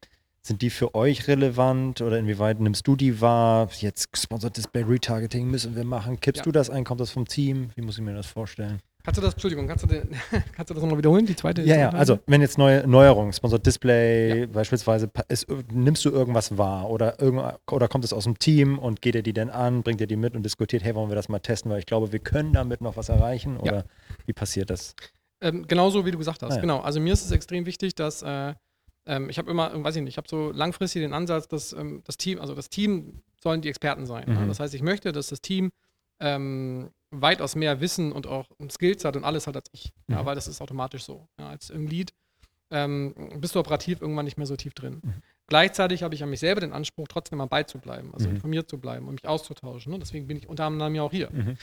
sind 0.42 0.62
die 0.62 0.70
für 0.70 0.94
euch 0.94 1.28
relevant 1.28 2.02
oder 2.02 2.20
inwieweit 2.20 2.60
nimmst 2.60 2.86
du 2.86 2.96
die 2.96 3.20
wahr? 3.20 3.68
Jetzt 3.80 4.16
Sponsored 4.16 4.56
Display 4.56 4.84
Retargeting 4.84 5.50
müssen 5.50 5.76
wir 5.76 5.84
machen. 5.84 6.20
Kippst 6.20 6.42
ja. 6.42 6.44
du 6.44 6.52
das 6.52 6.70
ein? 6.70 6.84
Kommt 6.84 7.02
das 7.02 7.10
vom 7.10 7.28
Team? 7.28 7.70
Wie 7.76 7.82
muss 7.82 7.98
ich 7.98 8.04
mir 8.04 8.14
das 8.14 8.28
vorstellen? 8.28 8.80
Kannst 9.06 9.20
du 9.20 9.22
das, 9.22 9.34
Entschuldigung, 9.34 9.68
kannst 9.68 9.84
du, 9.84 9.88
den, 9.88 10.10
kannst 10.54 10.72
du 10.72 10.74
das 10.74 10.82
nochmal 10.82 10.98
wiederholen, 10.98 11.28
die 11.28 11.36
zweite? 11.36 11.62
Ja, 11.62 11.78
ja, 11.78 11.90
also 11.90 12.20
wenn 12.26 12.42
jetzt 12.42 12.58
neue 12.58 12.88
Neuerungen, 12.88 13.32
Sponsored 13.32 13.64
Display 13.64 14.42
ja. 14.42 14.46
beispielsweise, 14.48 15.12
ist, 15.28 15.46
nimmst 15.72 16.04
du 16.06 16.10
irgendwas 16.10 16.58
wahr 16.58 16.90
oder, 16.90 17.22
irgend, 17.22 17.44
oder 17.70 17.88
kommt 17.88 18.04
es 18.04 18.14
aus 18.14 18.24
dem 18.24 18.40
Team 18.40 18.80
und 18.80 19.04
geht 19.04 19.16
er 19.16 19.22
die 19.22 19.34
denn 19.34 19.52
an, 19.52 19.84
bringt 19.84 20.02
er 20.02 20.08
die 20.08 20.16
mit 20.16 20.36
und 20.36 20.42
diskutiert, 20.42 20.84
hey, 20.84 20.96
wollen 20.96 21.10
wir 21.10 21.16
das 21.16 21.30
mal 21.30 21.40
testen, 21.40 21.70
weil 21.70 21.80
ich 21.80 21.86
glaube, 21.86 22.12
wir 22.12 22.20
können 22.20 22.52
damit 22.52 22.82
noch 22.82 22.98
was 22.98 23.10
erreichen 23.10 23.58
oder 23.58 23.78
ja. 23.78 23.84
wie 24.26 24.34
passiert 24.34 24.72
das? 24.72 24.96
Ähm, 25.40 25.68
genauso 25.68 26.06
wie 26.06 26.12
du 26.12 26.18
gesagt 26.18 26.42
hast, 26.42 26.54
ah, 26.54 26.56
ja. 26.56 26.62
genau. 26.62 26.80
Also 26.80 27.00
mir 27.00 27.14
ist 27.14 27.24
es 27.24 27.32
extrem 27.32 27.68
wichtig, 27.68 27.94
dass 27.94 28.24
äh, 28.24 28.56
ähm, 29.06 29.30
ich 29.30 29.38
habe 29.38 29.52
immer, 29.52 29.72
weiß 29.84 29.96
ich 29.98 30.02
nicht, 30.02 30.14
ich 30.14 30.18
habe 30.18 30.28
so 30.28 30.52
langfristig 30.52 31.04
den 31.04 31.14
Ansatz, 31.14 31.48
dass 31.48 31.74
ähm, 31.74 32.02
das 32.06 32.18
Team, 32.18 32.40
also 32.40 32.56
das 32.56 32.70
Team 32.70 33.22
sollen 33.42 33.62
die 33.62 33.70
Experten 33.70 34.08
sein. 34.08 34.26
Mhm. 34.28 34.48
Das 34.48 34.60
heißt, 34.60 34.74
ich 34.74 34.82
möchte, 34.82 35.12
dass 35.12 35.28
das 35.28 35.42
Team 35.42 35.72
ähm, 36.20 36.90
weitaus 37.22 37.56
mehr 37.56 37.82
Wissen 37.82 38.12
und 38.12 38.28
auch 38.28 38.48
Skills 38.70 39.06
hat 39.06 39.16
und 39.16 39.24
alles 39.24 39.48
hat 39.48 39.56
als 39.56 39.70
ich. 39.72 39.94
Mhm. 40.08 40.16
Ja, 40.16 40.26
weil 40.26 40.36
das 40.36 40.48
ist 40.48 40.62
automatisch 40.62 41.04
so. 41.04 41.28
Ja, 41.40 41.50
als 41.50 41.70
im 41.70 41.88
Lead 41.88 42.14
ähm, 42.72 43.14
bist 43.40 43.56
du 43.56 43.60
operativ 43.60 44.02
irgendwann 44.02 44.26
nicht 44.26 44.38
mehr 44.38 44.48
so 44.48 44.56
tief 44.56 44.74
drin. 44.74 45.02
Mhm. 45.04 45.14
Gleichzeitig 45.48 46.02
habe 46.02 46.16
ich 46.16 46.24
an 46.24 46.30
mich 46.30 46.40
selber 46.40 46.62
den 46.62 46.74
Anspruch, 46.74 47.08
trotzdem 47.08 47.38
mal 47.38 47.46
beizubleiben, 47.46 48.14
also 48.14 48.28
mhm. 48.28 48.36
informiert 48.36 48.70
zu 48.70 48.80
bleiben 48.80 49.08
und 49.08 49.16
mich 49.16 49.28
auszutauschen. 49.28 49.92
Ne? 49.92 50.00
Deswegen 50.00 50.28
bin 50.28 50.38
ich 50.38 50.50
unter 50.50 50.66
anderem 50.66 50.96
ja 50.96 51.04
auch 51.04 51.12
hier. 51.12 51.30
Mhm. 51.32 51.58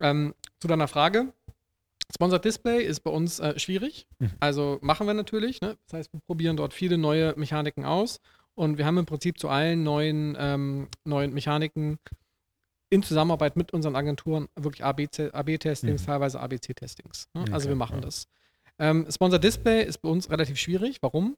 Ähm, 0.00 0.34
zu 0.60 0.68
deiner 0.68 0.88
Frage. 0.88 1.32
Sponsored 2.14 2.44
Display 2.44 2.84
ist 2.84 3.00
bei 3.00 3.10
uns 3.10 3.40
äh, 3.40 3.58
schwierig. 3.58 4.06
Mhm. 4.18 4.30
Also 4.38 4.78
machen 4.82 5.06
wir 5.06 5.14
natürlich. 5.14 5.60
Ne? 5.60 5.76
Das 5.86 5.98
heißt, 5.98 6.12
wir 6.12 6.20
probieren 6.26 6.56
dort 6.56 6.74
viele 6.74 6.98
neue 6.98 7.34
Mechaniken 7.36 7.84
aus. 7.84 8.20
Und 8.54 8.78
wir 8.78 8.86
haben 8.86 8.98
im 8.98 9.06
Prinzip 9.06 9.38
zu 9.40 9.48
allen 9.48 9.82
neuen, 9.82 10.36
ähm, 10.38 10.88
neuen 11.04 11.34
Mechaniken 11.34 11.98
in 12.94 13.02
Zusammenarbeit 13.02 13.56
mit 13.56 13.72
unseren 13.72 13.96
Agenturen 13.96 14.48
wirklich 14.54 14.84
AB-Testings, 14.84 16.02
mhm. 16.02 16.06
teilweise 16.06 16.38
ABC-Testings. 16.40 17.28
Ne? 17.34 17.44
Also 17.50 17.66
okay, 17.66 17.68
wir 17.70 17.76
machen 17.76 17.96
ja. 17.96 18.02
das. 18.02 18.28
Ähm, 18.78 19.06
Sponsor 19.10 19.38
Display 19.38 19.84
ist 19.84 19.98
bei 19.98 20.08
uns 20.08 20.30
relativ 20.30 20.58
schwierig. 20.58 20.98
Warum? 21.00 21.36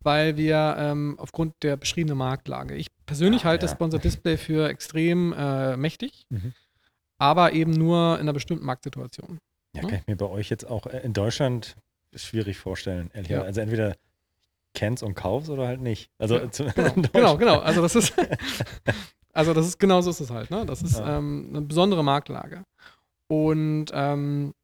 Weil 0.00 0.36
wir 0.36 0.76
ähm, 0.78 1.16
aufgrund 1.18 1.54
der 1.62 1.78
beschriebenen 1.78 2.18
Marktlage, 2.18 2.74
ich 2.74 2.88
persönlich 3.06 3.42
ah, 3.42 3.48
halte 3.48 3.66
ja. 3.66 3.72
Sponsor 3.72 3.98
Display 3.98 4.36
für 4.36 4.68
extrem 4.68 5.32
äh, 5.32 5.78
mächtig, 5.78 6.26
mhm. 6.28 6.52
aber 7.16 7.54
eben 7.54 7.72
nur 7.72 8.16
in 8.16 8.20
einer 8.20 8.34
bestimmten 8.34 8.66
Marktsituation. 8.66 9.38
Ja, 9.74 9.82
ne? 9.82 9.88
kann 9.88 9.98
ich 10.00 10.06
mir 10.06 10.16
bei 10.16 10.26
euch 10.26 10.50
jetzt 10.50 10.68
auch 10.68 10.86
äh, 10.86 10.98
in 10.98 11.14
Deutschland 11.14 11.76
schwierig 12.14 12.58
vorstellen, 12.58 13.10
ehrlich 13.14 13.30
ja. 13.30 13.42
Also 13.42 13.62
entweder 13.62 13.96
kennst 14.74 15.02
und 15.02 15.14
kaufst 15.14 15.48
oder 15.48 15.66
halt 15.66 15.80
nicht. 15.80 16.10
Also 16.18 16.38
ja, 16.38 16.46
genau, 16.46 16.92
genau, 17.12 17.36
genau, 17.38 17.58
Also 17.60 17.80
das 17.80 17.96
ist 17.96 18.14
Also 19.32 19.54
das 19.54 19.66
ist 19.66 19.78
genau 19.78 20.00
so 20.00 20.10
ist 20.10 20.20
es 20.20 20.30
halt. 20.30 20.50
Ne? 20.50 20.66
Das 20.66 20.82
ist 20.82 20.98
ja. 20.98 21.18
ähm, 21.18 21.48
eine 21.50 21.62
besondere 21.62 22.02
Marktlage. 22.02 22.64
Und 23.28 23.86
ähm, 23.92 24.54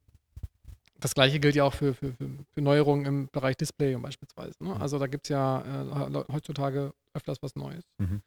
das 0.99 1.13
gleiche 1.13 1.39
gilt 1.39 1.55
ja 1.55 1.63
auch 1.63 1.73
für, 1.73 1.93
für, 1.93 2.13
für, 2.13 2.61
Neuerungen 2.61 3.05
im 3.05 3.29
Bereich 3.31 3.57
Display 3.57 3.95
beispielsweise. 3.95 4.55
Ne? 4.63 4.75
Also 4.79 4.97
da 4.97 5.07
gibt 5.07 5.25
es 5.25 5.29
ja 5.29 5.61
äh, 5.61 6.23
heutzutage 6.31 6.93
öfters 7.13 7.41
was 7.41 7.55
Neues. 7.55 7.83
Mhm. 7.99 8.21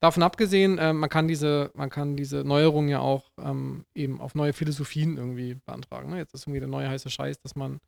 Davon 0.00 0.22
abgesehen, 0.22 0.78
äh, 0.78 0.92
man 0.92 1.08
kann 1.08 1.28
diese, 1.28 1.70
man 1.74 1.88
kann 1.88 2.16
diese 2.16 2.44
Neuerungen 2.44 2.88
ja 2.88 3.00
auch 3.00 3.30
ähm, 3.38 3.84
eben 3.94 4.20
auf 4.20 4.34
neue 4.34 4.52
Philosophien 4.52 5.16
irgendwie 5.16 5.54
beantragen. 5.64 6.10
Ne? 6.10 6.18
Jetzt 6.18 6.34
ist 6.34 6.42
irgendwie 6.42 6.60
der 6.60 6.68
neue 6.68 6.88
heiße 6.88 7.10
Scheiß, 7.10 7.40
dass 7.40 7.54
man 7.54 7.80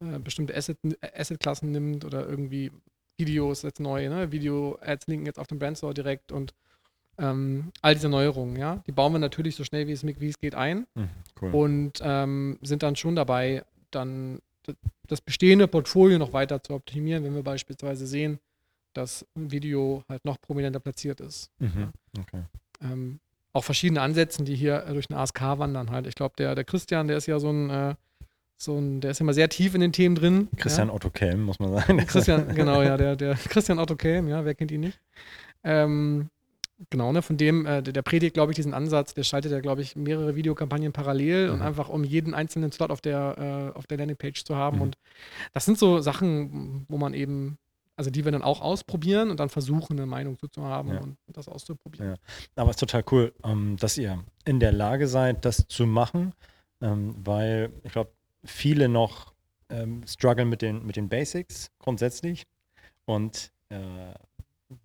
äh, 0.00 0.18
bestimmte 0.18 0.56
Asset-Klassen 0.56 1.70
nimmt 1.70 2.04
oder 2.04 2.26
irgendwie 2.26 2.72
Videos 3.18 3.62
jetzt 3.62 3.78
neu, 3.78 4.08
ne? 4.08 4.32
Video-Ads 4.32 5.06
linken 5.06 5.26
jetzt 5.26 5.38
auf 5.38 5.46
den 5.46 5.58
Brandstore 5.58 5.94
direkt 5.94 6.32
und 6.32 6.54
ähm, 7.18 7.72
all 7.82 7.94
diese 7.94 8.08
Neuerungen, 8.08 8.56
ja, 8.56 8.82
die 8.86 8.92
bauen 8.92 9.12
wir 9.12 9.18
natürlich 9.18 9.56
so 9.56 9.64
schnell 9.64 9.86
wie 9.86 9.92
es, 9.92 10.04
wie 10.04 10.28
es 10.28 10.38
geht 10.38 10.54
ein 10.54 10.86
mhm, 10.94 11.08
cool. 11.40 11.50
und 11.50 12.00
ähm, 12.02 12.58
sind 12.62 12.82
dann 12.82 12.96
schon 12.96 13.16
dabei, 13.16 13.64
dann 13.90 14.40
das 15.08 15.20
bestehende 15.20 15.68
Portfolio 15.68 16.18
noch 16.18 16.32
weiter 16.32 16.62
zu 16.62 16.74
optimieren, 16.74 17.24
wenn 17.24 17.34
wir 17.34 17.42
beispielsweise 17.42 18.06
sehen, 18.06 18.38
dass 18.94 19.26
ein 19.36 19.50
Video 19.50 20.04
halt 20.08 20.24
noch 20.24 20.40
prominenter 20.40 20.80
platziert 20.80 21.20
ist. 21.20 21.50
Mhm, 21.58 21.92
ja. 22.16 22.22
okay. 22.22 22.42
ähm, 22.82 23.20
auch 23.52 23.64
verschiedene 23.64 24.00
Ansätze, 24.00 24.44
die 24.44 24.54
hier 24.54 24.80
durch 24.80 25.08
den 25.08 25.16
ASK 25.16 25.40
wandern 25.42 25.90
halt. 25.90 26.06
Ich 26.06 26.14
glaube, 26.14 26.34
der, 26.38 26.54
der 26.54 26.64
Christian, 26.64 27.08
der 27.08 27.18
ist 27.18 27.26
ja 27.26 27.38
so 27.38 27.50
ein, 27.50 27.70
äh, 27.70 27.94
so 28.56 28.78
ein, 28.78 29.00
der 29.00 29.10
ist 29.10 29.20
immer 29.20 29.34
sehr 29.34 29.48
tief 29.48 29.74
in 29.74 29.80
den 29.80 29.92
Themen 29.92 30.14
drin. 30.14 30.48
Christian 30.56 30.88
ja. 30.88 30.94
Otto 30.94 31.10
Kelm, 31.10 31.42
muss 31.42 31.58
man 31.58 31.72
sagen. 31.72 31.98
Christian, 32.06 32.48
genau, 32.54 32.82
ja, 32.82 32.96
der, 32.96 33.16
der 33.16 33.34
Christian 33.34 33.78
Otto 33.78 33.96
Kelm, 33.96 34.28
ja, 34.28 34.44
wer 34.44 34.54
kennt 34.54 34.70
ihn 34.70 34.80
nicht? 34.80 34.98
Ähm, 35.64 36.30
Genau, 36.90 37.12
ne, 37.12 37.22
von 37.22 37.36
dem, 37.36 37.66
äh, 37.66 37.82
der, 37.82 38.02
predigt, 38.02 38.34
glaube 38.34 38.52
ich, 38.52 38.56
diesen 38.56 38.74
Ansatz, 38.74 39.14
der 39.14 39.24
schaltet 39.24 39.52
ja, 39.52 39.60
glaube 39.60 39.82
ich, 39.82 39.96
mehrere 39.96 40.34
Videokampagnen 40.34 40.92
parallel 40.92 41.48
mhm. 41.48 41.54
und 41.54 41.62
einfach 41.62 41.88
um 41.88 42.04
jeden 42.04 42.34
einzelnen 42.34 42.72
Slot 42.72 42.90
auf 42.90 43.00
der, 43.00 43.72
äh, 43.74 43.78
auf 43.78 43.86
der 43.86 43.98
Landingpage 43.98 44.44
zu 44.44 44.56
haben. 44.56 44.76
Mhm. 44.76 44.82
Und 44.82 44.98
das 45.52 45.64
sind 45.64 45.78
so 45.78 46.00
Sachen, 46.00 46.86
wo 46.88 46.98
man 46.98 47.14
eben, 47.14 47.58
also 47.96 48.10
die 48.10 48.24
wir 48.24 48.32
dann 48.32 48.42
auch 48.42 48.60
ausprobieren 48.60 49.30
und 49.30 49.38
dann 49.38 49.48
versuchen, 49.48 49.98
eine 49.98 50.06
Meinung 50.06 50.38
zu 50.50 50.62
haben 50.62 50.92
ja. 50.92 51.00
und, 51.00 51.16
das 51.28 51.48
auszuprobieren. 51.48 52.10
Ja. 52.10 52.14
Aber 52.56 52.70
es 52.70 52.76
ist 52.76 52.80
total 52.80 53.04
cool, 53.10 53.32
ähm, 53.44 53.76
dass 53.78 53.96
ihr 53.96 54.22
in 54.44 54.60
der 54.60 54.72
Lage 54.72 55.08
seid, 55.08 55.44
das 55.44 55.66
zu 55.68 55.86
machen, 55.86 56.32
ähm, 56.80 57.14
weil 57.24 57.70
ich 57.84 57.92
glaube, 57.92 58.10
viele 58.44 58.88
noch 58.88 59.32
ähm, 59.70 60.02
strugglen 60.06 60.48
mit 60.48 60.62
den, 60.62 60.84
mit 60.84 60.96
den 60.96 61.08
Basics 61.08 61.70
grundsätzlich 61.78 62.46
und 63.06 63.52
äh, 63.70 64.14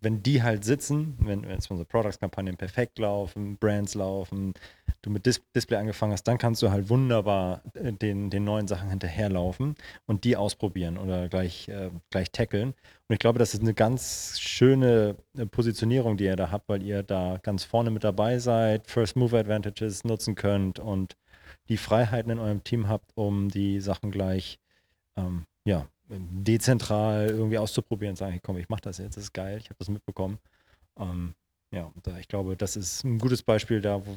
wenn 0.02 0.24
die 0.24 0.44
halt 0.44 0.64
sitzen, 0.64 1.18
wenn, 1.20 1.44
wenn 1.44 1.56
unsere 1.56 1.86
Products-Kampagnen 1.86 2.58
perfekt 2.58 3.00
laufen, 3.00 3.58
Brands 3.58 3.96
laufen, 3.96 4.54
du 5.02 5.10
mit 5.10 5.26
Dis 5.26 5.42
Display 5.56 5.78
angefangen 5.78 6.14
hast, 6.14 6.24
dann 6.24 6.38
kannst 6.38 6.62
du 6.62 6.70
halt 6.70 6.90
wunderbar 6.90 7.62
äh, 7.74 7.94
den, 7.94 8.30
den 8.30 8.44
neuen 8.44 8.68
Sachen 8.68 8.90
hinterherlaufen 8.90 9.76
und 10.06 10.24
die 10.24 10.36
ausprobieren 10.36 10.98
oder 10.98 11.30
gleich, 11.30 11.70
äh, 11.70 11.90
gleich 12.10 12.32
tackeln. 12.32 12.70
Und 12.70 13.14
ich 13.14 13.20
glaube, 13.20 13.40
das 13.40 13.54
ist 13.54 13.62
eine 13.62 13.74
ganz 13.74 14.40
schöne 14.40 15.16
äh, 15.38 15.46
Positionierung, 15.46 16.18
die 16.18 16.26
ihr 16.26 16.36
da 16.36 16.52
habt, 16.52 16.70
weil 16.70 16.84
ihr 16.84 17.04
da 17.04 17.40
ganz 17.42 17.64
vorne 17.64 17.92
mit 17.92 18.04
dabei 18.04 18.40
seid, 18.40 18.88
First 18.90 19.16
Move 19.16 19.38
Advantages 19.38 20.04
nutzen 20.04 20.36
könnt 20.36 20.80
und 20.80 21.16
die 21.70 21.78
Freiheiten 21.78 22.32
in 22.32 22.40
eurem 22.40 22.64
Team 22.64 22.88
habt, 22.88 23.12
um 23.16 23.50
die 23.50 23.80
Sachen 23.80 24.12
gleich 24.12 24.60
ähm, 25.18 25.46
ja, 25.66 25.88
dezentral 26.10 27.30
irgendwie 27.30 27.58
auszuprobieren 27.58 28.14
und 28.14 28.18
sagen, 28.18 28.32
hey, 28.32 28.42
komm, 28.42 28.58
ich 28.58 28.70
mache 28.70 28.82
das 28.82 28.98
jetzt, 28.98 29.18
das 29.18 29.26
ist 29.26 29.34
geil, 29.34 29.58
ich 29.58 29.66
habe 29.66 29.76
das 29.80 29.90
mitbekommen. 29.90 30.40
Ähm, 30.98 31.36
ja, 31.72 31.92
da, 32.04 32.18
ich 32.18 32.28
glaube, 32.28 32.56
das 32.56 32.76
ist 32.76 33.04
ein 33.04 33.20
gutes 33.20 33.44
Beispiel 33.44 33.82
da, 33.82 34.06
wo, 34.06 34.16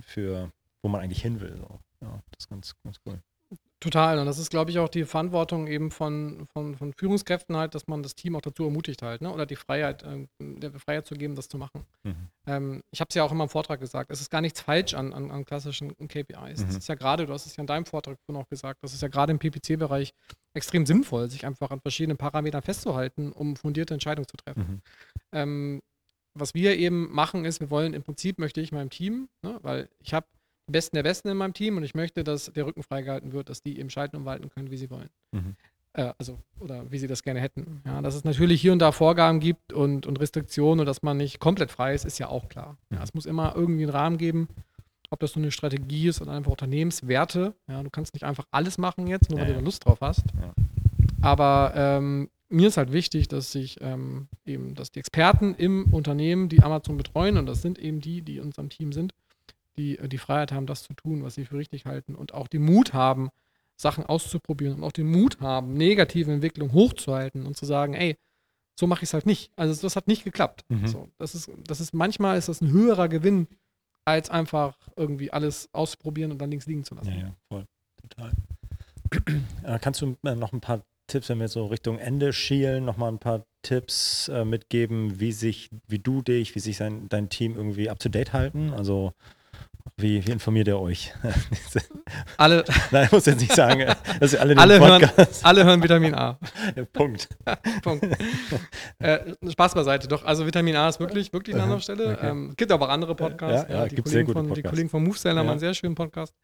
für, 0.00 0.50
wo 0.82 0.88
man 0.88 1.02
eigentlich 1.02 1.22
hin 1.22 1.40
will. 1.40 1.56
So. 1.56 1.80
Ja, 2.00 2.22
das 2.30 2.44
ist 2.44 2.48
ganz, 2.48 2.74
ganz 2.82 3.00
cool. 3.06 3.20
Total. 3.78 4.18
Und 4.18 4.24
das 4.24 4.38
ist, 4.38 4.50
glaube 4.50 4.70
ich, 4.70 4.78
auch 4.78 4.88
die 4.88 5.04
Verantwortung 5.04 5.66
eben 5.66 5.90
von, 5.90 6.46
von, 6.52 6.76
von 6.76 6.94
Führungskräften 6.94 7.56
halt, 7.56 7.74
dass 7.74 7.86
man 7.86 8.02
das 8.02 8.14
Team 8.14 8.34
auch 8.34 8.40
dazu 8.40 8.64
ermutigt 8.64 9.02
halt, 9.02 9.20
ne? 9.20 9.30
oder 9.30 9.44
die 9.44 9.56
Freiheit, 9.56 10.02
äh, 10.02 10.26
der 10.40 10.72
Freiheit 10.78 11.06
zu 11.06 11.14
geben, 11.14 11.34
das 11.34 11.48
zu 11.48 11.58
machen. 11.58 11.84
Mhm. 12.02 12.28
Ähm, 12.46 12.82
ich 12.90 13.00
habe 13.00 13.08
es 13.10 13.14
ja 13.14 13.22
auch 13.22 13.32
immer 13.32 13.44
im 13.44 13.50
Vortrag 13.50 13.78
gesagt, 13.78 14.10
es 14.10 14.22
ist 14.22 14.30
gar 14.30 14.40
nichts 14.40 14.62
falsch 14.62 14.94
an, 14.94 15.12
an, 15.12 15.30
an 15.30 15.44
klassischen 15.44 15.94
KPIs. 16.08 16.62
Mhm. 16.62 16.66
Das 16.66 16.76
ist 16.76 16.88
ja 16.88 16.94
gerade, 16.94 17.26
du 17.26 17.32
hast 17.34 17.44
es 17.44 17.56
ja 17.56 17.60
in 17.60 17.66
deinem 17.66 17.84
Vortrag 17.84 18.16
schon 18.24 18.36
auch 18.36 18.48
gesagt, 18.48 18.82
das 18.82 18.94
ist 18.94 19.02
ja 19.02 19.08
gerade 19.08 19.32
im 19.32 19.38
PPC-Bereich 19.38 20.14
extrem 20.54 20.86
sinnvoll, 20.86 21.30
sich 21.30 21.44
einfach 21.44 21.70
an 21.70 21.80
verschiedenen 21.80 22.16
Parametern 22.16 22.62
festzuhalten, 22.62 23.30
um 23.30 23.56
fundierte 23.56 23.92
Entscheidungen 23.92 24.26
zu 24.26 24.38
treffen. 24.38 24.62
Mhm. 24.62 24.82
Ähm, 25.32 25.80
was 26.38 26.54
wir 26.54 26.76
eben 26.76 27.12
machen, 27.12 27.44
ist, 27.44 27.60
wir 27.60 27.70
wollen 27.70 27.92
im 27.92 28.02
Prinzip, 28.02 28.38
möchte 28.38 28.60
ich 28.60 28.72
meinem 28.72 28.90
Team, 28.90 29.28
ne, 29.42 29.58
weil 29.62 29.88
ich 30.00 30.14
habe 30.14 30.26
Besten 30.66 30.96
der 30.96 31.02
Besten 31.02 31.28
in 31.28 31.36
meinem 31.36 31.54
Team 31.54 31.76
und 31.76 31.82
ich 31.82 31.94
möchte, 31.94 32.24
dass 32.24 32.52
der 32.52 32.66
Rücken 32.66 32.82
freigehalten 32.82 33.32
wird, 33.32 33.48
dass 33.48 33.62
die 33.62 33.78
eben 33.78 33.90
schalten 33.90 34.16
und 34.16 34.24
walten 34.24 34.48
können, 34.50 34.70
wie 34.70 34.76
sie 34.76 34.90
wollen. 34.90 35.10
Mhm. 35.32 35.56
Äh, 35.92 36.12
also, 36.18 36.38
oder 36.60 36.90
wie 36.90 36.98
sie 36.98 37.06
das 37.06 37.22
gerne 37.22 37.40
hätten. 37.40 37.82
Ja, 37.86 38.02
dass 38.02 38.14
es 38.14 38.24
natürlich 38.24 38.60
hier 38.60 38.72
und 38.72 38.80
da 38.80 38.92
Vorgaben 38.92 39.40
gibt 39.40 39.72
und, 39.72 40.06
und 40.06 40.20
Restriktionen 40.20 40.80
und 40.80 40.86
dass 40.86 41.02
man 41.02 41.16
nicht 41.16 41.40
komplett 41.40 41.70
frei 41.70 41.94
ist, 41.94 42.04
ist 42.04 42.18
ja 42.18 42.28
auch 42.28 42.48
klar. 42.48 42.76
Ja, 42.90 43.02
es 43.02 43.14
muss 43.14 43.26
immer 43.26 43.54
irgendwie 43.54 43.84
einen 43.84 43.92
Rahmen 43.92 44.18
geben, 44.18 44.48
ob 45.10 45.20
das 45.20 45.32
so 45.32 45.40
eine 45.40 45.50
Strategie 45.50 46.08
ist 46.08 46.20
oder 46.20 46.32
einfach 46.32 46.50
Unternehmenswerte. 46.50 47.54
Ja, 47.68 47.82
du 47.82 47.90
kannst 47.90 48.14
nicht 48.14 48.24
einfach 48.24 48.46
alles 48.50 48.76
machen 48.78 49.06
jetzt, 49.06 49.30
nur 49.30 49.40
weil 49.40 49.48
ja, 49.48 49.54
du 49.54 49.60
da 49.60 49.64
Lust 49.64 49.84
drauf 49.84 49.98
hast. 50.00 50.24
Ja. 50.40 50.52
Aber 51.22 51.72
ähm, 51.74 52.28
mir 52.48 52.68
ist 52.68 52.76
halt 52.76 52.92
wichtig, 52.92 53.28
dass 53.28 53.52
sich 53.52 53.78
ähm, 53.80 54.28
eben, 54.44 54.74
dass 54.74 54.90
die 54.90 54.98
Experten 54.98 55.54
im 55.54 55.92
Unternehmen, 55.92 56.48
die 56.48 56.62
Amazon 56.62 56.96
betreuen, 56.96 57.38
und 57.38 57.46
das 57.46 57.62
sind 57.62 57.78
eben 57.78 58.00
die, 58.00 58.22
die 58.22 58.36
in 58.36 58.44
unserem 58.44 58.68
Team 58.68 58.92
sind, 58.92 59.14
die 59.76 59.98
äh, 59.98 60.08
die 60.08 60.18
Freiheit 60.18 60.52
haben, 60.52 60.66
das 60.66 60.82
zu 60.82 60.94
tun, 60.94 61.22
was 61.22 61.34
sie 61.34 61.44
für 61.44 61.56
richtig 61.56 61.86
halten 61.86 62.14
und 62.14 62.34
auch 62.34 62.48
den 62.48 62.64
Mut 62.64 62.92
haben, 62.92 63.30
Sachen 63.76 64.04
auszuprobieren 64.04 64.76
und 64.76 64.84
auch 64.84 64.92
den 64.92 65.10
Mut 65.10 65.40
haben, 65.40 65.74
negative 65.74 66.32
Entwicklungen 66.32 66.72
hochzuhalten 66.72 67.46
und 67.46 67.56
zu 67.56 67.66
sagen, 67.66 67.94
ey, 67.94 68.16
so 68.78 68.86
mache 68.86 69.00
ich 69.04 69.10
es 69.10 69.14
halt 69.14 69.26
nicht. 69.26 69.50
Also 69.56 69.80
das 69.80 69.96
hat 69.96 70.06
nicht 70.06 70.24
geklappt. 70.24 70.64
Mhm. 70.68 70.86
So, 70.86 71.08
das 71.18 71.34
ist, 71.34 71.50
das 71.66 71.80
ist 71.80 71.94
manchmal 71.94 72.38
ist 72.38 72.48
das 72.48 72.60
ein 72.60 72.70
höherer 72.70 73.08
Gewinn, 73.08 73.48
als 74.04 74.30
einfach 74.30 74.76
irgendwie 74.96 75.32
alles 75.32 75.68
ausprobieren 75.72 76.30
und 76.32 76.38
dann 76.38 76.50
links 76.50 76.66
liegen 76.66 76.84
zu 76.84 76.94
lassen. 76.94 77.10
Ja, 77.10 77.16
ja, 77.16 77.34
voll. 77.48 77.64
Total. 78.02 78.32
Äh, 79.62 79.78
kannst 79.80 80.00
du 80.00 80.16
äh, 80.24 80.34
noch 80.34 80.52
ein 80.52 80.60
paar 80.60 80.82
Tipps, 81.06 81.28
wenn 81.28 81.38
wir 81.38 81.48
so 81.48 81.66
Richtung 81.66 81.98
Ende 81.98 82.32
schielen, 82.32 82.84
noch 82.84 82.96
mal 82.96 83.08
ein 83.08 83.18
paar 83.18 83.44
Tipps 83.62 84.28
äh, 84.28 84.44
mitgeben, 84.44 85.20
wie 85.20 85.32
sich, 85.32 85.70
wie 85.86 85.98
du 85.98 86.22
dich, 86.22 86.54
wie 86.54 86.60
sich 86.60 86.76
sein, 86.76 87.08
dein 87.08 87.28
Team 87.28 87.56
irgendwie 87.56 87.88
up 87.88 87.98
to 87.98 88.08
date 88.08 88.32
halten? 88.32 88.72
Also 88.72 89.12
wie, 89.96 90.26
wie 90.26 90.30
informiert 90.30 90.68
ihr 90.68 90.78
euch? 90.78 91.12
alle. 92.36 92.64
Nein, 92.90 93.06
ich 93.06 93.12
muss 93.12 93.26
jetzt 93.26 93.40
nicht 93.40 93.54
sagen, 93.54 93.86
dass 94.20 94.32
ihr 94.32 94.40
alle, 94.40 94.56
alle, 94.56 94.80
hören, 94.80 95.10
alle 95.42 95.64
hören 95.64 95.82
Vitamin 95.82 96.14
A. 96.14 96.38
Ja, 96.74 96.84
Punkt. 96.84 97.28
Punkt. 97.82 98.06
Äh, 98.98 99.18
Spaß 99.48 99.74
beiseite. 99.74 100.08
Doch, 100.08 100.24
also 100.24 100.46
Vitamin 100.46 100.76
A 100.76 100.88
ist 100.88 101.00
wirklich, 101.00 101.32
wirklich 101.32 101.54
eine 101.54 101.64
andere 101.64 101.80
Stelle. 101.80 102.12
Okay. 102.12 102.28
Ähm, 102.28 102.54
gibt 102.56 102.72
aber 102.72 102.86
auch 102.86 102.90
andere 102.92 103.14
Podcasts. 103.14 103.70
Ja, 103.70 103.84
ja, 103.84 103.88
die, 103.88 103.96
Kollegen 103.96 104.32
von, 104.32 104.52
die 104.54 104.62
Kollegen 104.62 104.88
von 104.88 105.04
MoveSeller 105.04 105.40
haben 105.40 105.48
einen 105.48 105.60
sehr 105.60 105.74
schönen 105.74 105.94
Podcast. 105.94 106.34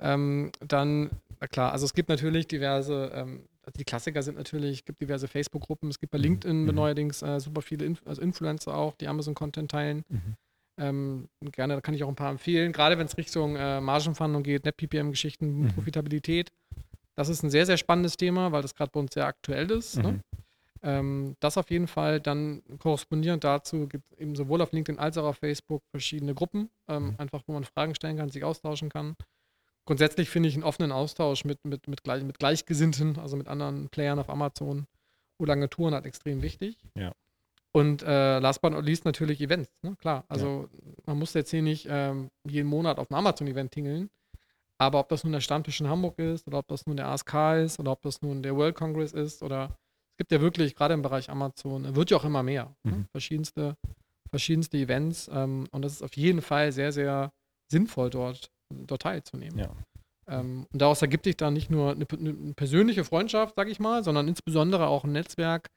Ähm, 0.00 0.50
dann, 0.60 1.10
klar, 1.50 1.72
also 1.72 1.86
es 1.86 1.94
gibt 1.94 2.08
natürlich 2.08 2.46
diverse, 2.46 3.10
ähm, 3.14 3.46
die 3.76 3.84
Klassiker 3.84 4.22
sind 4.22 4.36
natürlich, 4.36 4.80
es 4.80 4.84
gibt 4.84 5.00
diverse 5.00 5.28
Facebook-Gruppen, 5.28 5.88
es 5.88 5.98
gibt 5.98 6.12
bei 6.12 6.18
mhm. 6.18 6.24
LinkedIn 6.24 6.64
mhm. 6.64 6.74
neuerdings 6.74 7.22
äh, 7.22 7.40
super 7.40 7.62
viele 7.62 7.84
Inf 7.84 8.02
also 8.04 8.20
Influencer 8.20 8.76
auch, 8.76 8.94
die 8.96 9.08
Amazon-Content 9.08 9.70
teilen. 9.70 10.04
Mhm. 10.08 10.36
Ähm, 10.76 11.28
gerne, 11.40 11.74
da 11.74 11.80
kann 11.80 11.94
ich 11.94 12.02
auch 12.02 12.08
ein 12.08 12.16
paar 12.16 12.30
empfehlen, 12.30 12.72
gerade 12.72 12.98
wenn 12.98 13.06
es 13.06 13.16
Richtung 13.16 13.56
äh, 13.56 13.80
Margenverhandlung 13.80 14.42
geht, 14.42 14.64
NetPPM-Geschichten, 14.64 15.62
mhm. 15.62 15.68
Profitabilität. 15.68 16.50
Das 17.14 17.28
ist 17.28 17.42
ein 17.44 17.50
sehr, 17.50 17.64
sehr 17.66 17.76
spannendes 17.76 18.16
Thema, 18.16 18.50
weil 18.50 18.62
das 18.62 18.74
gerade 18.74 18.90
bei 18.92 19.00
uns 19.00 19.14
sehr 19.14 19.26
aktuell 19.26 19.70
ist. 19.70 19.96
Ne? 19.96 20.02
Mhm. 20.02 20.08
Ne? 20.08 20.20
Ähm, 20.82 21.36
das 21.40 21.56
auf 21.56 21.70
jeden 21.70 21.86
Fall. 21.86 22.20
Dann 22.20 22.62
korrespondierend 22.78 23.42
dazu 23.42 23.86
gibt 23.88 24.04
es 24.10 24.18
eben 24.18 24.36
sowohl 24.36 24.60
auf 24.60 24.72
LinkedIn 24.72 24.98
als 24.98 25.16
auch 25.16 25.24
auf 25.24 25.38
Facebook 25.38 25.82
verschiedene 25.90 26.34
Gruppen, 26.34 26.68
ähm, 26.88 27.04
mhm. 27.04 27.14
einfach 27.18 27.42
wo 27.46 27.52
man 27.52 27.64
Fragen 27.64 27.94
stellen 27.94 28.16
kann, 28.16 28.30
sich 28.30 28.44
austauschen 28.44 28.90
kann. 28.90 29.16
Grundsätzlich 29.86 30.28
finde 30.28 30.48
ich 30.48 30.54
einen 30.54 30.64
offenen 30.64 30.92
Austausch 30.92 31.44
mit, 31.44 31.64
mit, 31.64 31.88
mit, 31.88 32.02
gleich, 32.04 32.22
mit 32.24 32.38
Gleichgesinnten, 32.38 33.18
also 33.18 33.36
mit 33.36 33.48
anderen 33.48 33.88
Playern 33.90 34.18
auf 34.18 34.30
Amazon 34.30 34.86
oder 35.38 35.54
Agenturen 35.54 35.94
halt 35.94 36.06
extrem 36.06 36.42
wichtig. 36.42 36.76
Ja. 36.96 37.12
Und 37.74 38.04
äh, 38.04 38.38
last 38.38 38.62
but 38.62 38.72
not 38.72 38.84
least 38.84 39.04
natürlich 39.04 39.40
Events, 39.40 39.68
ne? 39.82 39.96
klar. 39.96 40.24
Also 40.28 40.68
ja. 40.72 40.92
man 41.06 41.18
muss 41.18 41.34
jetzt 41.34 41.50
hier 41.50 41.62
nicht 41.62 41.88
ähm, 41.90 42.30
jeden 42.46 42.68
Monat 42.68 43.00
auf 43.00 43.10
ein 43.10 43.14
Amazon-Event 43.14 43.72
tingeln. 43.72 44.10
Aber 44.78 45.00
ob 45.00 45.08
das 45.08 45.24
nun 45.24 45.32
der 45.32 45.40
Stammtisch 45.40 45.80
in 45.80 45.88
Hamburg 45.88 46.18
ist 46.18 46.46
oder 46.46 46.58
ob 46.58 46.68
das 46.68 46.86
nun 46.86 46.96
der 46.96 47.08
ASK 47.08 47.34
ist 47.64 47.80
oder 47.80 47.90
ob 47.92 48.02
das 48.02 48.22
nun 48.22 48.42
der 48.42 48.54
World 48.56 48.76
Congress 48.76 49.12
ist 49.12 49.42
oder 49.42 49.76
es 50.12 50.18
gibt 50.18 50.30
ja 50.30 50.40
wirklich, 50.40 50.76
gerade 50.76 50.94
im 50.94 51.02
Bereich 51.02 51.28
Amazon, 51.28 51.96
wird 51.96 52.10
ja 52.12 52.16
auch 52.16 52.24
immer 52.24 52.44
mehr. 52.44 52.76
Ne? 52.84 52.92
Mhm. 52.92 52.98
Ne? 52.98 53.06
Verschiedenste, 53.10 53.76
verschiedenste 54.30 54.76
Events. 54.76 55.28
Ähm, 55.32 55.66
und 55.72 55.82
das 55.82 55.94
ist 55.94 56.02
auf 56.02 56.16
jeden 56.16 56.42
Fall 56.42 56.70
sehr, 56.70 56.92
sehr 56.92 57.32
sinnvoll, 57.68 58.10
dort, 58.10 58.52
dort 58.70 59.02
teilzunehmen. 59.02 59.58
Ja. 59.58 59.70
Ähm, 60.28 60.66
und 60.72 60.80
daraus 60.80 61.02
ergibt 61.02 61.24
sich 61.24 61.36
dann 61.36 61.54
nicht 61.54 61.70
nur 61.70 61.90
eine, 61.90 62.06
eine 62.08 62.54
persönliche 62.54 63.02
Freundschaft, 63.02 63.56
sag 63.56 63.68
ich 63.68 63.80
mal, 63.80 64.04
sondern 64.04 64.28
insbesondere 64.28 64.86
auch 64.86 65.02
ein 65.02 65.12
Netzwerk, 65.12 65.70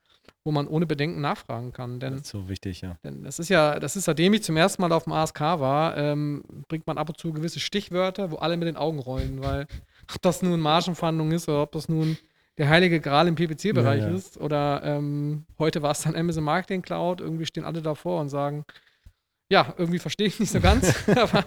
wo 0.47 0.51
man 0.51 0.65
ohne 0.65 0.85
Bedenken 0.85 1.19
nachfragen 1.19 1.73
kann. 1.73 1.99
Denn, 1.99 2.13
das 2.13 2.21
ist 2.21 2.29
so 2.29 2.47
wichtig, 2.47 2.79
ja. 2.79 2.95
Denn 3.03 3.21
das 3.21 3.37
ist 3.37 3.49
ja, 3.49 3.81
das 3.81 3.97
ist, 3.97 4.05
seitdem 4.05 4.33
ich 4.33 4.43
zum 4.43 4.55
ersten 4.55 4.81
Mal 4.81 4.93
auf 4.93 5.03
dem 5.03 5.11
ASK 5.11 5.41
war, 5.41 5.97
ähm, 5.97 6.41
bringt 6.69 6.87
man 6.87 6.97
ab 6.97 7.09
und 7.09 7.17
zu 7.19 7.33
gewisse 7.33 7.59
Stichwörter, 7.59 8.31
wo 8.31 8.37
alle 8.37 8.55
mit 8.55 8.65
den 8.65 8.77
Augen 8.77 8.99
rollen, 8.99 9.43
weil 9.43 9.67
ob 10.15 10.21
das 10.21 10.41
nun 10.41 10.61
Margenverhandlung 10.61 11.31
ist 11.31 11.49
oder 11.49 11.63
ob 11.63 11.73
das 11.73 11.89
nun 11.89 12.17
der 12.57 12.69
heilige 12.69 13.01
Gral 13.01 13.27
im 13.27 13.35
PPC-Bereich 13.35 14.03
ja, 14.03 14.09
ja. 14.09 14.15
ist 14.15 14.37
oder 14.37 14.81
ähm, 14.85 15.43
heute 15.59 15.81
war 15.81 15.91
es 15.91 16.03
dann 16.03 16.15
Amazon 16.15 16.45
Marketing 16.45 16.81
Cloud, 16.81 17.19
irgendwie 17.19 17.45
stehen 17.45 17.65
alle 17.65 17.81
davor 17.81 18.21
und 18.21 18.29
sagen, 18.29 18.63
ja, 19.49 19.73
irgendwie 19.77 19.99
verstehe 19.99 20.27
ich 20.27 20.39
nicht 20.39 20.51
so 20.53 20.61
ganz, 20.61 20.95
aber 21.15 21.43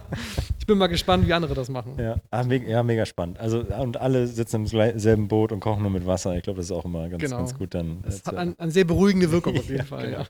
bin 0.71 0.79
mal 0.79 0.87
gespannt, 0.87 1.27
wie 1.27 1.33
andere 1.33 1.55
das 1.55 1.69
machen. 1.69 1.95
Ja, 1.99 2.17
ah, 2.31 2.45
mega, 2.45 2.69
ja, 2.69 2.83
mega 2.83 3.05
spannend. 3.05 3.41
Also, 3.41 3.61
und 3.61 3.97
alle 3.97 4.27
sitzen 4.29 4.67
im 4.67 4.99
selben 4.99 5.27
Boot 5.27 5.51
und 5.51 5.61
kochen 5.61 5.83
nur 5.83 5.91
mit 5.91 6.07
Wasser. 6.07 6.37
Ich 6.37 6.45
glaube, 6.45 6.59
das 6.59 6.67
ist 6.67 6.73
auch 6.73 6.85
immer 6.85 7.09
ganz, 7.09 7.23
genau. 7.23 7.39
ganz 7.39 7.59
gut 7.59 7.75
dann. 7.75 8.03
Das 8.03 8.21
äh, 8.21 8.27
hat 8.27 8.37
eine 8.37 8.55
ein 8.57 8.71
sehr 8.71 8.85
beruhigende 8.85 9.33
Wirkung 9.33 9.59
auf 9.59 9.65
jeden 9.69 9.79
ja, 9.79 9.85
Fall, 9.85 10.07
genau. 10.07 10.19
ja. 10.21 10.27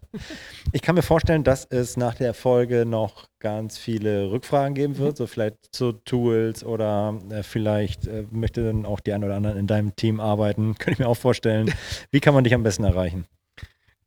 Ich 0.72 0.80
kann 0.80 0.94
mir 0.94 1.02
vorstellen, 1.02 1.44
dass 1.44 1.66
es 1.66 1.98
nach 1.98 2.14
der 2.14 2.32
Folge 2.32 2.86
noch 2.86 3.28
ganz 3.38 3.76
viele 3.76 4.30
Rückfragen 4.30 4.74
geben 4.74 4.96
wird, 4.96 5.12
mhm. 5.12 5.16
so 5.16 5.26
vielleicht 5.26 5.74
zu 5.74 5.92
Tools 5.92 6.64
oder 6.64 7.18
äh, 7.30 7.42
vielleicht 7.42 8.06
äh, 8.06 8.24
möchte 8.30 8.64
dann 8.64 8.86
auch 8.86 9.00
die 9.00 9.12
ein 9.12 9.22
oder 9.22 9.36
anderen 9.36 9.58
in 9.58 9.66
deinem 9.66 9.94
Team 9.94 10.20
arbeiten. 10.20 10.74
Könnte 10.78 10.92
ich 10.92 10.98
mir 10.98 11.08
auch 11.08 11.16
vorstellen. 11.16 11.72
Wie 12.10 12.20
kann 12.20 12.32
man 12.32 12.44
dich 12.44 12.54
am 12.54 12.62
besten 12.62 12.84
erreichen? 12.84 13.26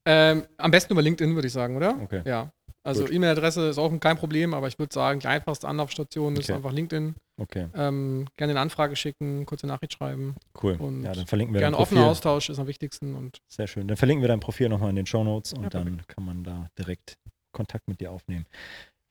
Ähm, 0.05 0.43
am 0.57 0.71
besten 0.71 0.93
über 0.93 1.01
LinkedIn, 1.01 1.35
würde 1.35 1.47
ich 1.47 1.53
sagen, 1.53 1.77
oder? 1.77 1.95
Okay. 2.01 2.21
Ja. 2.25 2.51
Also 2.83 3.09
E-Mail-Adresse 3.09 3.69
ist 3.69 3.77
auch 3.77 3.97
kein 3.99 4.17
Problem, 4.17 4.53
aber 4.53 4.67
ich 4.67 4.77
würde 4.77 4.93
sagen, 4.93 5.21
die 5.21 5.27
einfachste 5.27 5.67
Anlaufstation 5.67 6.33
okay. 6.33 6.41
ist 6.41 6.51
einfach 6.51 6.73
LinkedIn. 6.73 7.15
Okay. 7.41 7.67
Ähm, 7.73 8.27
gerne 8.35 8.51
eine 8.51 8.59
Anfrage 8.59 8.95
schicken, 8.95 9.45
kurze 9.45 9.67
Nachricht 9.67 9.93
schreiben. 9.93 10.35
Cool. 10.61 10.73
Und 10.73 11.03
ja, 11.03 11.13
dann 11.13 11.25
verlinken 11.25 11.53
wir 11.53 11.61
Gerne 11.61 11.77
offener 11.77 12.05
Austausch 12.07 12.49
ist 12.49 12.59
am 12.59 12.67
wichtigsten. 12.67 13.15
Und 13.15 13.41
Sehr 13.47 13.67
schön. 13.67 13.87
Dann 13.87 13.97
verlinken 13.97 14.21
wir 14.21 14.27
dein 14.27 14.41
Profil 14.41 14.69
nochmal 14.69 14.89
in 14.89 14.97
den 14.97 15.05
Show 15.05 15.23
Notes 15.23 15.53
und 15.53 15.63
ja, 15.63 15.69
dann 15.69 16.01
kann 16.07 16.25
man 16.25 16.43
da 16.43 16.67
direkt 16.77 17.17
Kontakt 17.53 17.87
mit 17.87 18.01
dir 18.01 18.11
aufnehmen. 18.11 18.45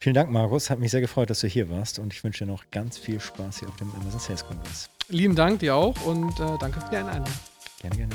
Vielen 0.03 0.15
Dank, 0.15 0.31
Markus. 0.31 0.69
Hat 0.69 0.79
mich 0.79 0.91
sehr 0.91 1.01
gefreut, 1.01 1.31
dass 1.31 1.41
du 1.41 1.47
hier 1.47 1.71
warst 1.71 1.99
und 1.99 2.13
ich 2.13 2.23
wünsche 2.25 2.45
dir 2.45 2.51
noch 2.51 2.65
ganz 2.71 2.99
viel 2.99 3.21
Spaß 3.21 3.61
hier 3.61 3.69
auf 3.69 3.77
dem 3.77 3.91
Amazon 3.95 4.21
Sales 4.21 4.45
Congress. 4.45 4.91
Lieben 5.09 5.37
Dank 5.37 5.61
dir 5.61 5.77
auch 5.77 5.95
und 6.05 6.39
äh, 6.41 6.59
danke 6.59 6.81
für 6.81 6.91
die 6.91 6.97
Einladung. 6.97 7.33
Gerne, 7.81 7.97
gerne. 7.97 8.15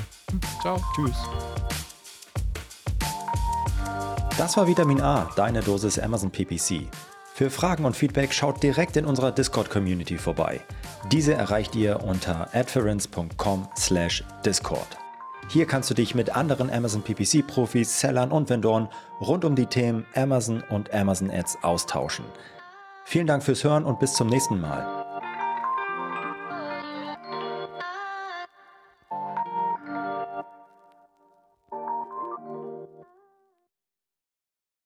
Ciao. 0.60 0.80
Tschüss. 0.94 1.16
Das 4.38 4.56
war 4.56 4.66
Vitamin 4.68 5.00
A, 5.00 5.28
deine 5.34 5.60
Dosis 5.60 5.98
Amazon 5.98 6.30
PPC. 6.30 6.86
Für 7.34 7.50
Fragen 7.50 7.84
und 7.84 7.96
Feedback 7.96 8.32
schaut 8.32 8.62
direkt 8.62 8.96
in 8.96 9.04
unserer 9.04 9.32
Discord-Community 9.32 10.16
vorbei. 10.16 10.60
Diese 11.10 11.34
erreicht 11.34 11.74
ihr 11.74 12.04
unter 12.04 12.48
adference.com/discord. 12.54 14.86
Hier 15.48 15.66
kannst 15.66 15.90
du 15.90 15.94
dich 15.94 16.14
mit 16.14 16.36
anderen 16.36 16.70
Amazon 16.70 17.02
PPC-Profis, 17.02 17.98
Sellern 17.98 18.30
und 18.30 18.48
Vendoren 18.48 18.88
rund 19.20 19.44
um 19.44 19.56
die 19.56 19.66
Themen 19.66 20.06
Amazon 20.14 20.62
und 20.70 20.94
Amazon 20.94 21.32
Ads 21.32 21.58
austauschen. 21.62 22.24
Vielen 23.04 23.26
Dank 23.26 23.42
fürs 23.42 23.64
Hören 23.64 23.84
und 23.84 23.98
bis 23.98 24.14
zum 24.14 24.28
nächsten 24.28 24.60
Mal. 24.60 24.97